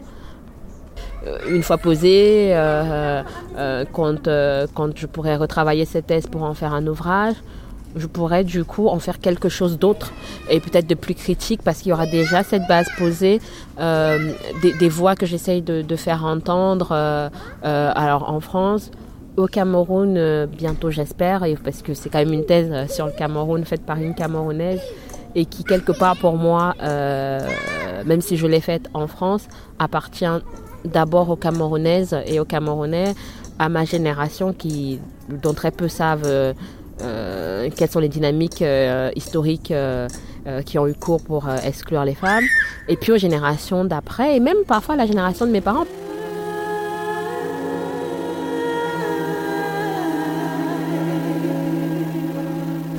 Une 1.48 1.62
fois 1.62 1.78
posée, 1.78 2.54
quand, 3.92 4.28
quand 4.74 4.98
je 4.98 5.06
pourrais 5.06 5.36
retravailler 5.36 5.84
cette 5.84 6.06
thèse 6.06 6.26
pour 6.26 6.42
en 6.42 6.54
faire 6.54 6.72
un 6.72 6.86
ouvrage, 6.86 7.34
je 7.96 8.06
pourrais 8.06 8.44
du 8.44 8.64
coup 8.64 8.86
en 8.88 9.00
faire 9.00 9.18
quelque 9.18 9.48
chose 9.48 9.78
d'autre 9.78 10.12
et 10.48 10.60
peut-être 10.60 10.86
de 10.86 10.94
plus 10.94 11.14
critique 11.14 11.60
parce 11.62 11.78
qu'il 11.78 11.90
y 11.90 11.92
aura 11.92 12.06
déjà 12.06 12.42
cette 12.42 12.66
base 12.68 12.86
posée, 12.96 13.40
des, 13.78 14.72
des, 14.78 14.88
voix 14.88 15.14
que 15.14 15.26
j'essaye 15.26 15.60
de, 15.60 15.82
de, 15.82 15.96
faire 15.96 16.24
entendre. 16.24 16.92
alors 17.62 18.30
en 18.30 18.40
France, 18.40 18.90
au 19.36 19.46
Cameroun 19.46 20.16
euh, 20.16 20.46
bientôt 20.46 20.90
j'espère 20.90 21.44
parce 21.62 21.82
que 21.82 21.94
c'est 21.94 22.08
quand 22.10 22.18
même 22.18 22.32
une 22.32 22.44
thèse 22.44 22.68
euh, 22.70 22.86
sur 22.86 23.06
le 23.06 23.12
Cameroun 23.12 23.64
faite 23.64 23.84
par 23.84 23.98
une 23.98 24.14
Camerounaise 24.14 24.80
et 25.34 25.46
qui 25.46 25.64
quelque 25.64 25.92
part 25.92 26.16
pour 26.16 26.36
moi 26.36 26.74
euh, 26.82 27.40
même 28.04 28.20
si 28.20 28.36
je 28.36 28.46
l'ai 28.46 28.60
faite 28.60 28.88
en 28.94 29.06
France 29.06 29.46
appartient 29.78 30.26
d'abord 30.84 31.30
aux 31.30 31.36
Camerounaises 31.36 32.16
et 32.26 32.40
aux 32.40 32.44
Camerounais 32.44 33.14
à 33.58 33.68
ma 33.68 33.84
génération 33.84 34.52
qui 34.52 34.98
dont 35.28 35.52
très 35.52 35.70
peu 35.70 35.88
savent 35.88 36.54
quelles 36.98 37.90
sont 37.90 38.00
les 38.00 38.08
dynamiques 38.08 38.64
historiques 39.14 39.72
qui 40.66 40.78
ont 40.78 40.86
eu 40.86 40.94
cours 40.94 41.22
pour 41.22 41.48
exclure 41.64 42.04
les 42.04 42.14
femmes 42.14 42.44
et 42.88 42.96
puis 42.96 43.12
aux 43.12 43.18
générations 43.18 43.84
d'après 43.84 44.36
et 44.36 44.40
même 44.40 44.64
parfois 44.66 44.96
la 44.96 45.06
génération 45.06 45.46
de 45.46 45.50
mes 45.50 45.60
parents 45.60 45.86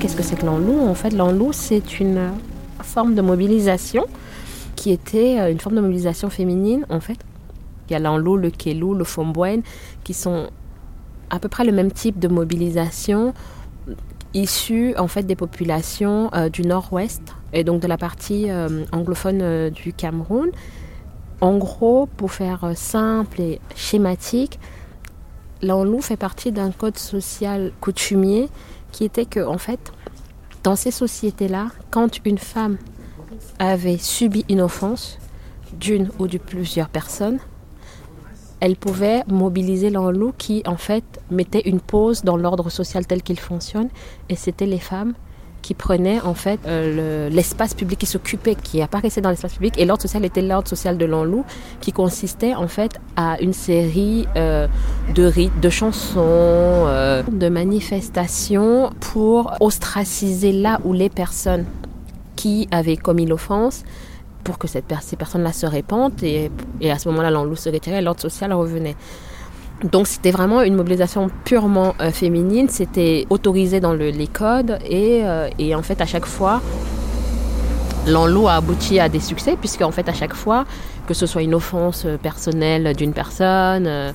Qu'est-ce 0.02 0.16
que 0.16 0.24
c'est 0.24 0.34
que 0.34 0.44
l'enlou 0.44 0.80
En 0.80 0.94
fait, 0.94 1.10
l'enlou, 1.10 1.52
c'est 1.52 2.00
une 2.00 2.32
forme 2.80 3.14
de 3.14 3.22
mobilisation 3.22 4.04
qui 4.74 4.90
était 4.90 5.38
euh, 5.38 5.52
une 5.52 5.60
forme 5.60 5.76
de 5.76 5.80
mobilisation 5.80 6.28
féminine, 6.28 6.84
en 6.90 6.98
fait. 6.98 7.18
Il 7.92 7.94
y 7.94 7.96
a 7.96 7.98
l'enlou, 7.98 8.38
le 8.38 8.48
kelou, 8.48 8.94
le 8.94 9.04
fomboine, 9.04 9.60
qui 10.02 10.14
sont 10.14 10.48
à 11.28 11.38
peu 11.38 11.48
près 11.48 11.64
le 11.64 11.72
même 11.72 11.92
type 11.92 12.18
de 12.18 12.28
mobilisation 12.28 13.34
issus 14.32 14.94
en 14.96 15.08
fait 15.08 15.24
des 15.24 15.36
populations 15.36 16.30
euh, 16.32 16.48
du 16.48 16.62
nord-ouest 16.62 17.20
et 17.52 17.64
donc 17.64 17.82
de 17.82 17.86
la 17.86 17.98
partie 17.98 18.50
euh, 18.50 18.86
anglophone 18.92 19.68
du 19.68 19.92
Cameroun. 19.92 20.50
En 21.42 21.58
gros, 21.58 22.06
pour 22.06 22.32
faire 22.32 22.72
simple 22.74 23.42
et 23.42 23.60
schématique, 23.76 24.58
l'enlou 25.60 26.00
fait 26.00 26.16
partie 26.16 26.50
d'un 26.50 26.70
code 26.70 26.96
social 26.96 27.72
coutumier 27.80 28.48
qui 28.90 29.04
était 29.04 29.26
que, 29.26 29.40
en 29.40 29.58
fait, 29.58 29.92
dans 30.62 30.76
ces 30.76 30.90
sociétés-là, 30.90 31.68
quand 31.90 32.24
une 32.24 32.38
femme 32.38 32.78
avait 33.58 33.98
subi 33.98 34.44
une 34.48 34.60
offense 34.60 35.18
d'une 35.72 36.10
ou 36.18 36.26
de 36.26 36.38
plusieurs 36.38 36.88
personnes, 36.88 37.38
elle 38.62 38.76
pouvait 38.76 39.24
mobiliser 39.26 39.90
l'enlou 39.90 40.32
qui, 40.38 40.62
en 40.66 40.76
fait, 40.76 41.02
mettait 41.32 41.62
une 41.64 41.80
pause 41.80 42.22
dans 42.22 42.36
l'ordre 42.36 42.70
social 42.70 43.04
tel 43.04 43.20
qu'il 43.20 43.40
fonctionne, 43.40 43.88
et 44.28 44.36
c'était 44.36 44.66
les 44.66 44.78
femmes 44.78 45.14
qui 45.62 45.74
prenait 45.74 46.20
en 46.20 46.34
fait 46.34 46.60
euh, 46.66 47.28
l'espace 47.28 47.74
public, 47.74 47.98
qui 47.98 48.06
s'occupait, 48.06 48.54
qui 48.54 48.80
apparaissait 48.80 49.20
dans 49.20 49.30
l'espace 49.30 49.54
public. 49.54 49.74
Et 49.78 49.84
l'ordre 49.84 50.02
social 50.02 50.24
était 50.24 50.42
l'ordre 50.42 50.68
social 50.68 50.96
de 50.96 51.04
l'Anlou, 51.04 51.44
qui 51.80 51.90
consistait 51.90 52.54
en 52.54 52.68
fait 52.68 53.00
à 53.16 53.40
une 53.40 53.52
série 53.52 54.28
euh, 54.36 54.68
de 55.12 55.24
rites, 55.24 55.58
de 55.60 55.68
chansons, 55.68 56.20
euh, 56.20 57.24
de 57.24 57.48
manifestations 57.48 58.90
pour 59.00 59.54
ostraciser 59.58 60.52
là 60.52 60.80
où 60.84 60.92
les 60.92 61.08
personnes 61.08 61.64
qui 62.36 62.68
avaient 62.70 62.96
commis 62.96 63.26
l'offense 63.26 63.82
pour 64.44 64.58
que 64.58 64.66
cette, 64.66 64.92
ces 65.02 65.16
personnes-là 65.16 65.52
se 65.52 65.66
répandent 65.66 66.22
et, 66.22 66.50
et 66.80 66.90
à 66.90 66.98
ce 66.98 67.08
moment-là 67.08 67.30
l'Anlou 67.30 67.56
se 67.56 67.70
retirait 67.70 68.02
l'ordre 68.02 68.20
social 68.20 68.52
revenait. 68.52 68.96
Donc 69.84 70.06
c'était 70.06 70.30
vraiment 70.30 70.62
une 70.62 70.76
mobilisation 70.76 71.28
purement 71.44 71.94
euh, 72.00 72.12
féminine, 72.12 72.68
c'était 72.68 73.26
autorisé 73.30 73.80
dans 73.80 73.92
les 73.92 74.26
codes 74.28 74.78
euh, 74.90 75.48
et, 75.58 75.74
en 75.74 75.82
fait 75.82 76.00
à 76.00 76.06
chaque 76.06 76.26
fois, 76.26 76.60
l'enlou 78.06 78.46
a 78.46 78.54
abouti 78.54 79.00
à 79.00 79.08
des 79.08 79.20
succès 79.20 79.56
puisque 79.56 79.82
en 79.82 79.90
fait 79.90 80.08
à 80.08 80.12
chaque 80.12 80.34
fois, 80.34 80.66
que 81.08 81.14
ce 81.14 81.26
soit 81.26 81.42
une 81.42 81.54
offense 81.54 82.06
personnelle 82.22 82.94
d'une 82.94 83.12
personne, 83.12 84.14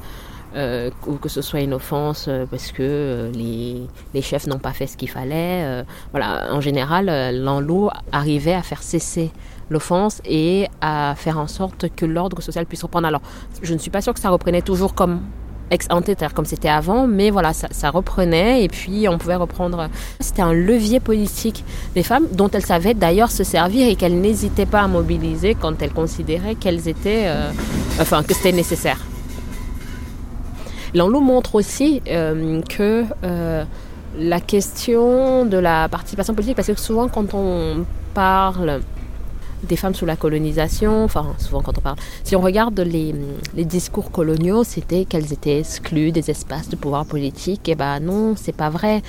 euh, 0.55 0.89
ou 1.05 1.15
que 1.15 1.27
ce 1.27 1.41
soit 1.41 1.59
une 1.59 1.73
offense 1.73 2.29
parce 2.49 2.71
que 2.71 3.29
les, 3.33 4.21
chefs 4.21 4.47
n'ont 4.47 4.59
pas 4.59 4.71
fait 4.71 4.87
ce 4.87 4.95
qu'il 4.95 5.09
fallait. 5.09 5.83
voilà, 6.11 6.47
en 6.51 6.61
général, 6.61 7.35
l'enlou 7.43 7.89
arrivait 8.13 8.53
à 8.53 8.61
faire 8.61 8.81
cesser 8.81 9.31
l'offense 9.69 10.21
et 10.25 10.67
à 10.81 11.15
faire 11.15 11.37
en 11.39 11.47
sorte 11.47 11.87
que 11.95 12.05
l'ordre 12.05 12.41
social 12.41 12.65
puisse 12.65 12.83
reprendre. 12.83 13.07
Alors, 13.07 13.21
je 13.61 13.73
ne 13.73 13.79
suis 13.79 13.91
pas 13.91 14.01
sûre 14.01 14.13
que 14.13 14.19
ça 14.19 14.29
reprenait 14.29 14.61
toujours 14.61 14.93
comme 14.93 15.21
ex 15.71 15.87
ante, 15.89 16.09
comme 16.33 16.45
c'était 16.45 16.69
avant, 16.69 17.07
mais 17.07 17.29
voilà, 17.29 17.53
ça, 17.53 17.89
reprenait 17.89 18.63
et 18.63 18.67
puis 18.67 19.07
on 19.07 19.17
pouvait 19.17 19.35
reprendre. 19.35 19.89
C'était 20.19 20.41
un 20.41 20.53
levier 20.53 20.99
politique 20.99 21.63
des 21.93 22.03
femmes 22.03 22.27
dont 22.31 22.49
elles 22.49 22.65
savaient 22.65 22.93
d'ailleurs 22.93 23.31
se 23.31 23.43
servir 23.43 23.87
et 23.87 23.95
qu'elles 23.95 24.19
n'hésitaient 24.19 24.65
pas 24.65 24.81
à 24.81 24.87
mobiliser 24.87 25.55
quand 25.55 25.81
elles 25.81 25.93
considéraient 25.93 26.55
qu'elles 26.55 26.87
étaient, 26.87 27.25
euh, 27.27 27.51
enfin, 27.99 28.23
que 28.23 28.33
c'était 28.33 28.51
nécessaire. 28.51 28.99
L'enlou 30.93 31.19
montre 31.19 31.55
aussi 31.55 32.01
euh, 32.07 32.61
que 32.61 33.03
euh, 33.23 33.63
la 34.17 34.39
question 34.39 35.45
de 35.45 35.57
la 35.57 35.89
participation 35.89 36.33
politique, 36.33 36.55
parce 36.55 36.69
que 36.69 36.79
souvent 36.79 37.07
quand 37.07 37.33
on 37.33 37.85
parle 38.13 38.81
des 39.63 39.75
femmes 39.75 39.95
sous 39.95 40.05
la 40.05 40.15
colonisation, 40.15 41.03
enfin 41.03 41.25
souvent 41.37 41.61
quand 41.61 41.77
on 41.77 41.81
parle, 41.81 41.97
si 42.23 42.35
on 42.35 42.41
regarde 42.41 42.79
les, 42.79 43.13
discours 43.65 44.11
coloniaux, 44.11 44.63
c'était 44.63 45.05
qu'elles 45.05 45.33
étaient 45.33 45.59
exclues 45.59 46.11
des 46.11 46.29
espaces 46.29 46.69
de 46.69 46.75
pouvoir 46.75 47.05
politique. 47.05 47.67
Et 47.67 47.71
eh 47.71 47.75
ben 47.75 47.99
non, 47.99 48.35
c'est 48.35 48.55
pas 48.55 48.69
vrai. 48.69 49.01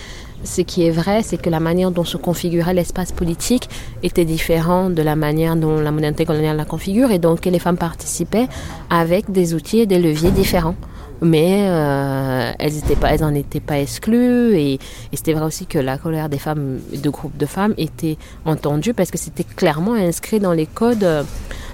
Ce 0.44 0.60
qui 0.60 0.86
est 0.86 0.90
vrai, 0.90 1.22
c'est 1.22 1.36
que 1.36 1.50
la 1.50 1.60
manière 1.60 1.90
dont 1.90 2.04
se 2.04 2.16
configurait 2.16 2.74
l'espace 2.74 3.12
politique 3.12 3.68
était 4.02 4.24
différente 4.24 4.94
de 4.94 5.02
la 5.02 5.16
manière 5.16 5.56
dont 5.56 5.80
la 5.80 5.90
modernité 5.90 6.24
coloniale 6.24 6.56
la 6.56 6.64
configure, 6.64 7.10
et 7.10 7.18
donc 7.18 7.44
les 7.44 7.58
femmes 7.58 7.76
participaient 7.76 8.48
avec 8.90 9.30
des 9.30 9.54
outils 9.54 9.80
et 9.80 9.86
des 9.86 9.98
leviers 9.98 10.30
différents 10.30 10.76
mais 11.20 11.66
euh, 11.68 12.52
elles 12.58 12.72
n'en 13.20 13.32
pas, 13.32 13.38
étaient 13.38 13.60
pas 13.60 13.78
exclues 13.78 14.56
et, 14.56 14.78
c'était 15.12 15.32
vrai 15.32 15.44
aussi 15.44 15.66
que 15.66 15.78
la 15.78 15.98
colère 15.98 16.28
des 16.28 16.38
femmes, 16.38 16.78
de 16.92 17.10
groupes 17.10 17.36
de 17.36 17.46
femmes 17.46 17.74
était 17.76 18.16
entendue 18.44 18.94
parce 18.94 19.10
que 19.10 19.18
c'était 19.18 19.44
clairement 19.44 19.94
inscrit 19.94 20.38
dans 20.40 20.52
les 20.52 20.66
codes, 20.66 21.06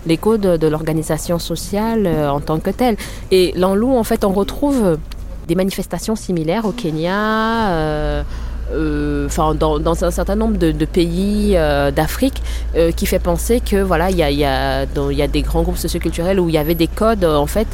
les 0.07 0.17
codes 0.17 0.59
de 0.59 0.67
l'organisation 0.67 1.39
sociale 1.39 2.07
euh, 2.07 2.31
en 2.31 2.41
tant 2.41 2.59
que 2.59 2.71
telle. 2.71 2.97
Et 3.31 3.53
l'enlou, 3.57 3.95
en 3.95 4.05
fait, 4.05 4.25
on 4.25 4.33
retrouve 4.33 4.99
des 5.47 5.55
manifestations 5.55 6.17
similaires 6.17 6.65
au 6.65 6.73
Kenya. 6.73 7.69
Euh, 7.71 8.23
euh, 8.73 9.29
dans, 9.59 10.05
un 10.05 10.11
certain 10.11 10.37
nombre 10.37 10.57
de, 10.57 10.85
pays 10.85 11.55
euh, 11.57 11.91
d'Afrique 11.91 12.43
euh, 12.77 12.93
qui 12.93 13.07
fait 13.07 13.19
penser 13.19 13.61
que 13.61 13.77
voilà 13.77 14.11
il 14.11 14.17
y, 14.17 14.23
a, 14.23 14.31
y 14.31 14.45
a 14.45 14.87
des 15.27 15.43
grands 15.43 15.63
groupes 15.63 15.77
socioculturels 15.77 16.41
où 16.41 16.49
il 16.49 16.55
y 16.55 16.59
avait 16.59 16.75
des 16.75 16.87
codes 16.87 17.25
en 17.25 17.47
fait 17.47 17.67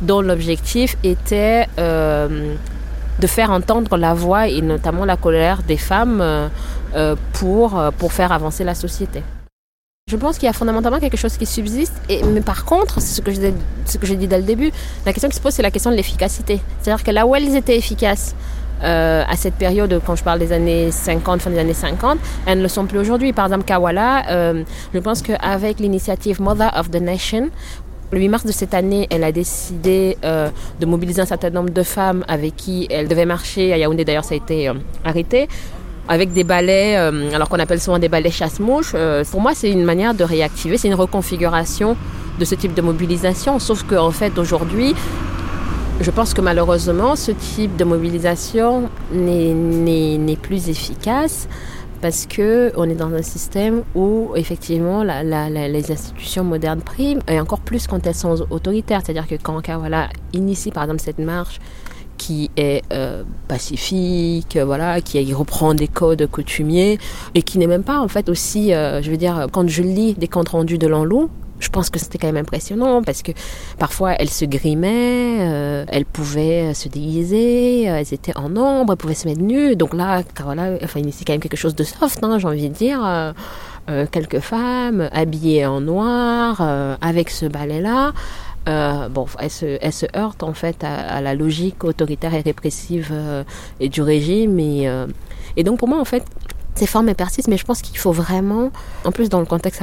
dont 0.00 0.20
l'objectif 0.20 0.96
était 1.04 1.66
de 1.76 3.26
faire 3.26 3.50
entendre 3.50 3.96
la 3.96 4.14
voix 4.14 4.48
et 4.48 4.62
notamment 4.62 5.04
la 5.04 5.16
colère 5.16 5.62
des 5.62 5.76
femmes 5.76 6.50
pour, 7.32 7.82
pour 7.98 8.12
faire 8.12 8.32
avancer 8.32 8.64
la 8.64 8.74
société. 8.74 9.22
Je 10.10 10.16
pense 10.16 10.38
qu'il 10.38 10.46
y 10.46 10.50
a 10.50 10.52
fondamentalement 10.52 10.98
quelque 10.98 11.16
chose 11.16 11.36
qui 11.36 11.46
subsiste, 11.46 11.94
mais 12.08 12.40
par 12.40 12.64
contre, 12.64 13.00
c'est 13.00 13.14
ce 13.14 13.20
que 13.20 13.30
j'ai 14.06 14.16
dit 14.16 14.26
dès 14.26 14.38
le 14.38 14.42
début, 14.42 14.72
la 15.06 15.12
question 15.12 15.28
qui 15.28 15.36
se 15.36 15.40
pose, 15.40 15.52
c'est 15.52 15.62
la 15.62 15.70
question 15.70 15.92
de 15.92 15.96
l'efficacité. 15.96 16.60
C'est-à-dire 16.80 17.04
que 17.04 17.12
là 17.12 17.26
où 17.26 17.36
elles 17.36 17.54
étaient 17.54 17.76
efficaces, 17.76 18.34
euh, 18.82 19.22
à 19.28 19.36
cette 19.36 19.54
période, 19.54 20.00
quand 20.04 20.16
je 20.16 20.24
parle 20.24 20.38
des 20.38 20.52
années 20.52 20.90
50, 20.90 21.42
fin 21.42 21.50
des 21.50 21.58
années 21.58 21.74
50, 21.74 22.18
elles 22.46 22.58
ne 22.58 22.62
le 22.62 22.68
sont 22.68 22.86
plus 22.86 22.98
aujourd'hui. 22.98 23.32
Par 23.32 23.44
exemple, 23.46 23.64
Kawala, 23.64 24.28
euh, 24.30 24.64
je 24.94 24.98
pense 24.98 25.22
qu'avec 25.22 25.80
l'initiative 25.80 26.40
Mother 26.40 26.72
of 26.76 26.90
the 26.90 27.00
Nation, 27.00 27.50
le 28.12 28.18
8 28.18 28.28
mars 28.28 28.44
de 28.44 28.52
cette 28.52 28.74
année, 28.74 29.06
elle 29.10 29.22
a 29.22 29.30
décidé 29.30 30.16
euh, 30.24 30.50
de 30.80 30.86
mobiliser 30.86 31.22
un 31.22 31.26
certain 31.26 31.50
nombre 31.50 31.70
de 31.70 31.82
femmes 31.82 32.24
avec 32.26 32.56
qui 32.56 32.88
elle 32.90 33.06
devait 33.06 33.24
marcher. 33.24 33.72
À 33.72 33.78
Yaoundé, 33.78 34.04
d'ailleurs, 34.04 34.24
ça 34.24 34.34
a 34.34 34.36
été 34.36 34.68
euh, 34.68 34.74
arrêté 35.04 35.48
avec 36.08 36.32
des 36.32 36.42
balais, 36.42 36.96
euh, 36.96 37.32
alors 37.32 37.48
qu'on 37.48 37.60
appelle 37.60 37.80
souvent 37.80 38.00
des 38.00 38.08
balais 38.08 38.32
chasse-mouche. 38.32 38.96
Pour 39.30 39.40
moi, 39.40 39.52
c'est 39.54 39.70
une 39.70 39.84
manière 39.84 40.14
de 40.14 40.24
réactiver, 40.24 40.76
c'est 40.76 40.88
une 40.88 40.94
reconfiguration 40.94 41.96
de 42.38 42.44
ce 42.44 42.56
type 42.56 42.74
de 42.74 42.82
mobilisation. 42.82 43.60
Sauf 43.60 43.84
qu'en 43.84 44.10
fait, 44.10 44.36
aujourd'hui, 44.36 44.96
je 46.00 46.10
pense 46.10 46.34
que 46.34 46.40
malheureusement, 46.40 47.14
ce 47.14 47.30
type 47.30 47.76
de 47.76 47.84
mobilisation 47.84 48.88
n'est 49.12 50.36
plus 50.42 50.68
efficace 50.68 51.46
parce 52.00 52.26
que 52.26 52.72
on 52.76 52.88
est 52.88 52.94
dans 52.94 53.12
un 53.12 53.22
système 53.22 53.82
où 53.94 54.32
effectivement 54.34 55.02
les 55.02 55.92
institutions 55.92 56.44
modernes 56.44 56.80
priment 56.80 57.22
et 57.28 57.40
encore 57.40 57.60
plus 57.60 57.86
quand 57.86 58.06
elles 58.06 58.14
sont 58.14 58.46
autoritaires. 58.50 59.00
C'est-à-dire 59.04 59.26
que 59.26 59.36
quand 59.42 59.60
voilà 59.78 60.08
initie 60.32 60.70
par 60.70 60.84
exemple 60.84 61.00
cette 61.00 61.18
marche 61.18 61.58
qui 62.16 62.50
est 62.56 62.82
euh, 62.92 63.24
pacifique, 63.48 64.58
voilà, 64.62 65.00
qui 65.00 65.32
reprend 65.32 65.72
des 65.72 65.88
codes 65.88 66.26
coutumiers 66.26 66.98
et 67.34 67.40
qui 67.40 67.56
n'est 67.58 67.66
même 67.66 67.82
pas 67.82 67.98
en 67.98 68.08
fait 68.08 68.28
aussi, 68.28 68.74
euh, 68.74 69.00
je 69.00 69.10
veux 69.10 69.16
dire, 69.16 69.46
quand 69.50 69.66
je 69.68 69.82
lis 69.82 70.12
des 70.12 70.28
comptes 70.28 70.50
rendus 70.50 70.76
de 70.76 70.86
l'Anlou, 70.86 71.30
je 71.60 71.68
pense 71.68 71.90
que 71.90 71.98
c'était 71.98 72.18
quand 72.18 72.26
même 72.26 72.38
impressionnant 72.38 73.02
parce 73.02 73.22
que 73.22 73.32
parfois 73.78 74.14
elles 74.14 74.30
se 74.30 74.44
grimaient, 74.44 75.38
euh, 75.40 75.84
elles 75.88 76.06
pouvaient 76.06 76.74
se 76.74 76.88
déguiser, 76.88 77.88
euh, 77.88 77.98
elles 77.98 78.14
étaient 78.14 78.36
en 78.36 78.56
ombre, 78.56 78.92
elles 78.92 78.98
pouvaient 78.98 79.14
se 79.14 79.28
mettre 79.28 79.42
nues. 79.42 79.76
Donc 79.76 79.94
là, 79.94 80.22
voilà, 80.42 80.72
enfin, 80.82 81.00
c'est 81.12 81.24
quand 81.24 81.34
même 81.34 81.40
quelque 81.40 81.56
chose 81.56 81.74
de 81.74 81.84
soft, 81.84 82.22
hein, 82.24 82.38
j'ai 82.38 82.46
envie 82.46 82.68
de 82.68 82.74
dire. 82.74 83.00
Euh, 83.88 84.06
quelques 84.12 84.38
femmes 84.38 85.08
habillées 85.10 85.66
en 85.66 85.80
noir 85.80 86.60
avec 87.00 87.28
ce 87.30 87.46
balai-là. 87.46 88.12
Euh, 88.68 89.08
bon, 89.08 89.26
elle 89.38 89.50
se, 89.50 89.78
elle 89.80 89.92
se, 89.92 90.06
heurte 90.16 90.42
en 90.44 90.52
fait 90.52 90.84
à, 90.84 91.20
la 91.20 91.34
logique 91.34 91.82
autoritaire 91.82 92.34
et 92.34 92.40
répressive 92.40 93.12
du 93.80 94.02
régime. 94.02 94.60
Et, 94.60 95.64
donc 95.64 95.78
pour 95.78 95.88
moi, 95.88 95.98
en 95.98 96.04
fait, 96.04 96.22
ces 96.74 96.86
formes 96.86 97.12
persistent, 97.14 97.48
mais 97.48 97.56
je 97.56 97.64
pense 97.64 97.82
qu'il 97.82 97.98
faut 97.98 98.12
vraiment, 98.12 98.70
en 99.04 99.12
plus 99.12 99.28
dans 99.28 99.40
le 99.40 99.46
contexte 99.46 99.82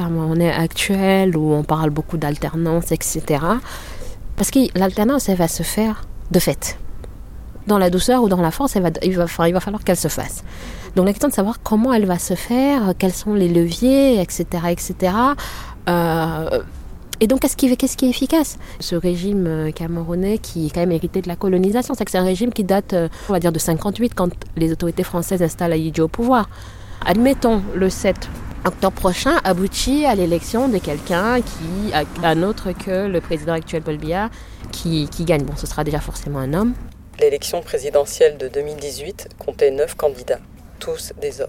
actuel 0.56 1.36
où 1.36 1.52
on 1.52 1.62
parle 1.62 1.90
beaucoup 1.90 2.16
d'alternance, 2.16 2.92
etc. 2.92 3.22
Parce 4.36 4.50
que 4.50 4.60
l'alternance, 4.78 5.28
elle 5.28 5.36
va 5.36 5.48
se 5.48 5.62
faire 5.62 6.04
de 6.30 6.38
fait. 6.38 6.78
Dans 7.66 7.78
la 7.78 7.90
douceur 7.90 8.22
ou 8.22 8.28
dans 8.28 8.40
la 8.40 8.50
force, 8.50 8.76
elle 8.76 8.82
va, 8.82 8.90
il, 9.02 9.16
va, 9.16 9.26
il 9.46 9.52
va 9.52 9.60
falloir 9.60 9.84
qu'elle 9.84 9.96
se 9.96 10.08
fasse. 10.08 10.42
Donc 10.96 11.06
la 11.06 11.12
question 11.12 11.28
de 11.28 11.34
savoir 11.34 11.60
comment 11.62 11.92
elle 11.92 12.06
va 12.06 12.18
se 12.18 12.34
faire, 12.34 12.94
quels 12.98 13.12
sont 13.12 13.34
les 13.34 13.48
leviers, 13.48 14.20
etc., 14.20 14.46
etc. 14.70 15.12
Euh, 15.88 16.62
et 17.20 17.26
donc, 17.26 17.40
qu'est-ce 17.40 17.56
qui, 17.56 17.76
qu'est-ce 17.76 17.96
qui 17.96 18.06
est 18.06 18.10
efficace? 18.10 18.58
Ce 18.78 18.94
régime 18.94 19.46
euh, 19.46 19.70
camerounais 19.72 20.38
qui 20.38 20.66
est 20.66 20.70
quand 20.70 20.80
même 20.80 20.92
hérité 20.92 21.20
de 21.20 21.28
la 21.28 21.34
colonisation, 21.34 21.94
c'est 21.94 22.04
que 22.04 22.10
c'est 22.10 22.18
un 22.18 22.24
régime 22.24 22.52
qui 22.52 22.62
date, 22.62 22.92
euh, 22.92 23.08
on 23.28 23.32
va 23.32 23.40
dire, 23.40 23.50
de 23.50 23.58
58, 23.58 24.14
quand 24.14 24.30
les 24.56 24.70
autorités 24.70 25.02
françaises 25.02 25.42
installent 25.42 25.72
Aïdjo 25.72 26.04
au 26.04 26.08
pouvoir. 26.08 26.48
Admettons, 27.04 27.62
le 27.74 27.90
7 27.90 28.16
octobre 28.64 28.94
prochain 28.94 29.38
aboutit 29.44 30.04
à 30.04 30.14
l'élection 30.14 30.68
de 30.68 30.78
quelqu'un 30.78 31.40
qui, 31.40 31.92
un 32.22 32.42
autre 32.42 32.72
que 32.72 33.06
le 33.06 33.20
président 33.20 33.52
actuel 33.52 33.82
Paul 33.82 33.96
Biya, 33.96 34.30
qui, 34.72 35.08
qui 35.08 35.24
gagne. 35.24 35.44
Bon, 35.44 35.56
ce 35.56 35.66
sera 35.66 35.84
déjà 35.84 36.00
forcément 36.00 36.38
un 36.38 36.52
homme. 36.54 36.74
L'élection 37.20 37.62
présidentielle 37.62 38.36
de 38.36 38.48
2018 38.48 39.30
comptait 39.38 39.70
9 39.70 39.94
candidats, 39.96 40.40
tous 40.78 41.12
des 41.20 41.40
hommes. 41.40 41.48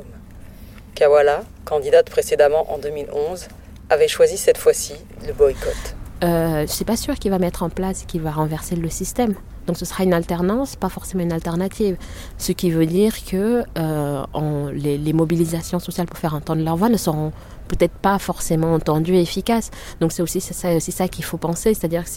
Kawala, 0.96 1.44
candidate 1.66 2.10
précédemment 2.10 2.72
en 2.74 2.78
2011, 2.78 3.48
avait 3.90 4.08
choisi 4.08 4.38
cette 4.38 4.58
fois-ci 4.58 4.94
le 5.26 5.34
boycott 5.34 5.96
euh, 6.24 6.66
C'est 6.68 6.86
pas 6.86 6.98
sûr 6.98 7.16
qu'il 7.16 7.32
va 7.32 7.40
mettre 7.40 7.64
en 7.64 7.70
place, 7.70 8.06
qu'il 8.08 8.22
va 8.22 8.32
renverser 8.32 8.76
le 8.76 8.90
système. 8.90 9.36
Donc 9.70 9.78
ce 9.78 9.86
sera 9.86 10.04
une 10.04 10.16
alternance, 10.16 10.76
pas 10.76 10.90
forcément 10.90 11.22
une 11.22 11.32
alternative. 11.32 11.96
Ce 12.40 12.52
qui 12.52 12.72
veut 12.72 12.88
dire 12.88 13.14
que 13.24 13.64
euh, 13.78 14.72
les, 14.74 15.14
mobilisations 15.14 15.78
sociales 15.78 16.08
pour 16.08 16.18
faire 16.18 16.34
entendre 16.34 16.64
leur 16.64 16.76
voix 16.76 16.90
ne 16.90 16.98
seront 16.98 17.32
peut-être 17.68 17.94
pas 17.94 18.18
forcément 18.18 18.74
entendues 18.74 19.14
et 19.14 19.22
efficaces. 19.22 19.70
Donc 20.02 20.12
c'est 20.12 20.24
aussi 20.24 20.42
ça, 20.42 20.80
ça 20.80 21.08
qu'il 21.08 21.24
faut 21.24 21.38
penser, 21.38 21.76
c'est-à-dire 21.76 22.04
que 22.04 22.10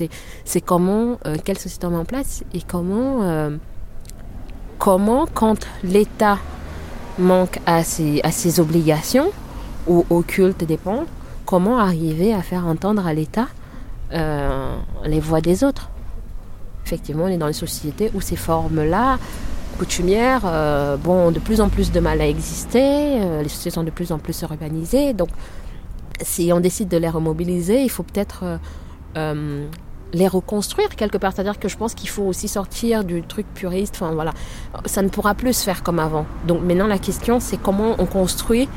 c'est 0.46 0.61
comment, 0.62 1.18
euh, 1.26 1.36
quelle 1.44 1.59
société 1.59 1.86
on 1.86 1.90
met 1.90 1.96
en 1.98 2.07
place 2.07 2.42
et 2.55 2.62
comment, 2.66 3.22
euh, 3.22 3.55
comment 4.78 5.26
quand 5.26 5.66
l'État 5.84 6.38
manque 7.18 7.59
à 7.66 7.84
ses, 7.84 8.61
obligations 8.61 9.30
ou 9.86 10.07
occulte 10.09 10.64
des 10.64 10.78
ponts, 10.78 11.05
comment 11.44 11.78
arriver 11.78 12.32
à 12.32 12.40
faire 12.40 12.66
entendre 12.66 13.07
à 13.07 13.12
l'État 13.12 13.48
euh, 14.12 14.76
les 15.04 15.20
voix 15.20 15.40
des 15.40 15.64
autres. 15.64 15.90
Effectivement, 16.84 17.24
on 17.24 17.28
est 17.28 17.38
dans 17.38 17.46
une 17.46 17.52
société 17.52 18.10
où 18.14 18.20
ces 18.20 18.36
formes-là, 18.36 19.18
coutumières, 19.78 20.42
euh, 20.44 20.96
bon, 20.96 21.28
ont 21.28 21.30
de 21.30 21.38
plus 21.38 21.60
en 21.60 21.68
plus 21.68 21.92
de 21.92 22.00
mal 22.00 22.20
à 22.20 22.26
exister, 22.26 23.20
euh, 23.20 23.42
les 23.42 23.48
sociétés 23.48 23.70
sont 23.70 23.84
de 23.84 23.90
plus 23.90 24.12
en 24.12 24.18
plus 24.18 24.40
urbanisées, 24.42 25.12
donc 25.12 25.28
si 26.20 26.52
on 26.52 26.60
décide 26.60 26.88
de 26.88 26.96
les 26.96 27.08
remobiliser, 27.08 27.82
il 27.82 27.88
faut 27.88 28.02
peut-être 28.02 28.58
euh, 29.16 29.66
les 30.12 30.28
reconstruire 30.28 30.90
quelque 30.90 31.18
part. 31.18 31.32
C'est-à-dire 31.32 31.58
que 31.58 31.68
je 31.68 31.76
pense 31.76 31.94
qu'il 31.94 32.08
faut 32.08 32.22
aussi 32.22 32.48
sortir 32.48 33.04
du 33.04 33.22
truc 33.22 33.46
puriste. 33.54 33.96
Enfin 33.96 34.12
voilà, 34.12 34.32
ça 34.84 35.02
ne 35.02 35.08
pourra 35.08 35.34
plus 35.34 35.54
se 35.54 35.64
faire 35.64 35.82
comme 35.82 35.98
avant. 35.98 36.26
Donc 36.46 36.62
maintenant 36.62 36.86
la 36.86 36.98
question 36.98 37.40
c'est 37.40 37.56
comment 37.56 37.96
on 37.98 38.06
construit 38.06 38.68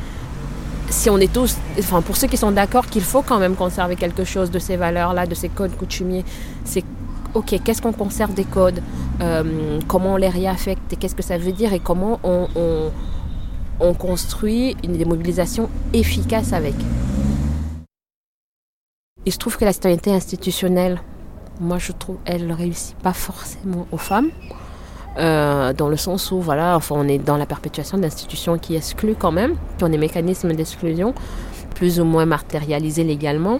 si 0.89 1.09
on 1.09 1.17
est 1.17 1.31
tous, 1.31 1.57
enfin 1.79 2.01
pour 2.01 2.17
ceux 2.17 2.27
qui 2.27 2.37
sont 2.37 2.51
d'accord 2.51 2.87
qu'il 2.87 3.03
faut 3.03 3.21
quand 3.21 3.39
même 3.39 3.55
conserver 3.55 3.95
quelque 3.95 4.23
chose 4.23 4.51
de 4.51 4.59
ces 4.59 4.77
valeurs-là, 4.77 5.25
de 5.25 5.35
ces 5.35 5.49
codes 5.49 5.75
coutumiers, 5.75 6.23
c'est 6.63 6.83
ok, 7.33 7.59
qu'est-ce 7.63 7.81
qu'on 7.81 7.93
conserve 7.93 8.33
des 8.33 8.45
codes, 8.45 8.81
euh, 9.21 9.79
comment 9.87 10.13
on 10.13 10.17
les 10.17 10.29
réaffecte, 10.29 10.93
et 10.93 10.95
qu'est-ce 10.95 11.15
que 11.15 11.23
ça 11.23 11.37
veut 11.37 11.51
dire, 11.51 11.73
et 11.73 11.79
comment 11.79 12.19
on, 12.23 12.47
on, 12.55 12.91
on 13.79 13.93
construit 13.93 14.77
une 14.83 14.93
démobilisation 14.93 15.69
efficace 15.93 16.53
avec. 16.53 16.75
Il 19.25 19.33
se 19.33 19.37
trouve 19.37 19.57
que 19.57 19.65
la 19.65 19.73
citoyenneté 19.73 20.13
institutionnelle, 20.13 21.01
moi 21.59 21.77
je 21.77 21.91
trouve, 21.91 22.17
elle 22.25 22.47
ne 22.47 22.53
réussit 22.53 22.95
pas 22.97 23.13
forcément 23.13 23.87
aux 23.91 23.97
femmes. 23.97 24.29
Euh, 25.17 25.71
dans 25.71 25.87
le 25.87 25.95
sens 25.95 26.31
où 26.31 26.41
voilà, 26.41 26.75
enfin, 26.75 26.95
on 26.97 27.07
est 27.07 27.17
dans 27.17 27.37
la 27.37 27.45
perpétuation 27.45 27.97
d'institutions 27.97 28.57
qui 28.57 28.75
excluent 28.75 29.15
quand 29.17 29.31
même, 29.31 29.55
qui 29.77 29.83
ont 29.85 29.89
des 29.89 29.97
mécanismes 29.97 30.53
d'exclusion 30.53 31.13
plus 31.73 31.99
ou 31.99 32.05
moins 32.05 32.25
matérialisés 32.25 33.03
légalement. 33.03 33.59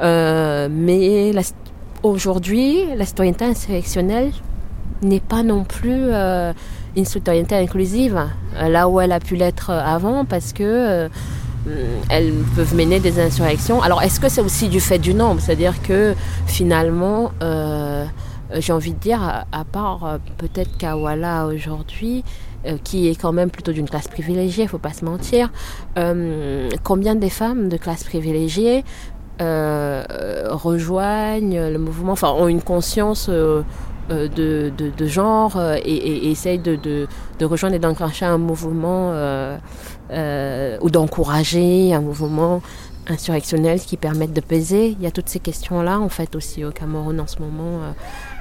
Euh, 0.00 0.68
mais 0.70 1.32
aujourd'hui, 2.02 2.84
la 2.96 3.04
citoyenneté 3.04 3.44
insurrectionnelle 3.44 4.32
n'est 5.02 5.20
pas 5.20 5.42
non 5.42 5.64
plus 5.64 5.92
euh, 5.92 6.52
une 6.96 7.04
citoyenneté 7.04 7.56
inclusive, 7.56 8.18
euh, 8.56 8.68
là 8.68 8.88
où 8.88 9.00
elle 9.00 9.12
a 9.12 9.20
pu 9.20 9.36
l'être 9.36 9.70
avant, 9.70 10.24
parce 10.24 10.52
que 10.52 10.62
euh, 10.64 11.08
elles 12.08 12.32
peuvent 12.54 12.74
mener 12.74 13.00
des 13.00 13.20
insurrections. 13.20 13.82
Alors, 13.82 14.02
est-ce 14.02 14.20
que 14.20 14.28
c'est 14.28 14.40
aussi 14.40 14.68
du 14.68 14.80
fait 14.80 14.98
du 14.98 15.12
nombre? 15.14 15.40
C'est-à-dire 15.40 15.82
que 15.82 16.14
finalement, 16.46 17.32
euh, 17.42 18.04
j'ai 18.60 18.72
envie 18.72 18.92
de 18.92 18.98
dire, 18.98 19.20
à, 19.52 19.64
part 19.64 20.04
euh, 20.04 20.18
peut-être 20.38 20.76
Kawala 20.78 21.46
aujourd'hui, 21.46 22.24
euh, 22.66 22.78
qui 22.82 23.08
est 23.08 23.14
quand 23.14 23.32
même 23.32 23.50
plutôt 23.50 23.72
d'une 23.72 23.88
classe 23.88 24.08
privilégiée, 24.08 24.64
il 24.64 24.68
faut 24.68 24.78
pas 24.78 24.92
se 24.92 25.04
mentir, 25.04 25.50
euh, 25.98 26.68
combien 26.82 27.14
des 27.14 27.30
femmes 27.30 27.68
de 27.68 27.76
classe 27.76 28.02
privilégiée 28.02 28.84
euh, 29.40 30.02
rejoignent 30.50 31.68
le 31.68 31.78
mouvement, 31.78 32.12
enfin 32.12 32.32
ont 32.32 32.48
une 32.48 32.62
conscience 32.62 33.28
de, 33.28 33.62
genre 35.00 35.60
et, 35.60 35.78
et, 35.90 36.26
et 36.26 36.30
essayent 36.30 36.58
de, 36.58 37.06
rejoindre 37.40 37.76
et 37.76 37.78
d'enclencher 37.78 38.24
un 38.24 38.38
mouvement 38.38 39.12
ou 40.10 40.90
d'encourager 40.90 41.94
un 41.94 42.00
mouvement 42.00 42.62
insurrectionnelles 43.08 43.80
qui 43.80 43.96
permettent 43.96 44.32
de 44.32 44.40
peser? 44.40 44.88
Il 44.88 45.02
y 45.02 45.06
a 45.06 45.10
toutes 45.10 45.28
ces 45.28 45.40
questions-là, 45.40 46.00
en 46.00 46.08
fait, 46.08 46.34
aussi 46.34 46.64
au 46.64 46.70
Cameroun 46.70 47.20
en 47.20 47.26
ce 47.26 47.40
moment, 47.40 47.82
euh, 47.82 47.92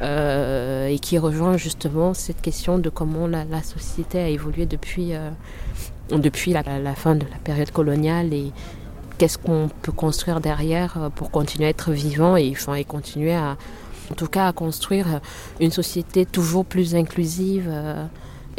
euh, 0.01 0.87
et 0.87 0.99
qui 0.99 1.17
rejoint 1.17 1.57
justement 1.57 2.13
cette 2.13 2.41
question 2.41 2.77
de 2.79 2.89
comment 2.89 3.27
la, 3.27 3.63
société 3.63 4.19
a 4.19 4.27
évolué 4.27 4.65
depuis, 4.65 5.13
euh, 5.13 5.29
depuis 6.11 6.51
la, 6.51 6.63
fin 6.95 7.15
de 7.15 7.25
la 7.25 7.37
période 7.43 7.71
coloniale 7.71 8.33
et 8.33 8.51
qu'est-ce 9.17 9.37
qu'on 9.37 9.69
peut 9.81 9.91
construire 9.91 10.41
derrière 10.41 11.09
pour 11.15 11.31
continuer 11.31 11.67
à 11.67 11.69
être 11.69 11.91
vivant 11.91 12.35
et, 12.35 12.53
continuer 12.87 13.33
à, 13.33 13.57
en 14.11 14.15
tout 14.15 14.27
cas, 14.27 14.47
à 14.47 14.53
construire 14.53 15.21
une 15.59 15.71
société 15.71 16.25
toujours 16.25 16.65
plus 16.65 16.95
inclusive 16.95 17.71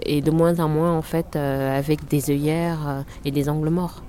et 0.02 0.22
de 0.22 0.30
moins 0.30 0.58
en 0.60 0.68
moins, 0.68 0.96
en 0.96 1.02
fait, 1.02 1.36
avec 1.36 2.08
des 2.08 2.30
œillères 2.30 3.04
et 3.24 3.30
des 3.30 3.48
angles 3.48 3.70
morts. 3.70 4.02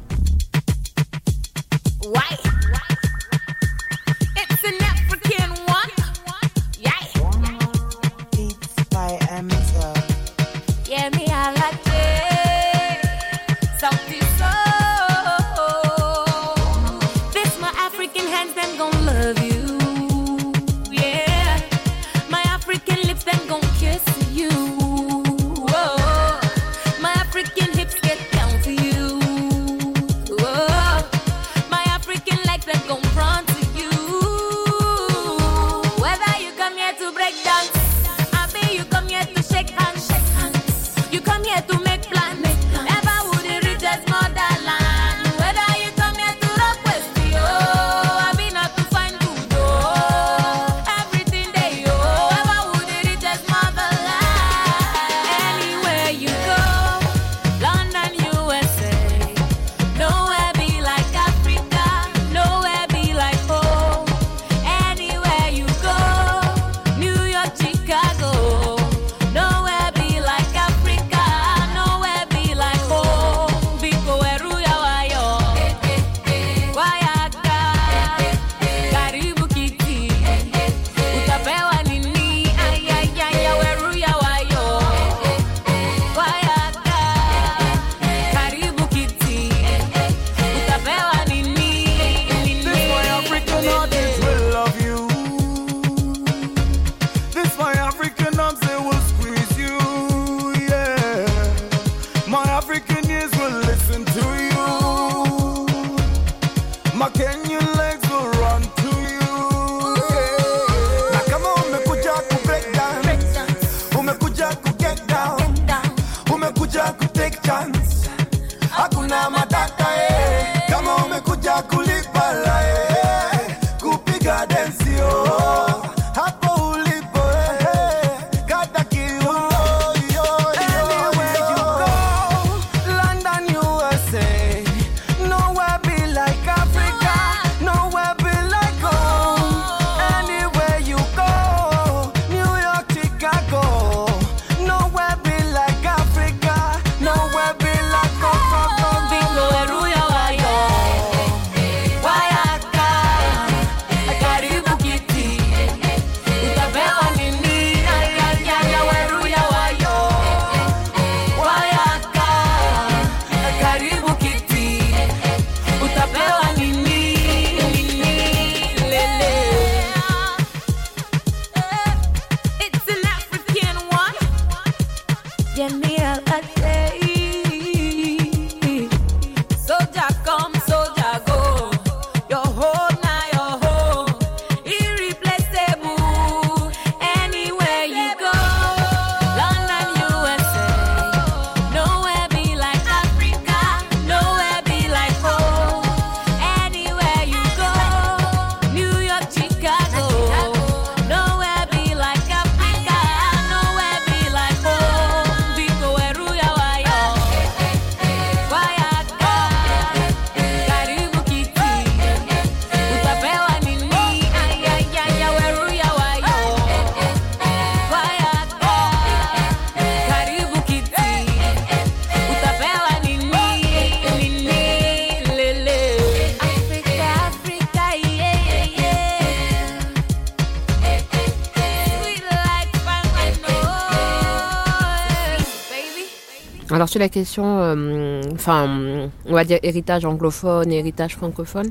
La 236.98 237.10
question, 237.10 237.60
euh, 237.60 238.22
enfin, 238.34 239.10
on 239.26 239.34
va 239.34 239.44
dire 239.44 239.60
héritage 239.64 240.06
anglophone, 240.06 240.72
héritage 240.72 241.16
francophone, 241.16 241.70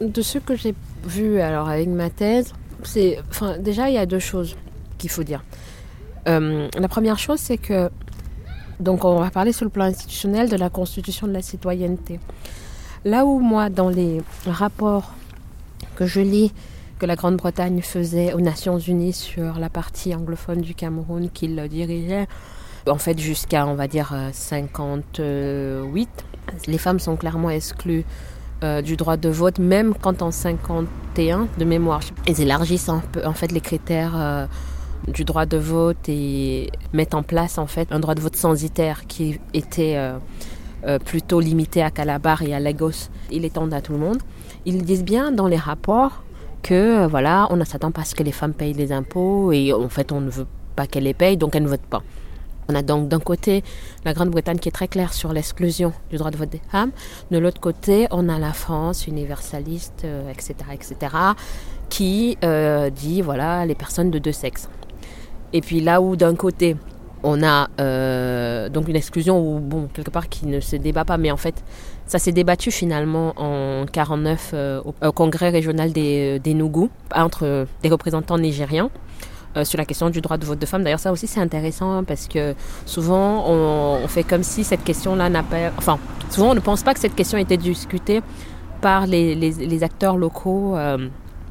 de 0.00 0.22
ce 0.22 0.38
que 0.38 0.56
j'ai 0.56 0.74
vu 1.04 1.40
alors 1.40 1.68
avec 1.68 1.88
ma 1.88 2.10
thèse, 2.10 2.52
c'est, 2.82 3.18
enfin, 3.30 3.58
déjà 3.58 3.88
il 3.88 3.94
y 3.94 3.98
a 3.98 4.06
deux 4.06 4.18
choses 4.18 4.56
qu'il 4.98 5.10
faut 5.10 5.24
dire. 5.24 5.42
Euh, 6.28 6.68
la 6.78 6.88
première 6.88 7.18
chose, 7.18 7.40
c'est 7.40 7.58
que, 7.58 7.90
donc 8.80 9.04
on 9.04 9.20
va 9.20 9.30
parler 9.30 9.52
sur 9.52 9.64
le 9.64 9.70
plan 9.70 9.84
institutionnel 9.84 10.48
de 10.48 10.56
la 10.56 10.70
constitution 10.70 11.26
de 11.26 11.32
la 11.32 11.42
citoyenneté. 11.42 12.20
Là 13.04 13.24
où 13.24 13.40
moi, 13.40 13.68
dans 13.68 13.88
les 13.88 14.22
rapports 14.46 15.12
que 15.96 16.06
je 16.06 16.20
lis, 16.20 16.52
que 16.98 17.06
la 17.06 17.16
Grande-Bretagne 17.16 17.82
faisait 17.82 18.32
aux 18.32 18.40
Nations 18.40 18.78
Unies 18.78 19.12
sur 19.12 19.58
la 19.58 19.68
partie 19.68 20.14
anglophone 20.14 20.60
du 20.60 20.74
Cameroun 20.74 21.30
qu'il 21.30 21.60
dirigeait, 21.68 22.28
en 22.88 22.98
fait 22.98 23.18
jusqu'à 23.18 23.66
on 23.66 23.74
va 23.74 23.88
dire 23.88 24.14
58. 24.32 26.08
Les 26.66 26.78
femmes 26.78 26.98
sont 26.98 27.16
clairement 27.16 27.50
exclues 27.50 28.04
euh, 28.62 28.80
du 28.82 28.96
droit 28.96 29.16
de 29.16 29.28
vote, 29.28 29.58
même 29.58 29.94
quand 30.00 30.22
en 30.22 30.30
51 30.30 31.48
de 31.58 31.64
mémoire, 31.64 32.00
ils 32.28 32.40
élargissent 32.40 32.88
un 32.88 33.02
peu 33.12 33.24
en 33.26 33.32
fait 33.32 33.50
les 33.50 33.60
critères 33.60 34.12
euh, 34.14 34.46
du 35.08 35.24
droit 35.24 35.46
de 35.46 35.56
vote 35.56 36.08
et 36.08 36.70
mettent 36.92 37.14
en 37.14 37.22
place 37.22 37.58
en 37.58 37.66
fait 37.66 37.90
un 37.90 37.98
droit 37.98 38.14
de 38.14 38.20
vote 38.20 38.36
censitaire 38.36 39.06
qui 39.06 39.40
était 39.52 39.96
euh, 39.96 40.16
euh, 40.84 40.98
plutôt 40.98 41.40
limité 41.40 41.82
à 41.82 41.90
Calabar 41.90 42.42
et 42.42 42.54
à 42.54 42.60
Lagos. 42.60 43.08
Ils 43.30 43.42
l'étendent 43.42 43.74
à 43.74 43.80
tout 43.80 43.92
le 43.92 43.98
monde. 43.98 44.18
Ils 44.64 44.84
disent 44.84 45.04
bien 45.04 45.32
dans 45.32 45.48
les 45.48 45.56
rapports 45.56 46.22
que 46.62 47.02
euh, 47.02 47.06
voilà, 47.08 47.48
on 47.50 47.56
ne 47.56 47.64
s'attend 47.64 47.90
pas 47.90 48.02
à 48.02 48.04
ce 48.04 48.14
que 48.14 48.22
les 48.22 48.32
femmes 48.32 48.54
payent 48.54 48.74
les 48.74 48.92
impôts 48.92 49.52
et 49.52 49.72
en 49.72 49.88
fait 49.88 50.12
on 50.12 50.20
ne 50.20 50.30
veut 50.30 50.46
pas 50.76 50.86
qu'elles 50.86 51.04
les 51.04 51.14
payent, 51.14 51.36
donc 51.36 51.56
elles 51.56 51.64
ne 51.64 51.68
votent 51.68 51.80
pas. 51.80 52.02
On 52.72 52.74
a 52.74 52.82
donc 52.82 53.08
d'un 53.08 53.20
côté 53.20 53.62
la 54.06 54.14
Grande-Bretagne 54.14 54.58
qui 54.58 54.68
est 54.70 54.72
très 54.72 54.88
claire 54.88 55.12
sur 55.12 55.32
l'exclusion 55.32 55.92
du 56.10 56.16
droit 56.16 56.30
de 56.30 56.38
vote 56.38 56.48
des 56.48 56.62
femmes. 56.70 56.90
De 57.30 57.36
l'autre 57.36 57.60
côté, 57.60 58.06
on 58.10 58.30
a 58.30 58.38
la 58.38 58.54
France 58.54 59.06
universaliste, 59.06 60.02
euh, 60.04 60.30
etc., 60.30 60.54
etc., 60.72 61.14
qui 61.90 62.38
euh, 62.42 62.88
dit 62.88 63.20
voilà 63.20 63.66
les 63.66 63.74
personnes 63.74 64.10
de 64.10 64.18
deux 64.18 64.32
sexes. 64.32 64.70
Et 65.52 65.60
puis 65.60 65.80
là 65.82 66.00
où 66.00 66.16
d'un 66.16 66.34
côté 66.34 66.76
on 67.22 67.42
a 67.42 67.68
euh, 67.78 68.70
donc 68.70 68.88
une 68.88 68.96
exclusion 68.96 69.38
où 69.38 69.60
bon 69.60 69.88
quelque 69.92 70.10
part 70.10 70.30
qui 70.30 70.46
ne 70.46 70.60
se 70.60 70.76
débat 70.76 71.04
pas, 71.04 71.18
mais 71.18 71.30
en 71.30 71.36
fait 71.36 71.62
ça 72.06 72.18
s'est 72.18 72.32
débattu 72.32 72.70
finalement 72.70 73.34
en 73.36 73.84
49 73.84 74.50
euh, 74.54 74.80
au, 74.84 74.94
au 75.06 75.12
congrès 75.12 75.50
régional 75.50 75.92
des, 75.92 76.38
des 76.38 76.56
entre 77.14 77.66
des 77.82 77.88
représentants 77.90 78.38
nigériens 78.38 78.90
euh, 79.56 79.64
sur 79.64 79.78
la 79.78 79.84
question 79.84 80.10
du 80.10 80.20
droit 80.20 80.38
de 80.38 80.44
vote 80.46 80.58
de 80.58 80.66
femmes. 80.66 80.82
D'ailleurs, 80.82 81.00
ça 81.00 81.12
aussi, 81.12 81.26
c'est 81.26 81.40
intéressant 81.40 82.04
parce 82.04 82.26
que 82.26 82.54
souvent, 82.86 83.44
on, 83.48 84.06
fait 84.08 84.24
comme 84.24 84.42
si 84.42 84.64
cette 84.64 84.84
question-là 84.84 85.28
n'a 85.28 85.42
pas. 85.42 85.70
Enfin, 85.76 85.98
souvent, 86.30 86.50
on 86.50 86.54
ne 86.54 86.60
pense 86.60 86.82
pas 86.82 86.94
que 86.94 87.00
cette 87.00 87.14
question 87.14 87.38
été 87.38 87.56
discutée 87.56 88.22
par 88.80 89.06
les, 89.06 89.82
acteurs 89.82 90.16
locaux 90.16 90.76
euh, 90.76 91.08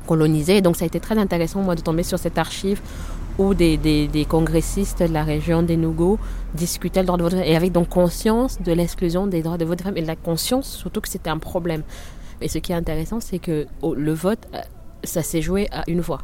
colonisés. 0.08 0.62
Donc, 0.62 0.76
ça 0.78 0.86
a 0.86 0.88
été 0.88 1.00
très 1.00 1.18
intéressant, 1.18 1.62
moi, 1.62 1.76
de 1.76 1.82
tomber 1.82 2.04
sur 2.04 2.20
cette 2.20 2.38
archive 2.38 2.82
où 3.38 3.54
des, 3.54 4.26
congressistes 4.28 5.04
de 5.04 5.14
la 5.14 5.24
région 5.24 5.64
des 5.64 5.78
Nougou 5.78 6.20
discutaient 6.54 7.02
le 7.02 7.06
droit 7.06 7.18
de 7.18 7.24
vote 7.24 7.34
et 7.34 7.56
avec 7.56 7.72
donc 7.72 7.90
conscience 7.90 8.62
de 8.62 8.72
l'exclusion 8.72 9.28
des 9.28 9.42
droits 9.42 9.58
de 9.58 9.66
vote 9.66 9.78
des 9.78 9.84
femmes 9.84 9.98
et 9.98 10.02
la 10.02 10.16
conscience 10.16 10.70
surtout 10.70 11.02
que 11.02 11.08
c'était 11.08 11.30
un 11.30 11.38
problème. 11.38 11.84
Et 12.42 12.48
ce 12.48 12.58
qui 12.58 12.72
est 12.72 12.76
intéressant, 12.76 13.20
c'est 13.20 13.40
que 13.40 13.68
oh, 13.82 13.94
le 13.94 14.14
vote, 14.14 14.48
euh, 14.54 14.60
ça 15.04 15.22
s'est 15.22 15.42
joué 15.42 15.68
à 15.72 15.84
une 15.88 16.02
voix. 16.02 16.22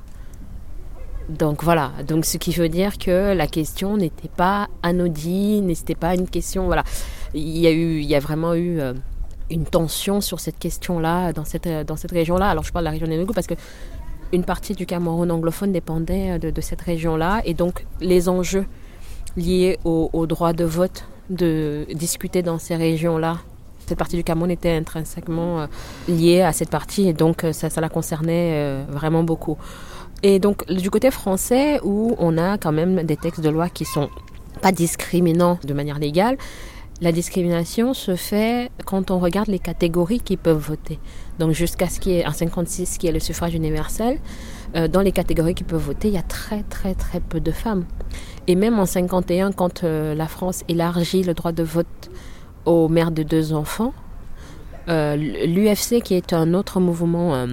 Donc 1.30 1.64
voilà, 1.64 1.92
donc 2.08 2.24
ce 2.24 2.38
qui 2.38 2.52
veut 2.54 2.70
dire 2.70 2.98
que 2.98 3.34
la 3.34 3.48
question 3.48 3.98
n'était 3.98 4.30
pas 4.30 4.70
anodine, 4.82 5.66
n'était 5.66 5.96
pas 5.96 6.16
une 6.16 6.30
question, 6.30 6.66
voilà. 6.68 6.86
Il 7.34 7.58
y 7.58 7.68
a 7.68 7.72
eu, 7.72 8.00
il 8.00 8.06
y 8.06 8.16
a 8.16 8.20
vraiment 8.20 8.54
eu 8.54 8.80
euh, 8.80 8.94
une 9.50 9.66
tension 9.66 10.22
sur 10.22 10.40
cette 10.40 10.58
question-là 10.58 11.34
dans 11.34 11.44
cette, 11.44 11.68
euh, 11.68 11.84
dans 11.84 11.98
cette 11.98 12.12
région-là. 12.12 12.50
Alors 12.50 12.64
je 12.64 12.72
parle 12.72 12.84
de 12.84 12.88
la 12.88 12.92
région 12.92 13.08
des 13.08 13.18
Nougou 13.18 13.34
parce 13.34 13.48
que 13.48 13.56
une 14.32 14.46
partie 14.46 14.74
du 14.74 14.86
Cameroun 14.86 15.30
anglophone 15.30 15.74
dépendait 15.74 16.32
euh, 16.32 16.52
de, 16.52 16.62
cette 16.62 16.82
région-là 16.82 17.42
et 17.44 17.54
donc 17.54 17.86
les 18.00 18.30
enjeux 18.30 18.66
liés 19.36 19.80
au, 19.84 20.26
droit 20.28 20.54
de 20.54 20.64
vote 20.64 21.06
de 21.30 21.86
discuter 21.94 22.42
dans 22.42 22.58
ces 22.58 22.78
régions-là. 22.78 23.40
Cette 23.86 23.98
partie 23.98 24.16
du 24.16 24.24
Cameroun 24.24 24.50
était 24.50 24.72
intrinsèquement 24.72 25.68
liée 26.08 26.42
à 26.42 26.52
cette 26.54 26.70
partie 26.70 27.08
et 27.08 27.14
donc 27.14 27.46
ça, 27.52 27.70
la 27.80 27.88
concernait 27.88 28.84
vraiment 28.90 29.24
beaucoup. 29.24 29.58
Et 30.24 30.40
donc 30.40 30.66
du 30.72 30.90
côté 30.90 31.12
français 31.12 31.80
où 31.84 32.16
on 32.18 32.38
a 32.38 32.58
quand 32.58 32.72
même 32.72 33.04
des 33.04 33.18
textes 33.18 33.42
de 33.42 33.50
loi 33.50 33.70
qui 33.70 33.86
sont 33.86 34.10
pas 34.62 34.72
discriminants 34.72 35.60
de 35.64 35.74
manière 35.74 36.00
légale, 36.00 36.38
la 37.00 37.12
discrimination 37.12 37.94
se 37.94 38.16
fait 38.16 38.72
quand 38.86 39.12
on 39.12 39.20
regarde 39.20 39.50
les 39.50 39.60
catégories 39.60 40.20
qui 40.20 40.36
peuvent 40.36 40.58
voter. 40.58 40.98
Donc 41.38 41.52
jusqu'à 41.52 41.88
ce 41.88 42.00
qui 42.00 42.14
est 42.14 42.26
en 42.26 42.32
56 42.32 42.98
qui 42.98 43.06
est 43.06 43.12
le 43.12 43.20
suffrage 43.20 43.54
universel, 43.54 44.18
euh, 44.76 44.88
dans 44.88 45.02
les 45.02 45.12
catégories 45.12 45.54
qui 45.54 45.64
peuvent 45.64 45.80
voter, 45.82 46.08
il 46.08 46.16
y 46.16 46.18
a 46.18 46.24
très 46.24 46.64
très 46.64 46.96
très 46.96 47.20
peu 47.20 47.40
de 47.40 47.52
femmes. 47.52 47.86
Et 48.48 48.56
même 48.56 48.80
en 48.80 48.88
51 48.88 49.52
quand 49.52 49.84
euh, 49.84 50.16
la 50.16 50.28
France 50.28 50.64
élargit 50.68 51.22
le 51.22 51.36
droit 51.36 51.52
de 51.52 51.62
vote 51.62 52.10
aux 52.66 52.90
mères 52.90 53.12
de 53.12 53.22
deux 53.22 53.54
enfants, 53.54 53.94
euh, 54.90 55.16
l'UFC 55.16 56.02
qui 56.02 56.16
est 56.16 56.34
un 56.34 56.56
autre 56.56 56.80
mouvement 56.80 57.46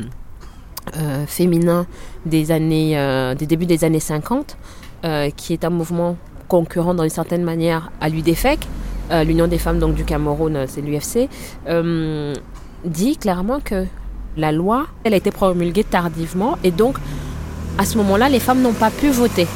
euh, 0.96 1.24
féminin 1.26 1.86
des 2.26 2.50
années 2.50 2.98
euh, 2.98 3.34
des 3.34 3.46
débuts 3.46 3.64
des 3.64 3.84
années 3.84 4.00
50 4.00 4.56
euh, 5.04 5.30
qui 5.34 5.54
est 5.54 5.64
un 5.64 5.70
mouvement 5.70 6.16
concurrent 6.46 6.92
dans 6.92 7.04
une 7.04 7.10
certaine 7.10 7.42
manière 7.42 7.90
à 8.02 8.08
l'UDFEC 8.10 8.60
l'Union 9.26 9.46
des 9.46 9.58
femmes 9.58 9.78
donc 9.78 9.94
du 9.94 10.04
Cameroun 10.04 10.66
c'est 10.66 10.82
l'UFC 10.82 11.28
dit 12.84 13.16
clairement 13.16 13.60
que 13.60 13.86
la 14.36 14.52
loi 14.52 14.86
elle 15.04 15.14
a 15.14 15.16
été 15.16 15.30
promulguée 15.30 15.84
tardivement 15.84 16.58
et 16.64 16.70
donc 16.70 16.96
à 17.78 17.84
ce 17.86 17.96
moment-là 17.98 18.28
les 18.28 18.40
femmes 18.40 18.60
n'ont 18.62 18.72
pas 18.72 18.90
pu 18.90 19.08
voter. 19.10 19.46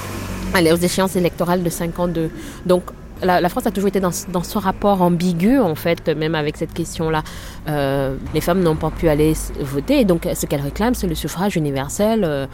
Aux 0.55 0.77
échéances 0.77 1.15
électorales 1.17 1.63
de 1.63 1.71
52 1.71 2.31
donc 2.65 2.85
la, 3.23 3.49
France 3.49 3.67
a 3.67 3.71
toujours 3.71 3.89
été 3.89 4.01
dans, 4.01 4.13
ce- 4.13 4.59
rapport 4.59 5.03
ambigu, 5.03 5.59
en 5.59 5.75
fait, 5.75 6.09
même 6.09 6.35
avec 6.35 6.57
cette 6.57 6.73
question-là. 6.73 7.23
Euh, 7.69 8.17
les 8.35 8.41
femmes 8.41 8.61
n'ont 8.61 8.77
pas 8.77 8.91
pu 8.91 9.09
aller 9.09 9.35
voter, 9.61 10.05
donc 10.05 10.29
ce 10.35 10.47
qu'elles 10.47 10.61
réclament, 10.61 10.95
c'est 10.95 11.07
le 11.07 11.15
suffrage 11.15 11.57
universel, 11.57 12.25
euh, 12.25 12.47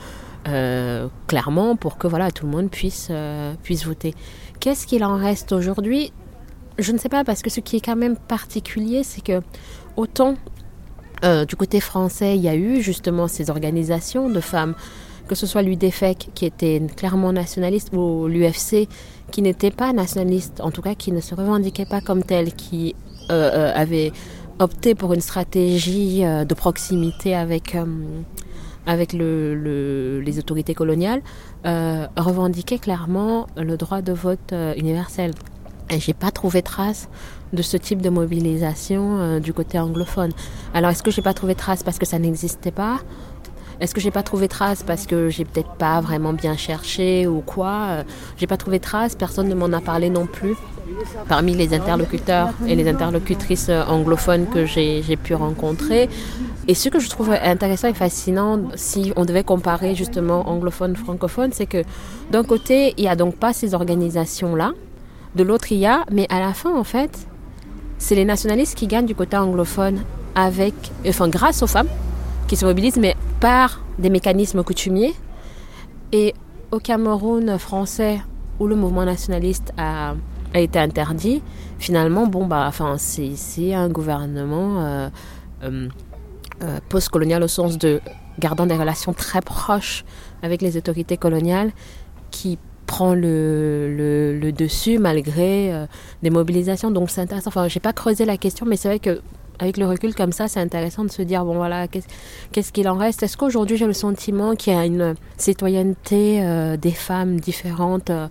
euh, 0.49 1.09
clairement, 1.27 1.77
pour 1.77 1.97
que 1.99 2.07
voilà, 2.07 2.31
tout 2.31 2.47
le 2.47 2.53
monde 2.53 2.71
puisse, 2.71 3.11
puisse 3.63 3.85
voter. 3.87 4.15
Qu'est-ce 4.61 4.87
qu'il 4.87 5.05
en 5.05 5.17
reste 5.17 5.53
aujourd'hui? 5.53 6.13
Je 6.79 6.93
ne 6.93 6.99
sais 6.99 7.09
pas, 7.09 7.25
parce 7.25 7.43
que 7.43 7.51
ce 7.51 7.61
qui 7.61 7.77
est 7.77 7.85
quand 7.85 7.97
même 7.97 8.17
particulier, 8.17 9.03
c'est 9.05 9.23
que 9.23 9.41
autant 9.97 10.37
du 11.49 11.57
côté 11.57 11.81
français, 11.81 12.37
il 12.37 12.43
y 12.43 12.49
a 12.49 12.55
eu 12.55 12.83
justement 12.83 13.29
ces 13.29 13.49
organisations 13.49 14.29
de 14.29 14.41
femmes, 14.41 14.75
que 15.29 15.35
ce 15.35 15.47
soit 15.47 15.63
l'UDFEC 15.63 16.31
qui 16.35 16.45
était 16.45 16.83
clairement 16.97 17.33
nationaliste 17.33 17.93
ou 17.93 18.27
l'UFC 18.27 18.89
qui 19.31 19.43
n'était 19.43 19.71
pas 19.71 19.93
nationaliste, 19.93 20.61
en 20.61 20.71
tout 20.71 20.83
cas 20.83 20.95
qui 20.95 21.13
ne 21.13 21.21
se 21.21 21.35
revendiquait 21.35 21.87
pas 21.87 22.01
comme 22.01 22.23
telle, 22.23 22.53
qui 22.53 22.95
euh, 23.31 23.51
euh, 23.53 23.73
avait 23.75 24.13
opté 24.59 24.95
pour 24.95 25.15
une 25.15 25.21
stratégie 25.21 26.25
euh, 26.25 26.45
de 26.45 26.55
proximité 26.55 27.35
avec, 27.35 27.77
avec 28.87 29.13
le, 29.13 29.55
le, 29.55 30.21
les 30.21 30.39
autorités 30.39 30.75
coloniales, 30.75 31.23
revendiquait 31.65 32.79
clairement 32.79 33.47
le 33.57 33.77
droit 33.77 34.03
de 34.03 34.13
vote 34.13 34.55
universel. 34.77 35.33
Et 35.91 36.01
j'ai 36.01 36.15
pas 36.15 36.31
trouvé 36.31 36.63
trace 36.63 37.09
de 37.53 37.63
ce 37.63 37.77
type 37.77 38.03
de 38.03 38.11
mobilisation 38.11 39.39
du 39.39 39.53
côté 39.53 39.79
anglophone. 39.79 40.33
Alors 40.75 40.91
est-ce 40.91 41.03
que 41.03 41.11
j'ai 41.11 41.23
pas 41.23 41.35
trouvé 41.35 41.55
trace 41.55 41.83
parce 41.83 41.99
que 41.99 42.07
ça 42.07 42.19
n'existait 42.19 42.71
pas? 42.71 43.01
Est-ce 43.81 43.95
que 43.95 44.01
j'ai 44.01 44.11
pas 44.11 44.23
trouvé 44.23 44.49
trace 44.49 44.83
parce 44.83 45.07
que 45.07 45.29
j'ai 45.31 45.45
peut-être 45.45 45.73
pas 45.75 46.01
vraiment 46.01 46.33
bien 46.33 46.57
cherché 46.57 47.27
ou 47.27 47.41
quoi? 47.41 47.87
Euh, 47.89 48.03
J'ai 48.37 48.47
pas 48.47 48.57
trouvé 48.57 48.81
trace, 48.81 49.15
personne 49.15 49.49
ne 49.49 49.55
m'en 49.55 49.73
a 49.73 49.81
parlé 49.81 50.11
non 50.11 50.27
plus. 50.27 50.55
Parmi 51.29 51.55
les 51.55 51.75
interlocuteurs 51.75 52.51
et 52.67 52.77
les 52.77 52.89
interlocutrices 52.89 53.69
euh, 53.69 53.83
anglophones 53.85 54.47
que 54.47 54.65
j'ai 54.67 55.17
pu 55.17 55.35
rencontrer. 55.35 56.09
Et 56.69 56.75
ce 56.75 56.89
que 56.89 56.99
je 56.99 57.11
trouve 57.11 57.31
intéressant 57.33 57.89
et 57.89 57.95
fascinant, 57.95 58.61
si 58.75 59.13
on 59.17 59.25
devait 59.25 59.45
comparer 59.45 59.95
justement 59.95 60.49
anglophone, 60.49 60.97
francophone, 60.97 61.51
c'est 61.53 61.67
que 61.67 61.83
d'un 62.31 62.43
côté, 62.43 62.95
il 62.97 63.05
y 63.05 63.09
a 63.09 63.17
donc 63.17 63.37
pas 63.37 63.53
ces 63.53 63.75
organisations-là, 63.75 64.73
de 65.35 65.43
l'autre 65.43 65.73
il 65.73 65.79
y 65.79 65.87
a, 65.87 66.05
mais 66.11 66.27
à 66.31 66.41
la 66.41 66.55
fin 66.55 66.75
en 66.75 66.85
fait, 66.85 67.27
c'est 67.99 68.15
les 68.15 68.25
nationalistes 68.25 68.77
qui 68.77 68.87
gagnent 68.87 69.07
du 69.07 69.15
côté 69.15 69.37
anglophone 69.37 70.03
avec, 70.35 70.75
enfin 71.07 71.29
grâce 71.29 71.63
aux 71.63 71.67
femmes 71.67 71.89
qui 72.47 72.57
se 72.57 72.65
mobilisent, 72.65 72.97
mais 72.97 73.17
par 73.41 73.81
des 73.99 74.11
mécanismes 74.11 74.63
coutumiers. 74.63 75.15
Et 76.13 76.35
au 76.71 76.79
Cameroun 76.79 77.59
français, 77.59 78.21
où 78.59 78.67
le 78.67 78.77
mouvement 78.77 79.05
nationaliste 79.05 79.73
a, 79.77 80.15
été 80.55 80.79
interdit, 80.79 81.43
finalement, 81.79 82.27
bon 82.29 82.47
bah, 82.47 82.67
enfin 82.69 82.97
c'est 82.97 83.75
un 83.75 83.89
gouvernement 83.89 84.81
euh, 84.81 85.09
euh, 85.65 85.89
euh, 86.63 86.79
post-colonial 86.89 87.43
au 87.43 87.49
sens 87.49 87.77
de 87.79 88.01
gardant 88.39 88.67
des 88.67 88.77
relations 88.77 89.13
très 89.13 89.41
proches 89.41 90.05
avec 90.43 90.63
les 90.63 90.77
autorités 90.77 91.17
coloniales 91.17 91.73
qui 92.31 92.59
prend 92.87 93.15
le, 93.15 93.93
le, 93.93 94.39
le 94.39 94.53
dessus 94.53 94.99
malgré 94.99 95.73
euh, 95.73 95.87
des 96.23 96.31
mobilisations. 96.31 96.91
Donc 96.91 97.11
c'est 97.11 97.21
intéressant. 97.21 97.49
Enfin, 97.49 97.67
j'ai 97.69 97.81
pas 97.81 97.93
creusé 97.93 98.25
la 98.25 98.37
question, 98.37 98.67
mais 98.67 98.77
c'est 98.77 98.89
vrai 98.89 98.99
que 98.99 99.21
avec 99.59 99.77
le 99.77 99.87
recul 99.87 100.15
comme 100.15 100.33
ça, 100.33 100.49
c'est 100.49 100.61
intéressant 100.61 101.05
de 101.05 101.11
se 101.11 101.23
dire 101.23 101.45
bon 101.45 101.55
voilà, 101.55 101.87
qu'est-ce 101.89 102.73
qu'il 102.73 102.89
en 102.89 102.97
reste? 102.97 103.23
Est-ce 103.23 103.37
qu'aujourd'hui 103.37 103.77
j'ai 103.77 103.87
le 103.87 103.93
sentiment 103.93 104.57
qu'il 104.57 104.73
y 104.73 104.77
a 104.77 104.85
une 104.85 105.15
citoyenneté 105.37 106.41
euh, 106.43 106.77
des 106.77 106.91
femmes 106.91 107.39
différentes 107.39 108.11
euh, 108.11 108.27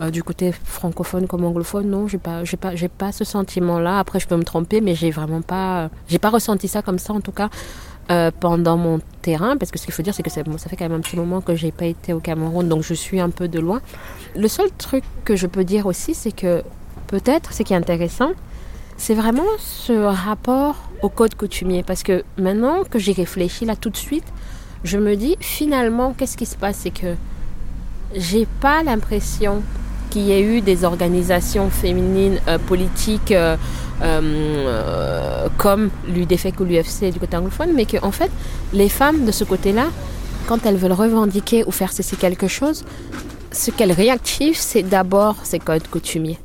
euh, 0.00 0.10
du 0.10 0.22
côté 0.22 0.52
francophone 0.52 1.26
comme 1.26 1.44
anglophone? 1.44 1.90
Non, 1.90 2.06
j'ai 2.06 2.18
pas, 2.18 2.44
j'ai 2.44 2.56
pas, 2.56 2.74
j'ai 2.76 2.88
pas 2.88 3.12
ce 3.12 3.24
sentiment-là. 3.24 3.98
Après, 3.98 4.20
je 4.20 4.28
peux 4.28 4.36
me 4.36 4.44
tromper, 4.44 4.80
mais 4.80 4.94
j'ai 4.94 5.10
vraiment 5.10 5.42
pas, 5.42 5.90
j'ai 6.08 6.18
pas 6.18 6.30
ressenti 6.30 6.68
ça 6.68 6.82
comme 6.82 6.98
ça 6.98 7.12
en 7.12 7.20
tout 7.20 7.32
cas. 7.32 7.50
Pendant 8.40 8.76
mon 8.76 8.98
terrain, 9.22 9.56
parce 9.56 9.70
que 9.70 9.78
ce 9.78 9.84
qu'il 9.84 9.94
faut 9.94 10.02
dire, 10.02 10.12
c'est 10.12 10.24
que 10.24 10.30
ça 10.30 10.42
fait 10.42 10.74
quand 10.76 10.88
même 10.88 10.98
un 10.98 11.00
petit 11.00 11.14
moment 11.14 11.40
que 11.40 11.54
j'ai 11.54 11.70
pas 11.70 11.84
été 11.84 12.12
au 12.12 12.18
Cameroun, 12.18 12.68
donc 12.68 12.82
je 12.82 12.92
suis 12.92 13.20
un 13.20 13.30
peu 13.30 13.46
de 13.46 13.60
loin. 13.60 13.80
Le 14.34 14.48
seul 14.48 14.68
truc 14.78 15.04
que 15.24 15.36
je 15.36 15.46
peux 15.46 15.62
dire 15.62 15.86
aussi, 15.86 16.14
c'est 16.14 16.32
que 16.32 16.64
peut-être, 17.06 17.52
ce 17.52 17.62
qui 17.62 17.72
est 17.72 17.76
intéressant, 17.76 18.32
c'est 19.00 19.14
vraiment 19.14 19.48
ce 19.58 19.94
rapport 19.94 20.76
au 21.00 21.08
code 21.08 21.34
coutumier. 21.34 21.82
Parce 21.82 22.02
que 22.02 22.22
maintenant 22.36 22.84
que 22.84 22.98
j'y 22.98 23.14
réfléchis 23.14 23.64
là 23.64 23.74
tout 23.74 23.88
de 23.88 23.96
suite, 23.96 24.26
je 24.84 24.98
me 24.98 25.16
dis 25.16 25.36
finalement, 25.40 26.12
qu'est-ce 26.16 26.36
qui 26.36 26.44
se 26.44 26.56
passe? 26.56 26.80
C'est 26.82 26.90
que 26.90 27.14
j'ai 28.14 28.46
pas 28.60 28.82
l'impression 28.82 29.62
qu'il 30.10 30.22
y 30.22 30.32
ait 30.32 30.42
eu 30.42 30.60
des 30.60 30.84
organisations 30.84 31.70
féminines 31.70 32.40
euh, 32.46 32.58
politiques 32.58 33.32
euh, 33.32 33.56
euh, 34.02 35.48
comme 35.56 35.88
l'UDFEC 36.06 36.60
ou 36.60 36.64
l'UFC 36.64 37.10
du 37.10 37.18
côté 37.18 37.38
anglophone, 37.38 37.72
mais 37.74 37.86
qu'en 37.86 38.08
en 38.08 38.12
fait, 38.12 38.30
les 38.74 38.90
femmes 38.90 39.24
de 39.24 39.32
ce 39.32 39.44
côté-là, 39.44 39.86
quand 40.46 40.66
elles 40.66 40.76
veulent 40.76 40.92
revendiquer 40.92 41.64
ou 41.66 41.70
faire 41.70 41.92
cesser 41.92 42.16
quelque 42.16 42.48
chose, 42.48 42.84
ce 43.50 43.70
qu'elles 43.70 43.92
réactivent, 43.92 44.58
c'est 44.58 44.82
d'abord 44.82 45.36
ces 45.44 45.58
codes 45.58 45.88
coutumiers. 45.88 46.38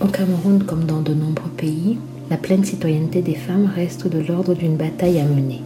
Au 0.00 0.06
Cameroun, 0.06 0.62
comme 0.64 0.84
dans 0.84 1.02
de 1.02 1.12
nombreux 1.12 1.50
pays, 1.58 1.98
la 2.30 2.38
pleine 2.38 2.64
citoyenneté 2.64 3.20
des 3.20 3.34
femmes 3.34 3.70
reste 3.74 4.08
de 4.08 4.18
l'ordre 4.18 4.54
d'une 4.54 4.76
bataille 4.76 5.20
à 5.20 5.24
mener. 5.24 5.60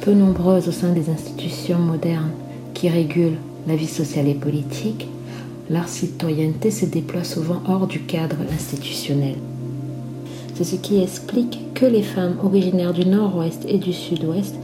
Peu 0.00 0.12
nombreuses 0.12 0.68
au 0.68 0.72
sein 0.72 0.92
des 0.92 1.10
institutions 1.10 1.80
modernes 1.80 2.30
qui 2.72 2.88
régulent 2.88 3.38
la 3.66 3.74
vie 3.74 3.88
sociale 3.88 4.28
et 4.28 4.34
politique, 4.34 5.08
leur 5.68 5.88
citoyenneté 5.88 6.70
se 6.70 6.86
déploie 6.86 7.24
souvent 7.24 7.62
hors 7.66 7.88
du 7.88 8.02
cadre 8.02 8.36
institutionnel. 8.54 9.34
C'est 10.54 10.62
ce 10.62 10.76
qui 10.76 11.02
explique 11.02 11.58
que 11.74 11.86
les 11.86 12.02
femmes 12.02 12.36
originaires 12.44 12.92
du 12.92 13.04
nord-ouest 13.04 13.64
et 13.66 13.78
du 13.78 13.92
sud-ouest, 13.92 14.54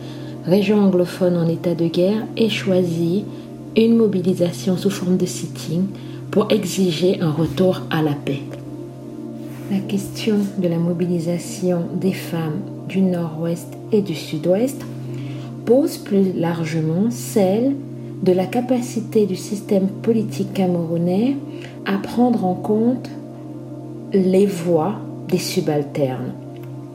régions 0.45 0.85
anglophones 0.85 1.37
en 1.37 1.49
état 1.49 1.75
de 1.75 1.89
guerre, 1.89 2.23
aient 2.37 2.49
choisi 2.49 3.25
une 3.77 3.97
mobilisation 3.97 4.77
sous 4.77 4.91
forme 4.91 5.17
de 5.17 5.27
sitting 5.27 5.87
pour 6.31 6.53
exiger 6.53 7.21
un 7.21 7.33
retour 7.33 7.81
à 7.91 8.03
la 8.03 8.13
paix. 8.13 8.43
La 9.71 9.79
question 9.79 10.39
de 10.59 10.66
la 10.66 10.79
mobilisation 10.79 11.83
des 11.95 12.12
femmes 12.12 12.61
du 12.89 13.03
nord-ouest 13.03 13.68
et 13.93 14.03
du 14.03 14.16
sud-ouest 14.16 14.83
pose 15.64 15.97
plus 15.97 16.33
largement 16.33 17.09
celle 17.11 17.77
de 18.25 18.33
la 18.33 18.47
capacité 18.47 19.27
du 19.27 19.37
système 19.37 19.87
politique 19.87 20.53
camerounais 20.55 21.37
à 21.87 21.99
prendre 21.99 22.45
en 22.45 22.55
compte 22.55 23.09
les 24.12 24.47
voix 24.47 24.97
des 25.29 25.39
subalternes. 25.39 26.33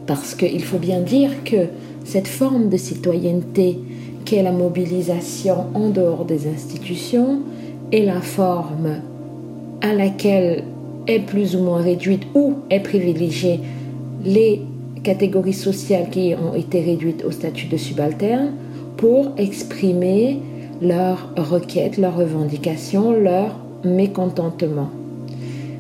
Parce 0.06 0.36
qu'il 0.36 0.64
faut 0.64 0.78
bien 0.78 1.00
dire 1.00 1.32
que 1.46 1.68
cette 2.04 2.28
forme 2.28 2.68
de 2.68 2.76
citoyenneté 2.76 3.80
qu'est 4.26 4.44
la 4.44 4.52
mobilisation 4.52 5.68
en 5.74 5.92
dehors 5.92 6.26
des 6.26 6.46
institutions 6.50 7.40
est 7.94 8.04
la 8.04 8.20
forme 8.20 8.98
à 9.82 9.94
laquelle 9.94 10.66
est 11.08 11.20
plus 11.20 11.56
ou 11.56 11.60
moins 11.60 11.82
réduite 11.82 12.24
ou 12.34 12.56
est 12.70 12.80
privilégiée 12.80 13.60
les 14.24 14.62
catégories 15.04 15.54
sociales 15.54 16.10
qui 16.10 16.34
ont 16.34 16.56
été 16.56 16.82
réduites 16.82 17.24
au 17.24 17.32
statut 17.32 17.68
de 17.68 17.78
subalterne 17.78 18.54
pour 18.98 19.32
exprimer 19.38 20.40
leurs 20.82 21.30
requêtes, 21.38 21.98
leurs 21.98 22.18
revendications, 22.18 23.14
leur 23.14 23.56
mécontentement. 23.84 24.90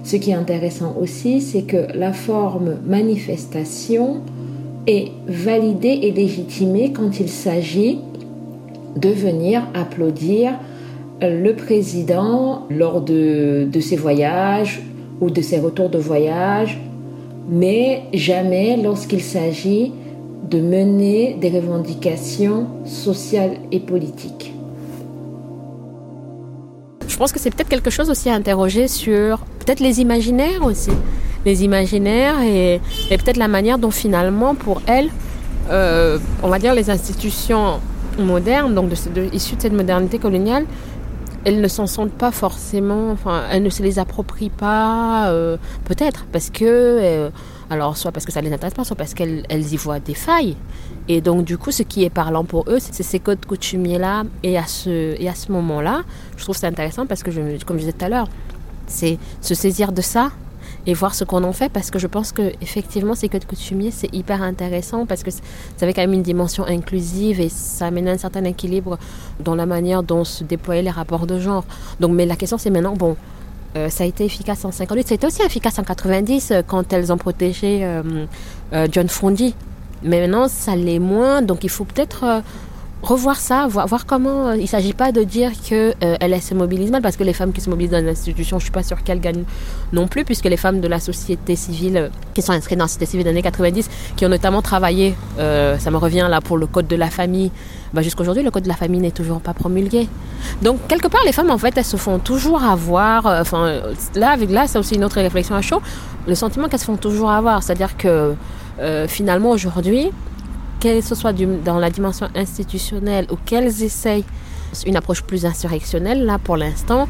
Ce 0.04 0.16
qui 0.16 0.30
est 0.30 0.36
intéressant 0.36 0.96
aussi, 1.00 1.42
c'est 1.42 1.64
que 1.64 1.88
la 1.96 2.14
forme 2.14 2.76
manifestation 2.86 4.22
est 4.86 5.12
validée 5.28 6.00
et 6.04 6.12
légitimée 6.12 6.92
quand 6.94 7.20
il 7.20 7.30
s'agit 7.30 8.00
de 8.96 9.10
venir 9.10 9.64
applaudir 9.74 10.54
le 11.22 11.54
président 11.54 12.68
lors 12.70 13.02
de, 13.02 13.68
de 13.72 13.80
ses 13.80 13.96
voyages 13.96 14.82
ou 15.22 15.30
de 15.30 15.42
ses 15.42 15.60
retours 15.60 15.90
de 15.90 15.98
voyage, 15.98 16.80
mais 17.50 18.04
jamais 18.14 18.78
lorsqu'il 18.78 19.22
s'agit 19.22 19.94
de 20.50 20.60
mener 20.60 21.38
des 21.40 21.50
revendications 21.50 22.68
sociales 22.86 23.58
et 23.72 23.80
politiques. 23.80 24.54
Je 27.08 27.18
pense 27.18 27.32
que 27.32 27.40
c'est 27.40 27.50
peut-être 27.50 27.70
quelque 27.70 27.90
chose 27.90 28.10
aussi 28.10 28.30
à 28.30 28.34
interroger 28.34 28.88
sur 28.88 29.40
peut-être 29.60 29.80
les 29.80 30.02
imaginaires 30.02 30.66
aussi. 30.66 30.92
Les 31.46 31.64
imaginaires 31.64 32.42
et, 32.42 32.82
peut-être 33.10 33.38
la 33.38 33.48
manière 33.48 33.78
dont 33.78 33.92
finalement 33.92 34.54
pour 34.54 34.82
elles, 34.88 35.10
euh, 35.70 36.18
on 36.44 36.50
va 36.50 36.60
dire 36.60 36.74
les 36.74 36.90
institutions 36.90 37.80
modernes, 38.20 38.74
donc 38.74 38.92
issues 39.34 39.56
de 39.56 39.62
cette 39.62 39.74
modernité 39.74 40.20
coloniale, 40.20 40.66
elles 41.46 41.62
ne 41.62 41.68
s'en 41.68 41.88
sentent 41.88 42.12
pas 42.12 42.32
forcément, 42.32 43.12
enfin, 43.12 43.44
elles 43.52 43.64
ne 43.64 43.70
se 43.70 43.84
les 43.84 44.00
approprient 44.00 44.50
pas, 44.50 45.30
euh, 45.30 45.58
peut-être, 45.86 46.26
parce 46.32 46.50
que, 46.50 46.66
euh, 46.66 47.30
alors, 47.70 47.98
soit 47.98 48.12
parce 48.12 48.26
que 48.26 48.32
ça 48.32 48.42
les 48.42 48.52
intéresse 48.52 48.74
pas, 48.74 48.84
soit 48.84 48.96
parce 48.96 49.14
qu'elles 49.14 49.46
y 49.50 49.78
voient 49.78 50.00
des 50.00 50.16
failles. 50.16 50.58
Et 51.08 51.22
donc, 51.22 51.46
du 51.46 51.58
coup, 51.58 51.72
ce 51.72 51.84
qui 51.84 52.04
est 52.04 52.10
parlant 52.10 52.44
pour 52.44 52.66
eux, 52.68 52.80
c'est 52.80 53.04
ces 53.04 53.20
codes 53.20 53.46
coutumiers-là. 53.46 54.24
Et 54.42 54.58
à 54.58 54.66
ce, 54.66 55.16
ce 55.36 55.52
moment-là, 55.52 56.02
je 56.36 56.44
trouve 56.44 56.58
c'est 56.58 56.66
intéressant 56.66 57.06
parce 57.06 57.22
que, 57.22 57.30
comme 57.64 57.78
je 57.78 57.82
disais 57.82 57.94
tout 57.94 58.06
à 58.06 58.10
l'heure, 58.10 58.28
c'est 58.88 59.20
se 59.40 59.54
saisir 59.54 59.92
de 59.92 60.02
ça 60.02 60.32
et 60.88 60.94
voir 60.94 61.16
ce 61.16 61.24
qu'on 61.24 61.44
en 61.44 61.54
fait 61.54 61.70
parce 61.70 61.92
que 61.92 62.00
je 62.00 62.08
pense 62.08 62.32
que 62.32 62.54
effectivement 62.62 63.16
ces 63.16 63.30
codes 63.30 63.46
coutumiers 63.46 63.92
c'est 63.92 64.14
hyper 64.14 64.42
intéressant 64.42 65.06
parce 65.06 65.24
que 65.24 65.32
ça 65.32 65.42
avait 65.82 65.94
quand 65.94 66.02
même 66.02 66.14
une 66.14 66.24
dimension 66.24 66.66
inclusive 66.66 67.40
et 67.40 67.50
ça 67.50 67.88
amène 67.88 68.08
un 68.08 68.18
certain 68.18 68.44
équilibre 68.44 68.98
dans 69.40 69.56
la 69.56 69.66
manière 69.66 70.04
dont 70.04 70.24
se 70.24 70.44
déployaient 70.44 70.84
les 70.84 70.90
rapports 70.90 71.26
de 71.28 71.40
genre. 71.40 71.66
Donc 72.00 72.12
mais 72.12 72.26
la 72.26 72.36
question 72.36 72.58
c'est 72.58 72.70
maintenant 72.70 72.96
bon 72.96 73.16
euh, 73.76 73.90
ça 73.90 74.06
a 74.06 74.08
été 74.08 74.24
efficace 74.24 74.64
en 74.64 74.72
58, 74.72 75.08
ça 75.08 75.14
a 75.14 75.16
été 75.16 75.28
aussi 75.28 75.42
efficace 75.42 75.78
en 75.80 75.84
90 75.84 76.52
euh, 76.52 76.62
quand 76.66 76.94
elles 76.94 77.12
ont 77.12 77.18
protégé 77.18 77.82
euh, 77.84 78.88
John 78.92 79.10
Fondy. 79.10 79.54
Mais 80.04 80.22
maintenant, 80.22 80.48
ça 80.48 80.76
l'est 80.76 81.00
moins, 81.00 81.42
donc 81.42 81.64
il 81.64 81.70
faut 81.70 81.84
peut-être 81.84 82.42
revoir 83.02 83.38
ça, 83.38 83.68
voir, 83.68 84.06
comment. 84.06 84.48
Euh, 84.48 84.56
il 84.56 84.64
ne 84.64 84.68
s'agit 84.68 84.94
pas 84.94 85.12
de 85.12 85.24
dire 85.24 85.52
qu'elle 85.64 85.96
euh, 86.04 86.40
se 86.40 86.54
mobilise 86.54 86.92
mal, 86.92 87.02
parce 87.02 87.18
que 87.18 87.24
les 87.24 87.34
femmes 87.34 87.54
qui 87.54 87.62
se 87.62 87.70
mobilisent 87.70 87.92
dans 87.92 88.04
l'institution, 88.04 88.58
je 88.58 88.64
ne 88.64 88.66
suis 88.66 88.72
pas 88.72 88.84
sûre 88.84 89.04
qu'elles 89.04 89.20
gagnent 89.20 89.44
non 89.94 90.08
plus, 90.08 90.26
puisque 90.26 90.46
les 90.46 90.58
femmes 90.58 90.82
de 90.82 90.88
la 90.88 91.00
société 91.00 91.56
civile 91.56 91.98
euh, 91.98 92.10
qui 92.34 92.42
sont 92.42 92.54
inscrites 92.54 92.78
dans 92.78 92.86
la 92.86 92.90
société 92.90 93.06
civile 93.06 93.26
des 93.26 93.30
années 93.30 93.42
90, 93.42 93.90
qui 94.16 94.26
ont 94.26 94.30
notamment 94.30 94.62
travaillé, 94.62 95.16
ça 95.38 95.92
me 95.92 95.98
revient 95.98 96.28
là 96.30 96.42
pour 96.42 96.58
le 96.58 96.68
code 96.68 96.88
de 96.88 96.96
la 96.96 97.10
famille, 97.10 97.52
bah, 97.94 98.02
jusqu'aujourd'hui, 98.02 98.44
le 98.44 98.52
code 98.52 98.64
de 98.64 98.68
la 98.68 98.76
famille 98.76 99.00
n'est 99.00 99.12
toujours 99.12 99.40
pas 99.40 99.54
promulgué. 99.54 100.08
Donc, 100.62 100.88
quelque 100.88 101.08
part, 101.08 101.22
les 101.26 101.32
femmes, 101.32 101.52
en 101.52 101.58
fait, 101.58 101.78
elles 101.78 101.86
se 101.86 101.98
font 101.98 102.20
toujours 102.20 102.64
avoir. 102.64 103.26
Enfin, 103.26 103.82
là, 104.16 104.32
avec 104.32 104.50
là, 104.50 104.68
c'est 104.68 104.78
aussi 104.78 104.96
une 104.96 105.04
autre 105.04 105.22
réflexion 105.22 105.56
à 105.56 105.62
chaud. 105.62 105.82
Le 106.28 106.36
sentiment 106.36 106.68
qu'elles 106.68 106.80
se 106.80 106.86
font 106.86 106.98
toujours 106.98 107.32
avoir. 107.32 107.64
C'est-à-dire 107.64 107.96
que 107.98 108.34
finalement, 109.08 109.52
aujourd'hui, 109.52 110.12
qu'elles 110.86 111.04
ce 111.04 111.16
soit 111.16 111.34
dans 111.34 111.80
la 111.80 111.90
dimension 111.90 112.28
institutionnelle 112.36 113.26
ou 113.32 113.38
qu'elles 113.44 113.82
essayent 113.82 114.26
une 114.86 114.96
approche 114.96 115.24
plus 115.24 115.46
insurrectionnelle, 115.46 116.26
là 116.26 116.38
pour 116.38 116.58
l'instant, 116.58 117.08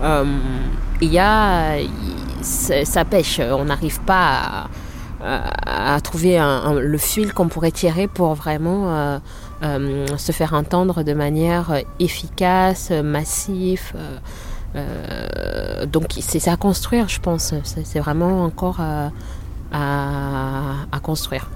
euh, 0.00 0.24
il 1.02 1.12
y 1.12 1.18
a, 1.18 1.76
ça 2.40 3.04
pêche. 3.04 3.40
On 3.40 3.66
n'arrive 3.66 4.00
pas 4.00 4.68
à, 5.20 6.00
trouver 6.00 6.40
le 6.80 6.98
fil 6.98 7.34
qu'on 7.34 7.48
pourrait 7.48 7.72
tirer 7.72 8.06
pour 8.06 8.32
vraiment 8.34 8.88
euh, 8.88 9.18
euh, 9.62 10.06
se 10.16 10.32
faire 10.32 10.54
entendre 10.54 11.02
de 11.02 11.12
manière 11.12 11.82
efficace, 12.00 12.90
massive. 12.90 13.92
donc 15.86 16.14
c'est 16.20 16.48
à 16.48 16.56
construire, 16.56 17.08
je 17.08 17.20
pense. 17.20 17.52
C'est 17.62 17.98
vraiment 17.98 18.44
encore 18.44 18.80
à 19.70 21.00
construire. 21.02 21.50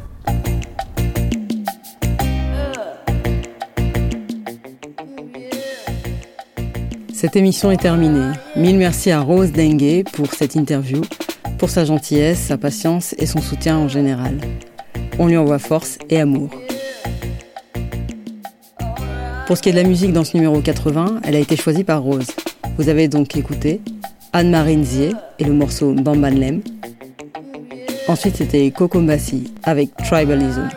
Cette 7.23 7.37
émission 7.37 7.71
est 7.71 7.77
terminée. 7.77 8.33
Mille 8.57 8.79
merci 8.79 9.13
à 9.13 9.21
Rose 9.21 9.53
Dengue 9.53 10.03
pour 10.13 10.35
cette 10.35 10.57
interview, 10.57 11.03
pour 11.57 11.71
sa 11.71 11.85
gentillesse, 11.85 12.41
sa 12.41 12.59
patience 12.59 13.15
et 13.17 13.27
son 13.27 13.41
soutien 13.41 13.79
en 13.79 13.87
général. 13.87 14.39
On 15.21 15.29
lui 15.29 15.37
envoie 15.37 15.61
force 15.61 15.99
et 16.11 16.21
amour. 16.21 16.51
Pour 19.47 19.57
ce 19.57 19.63
qui 19.63 19.69
est 19.69 19.73
de 19.73 19.77
la 19.77 19.85
musique 19.85 20.13
dans 20.13 20.25
ce 20.25 20.37
numéro 20.37 20.61
80, 20.61 21.21
elle 21.23 21.37
a 21.37 21.39
été 21.39 21.55
choisie 21.55 21.85
par 21.85 22.03
Rose. 22.03 22.27
Vous 22.77 22.89
avez 22.89 23.07
donc 23.07 23.37
écouté 23.37 23.81
Anne-Marie 24.33 24.79
Nzier 24.79 25.13
et 25.39 25.45
le 25.45 25.53
morceau 25.53 25.95
Bambanlem. 25.95 26.61
Ensuite, 28.09 28.39
c'était 28.39 28.69
Coco 28.73 28.99
Mbassi 28.99 29.55
avec 29.63 29.95
Tribalism. 29.99 30.69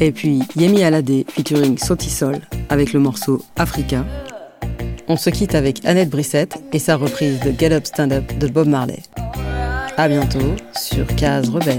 Et 0.00 0.12
puis 0.12 0.40
Yemi 0.56 0.82
Alade 0.82 1.24
featuring 1.28 1.76
Sotisol 1.76 2.40
avec 2.70 2.94
le 2.94 3.00
morceau 3.00 3.42
Africa. 3.56 4.02
On 5.12 5.16
se 5.16 5.28
quitte 5.28 5.56
avec 5.56 5.84
Annette 5.84 6.08
Brissette 6.08 6.54
et 6.72 6.78
sa 6.78 6.94
reprise 6.94 7.40
de 7.40 7.50
Get 7.50 7.72
Up 7.72 7.84
Stand 7.84 8.12
Up 8.12 8.38
de 8.38 8.46
Bob 8.46 8.68
Marley. 8.68 9.00
A 9.96 10.08
bientôt 10.08 10.54
sur 10.72 11.04
Case 11.16 11.48
Rebelle. 11.48 11.78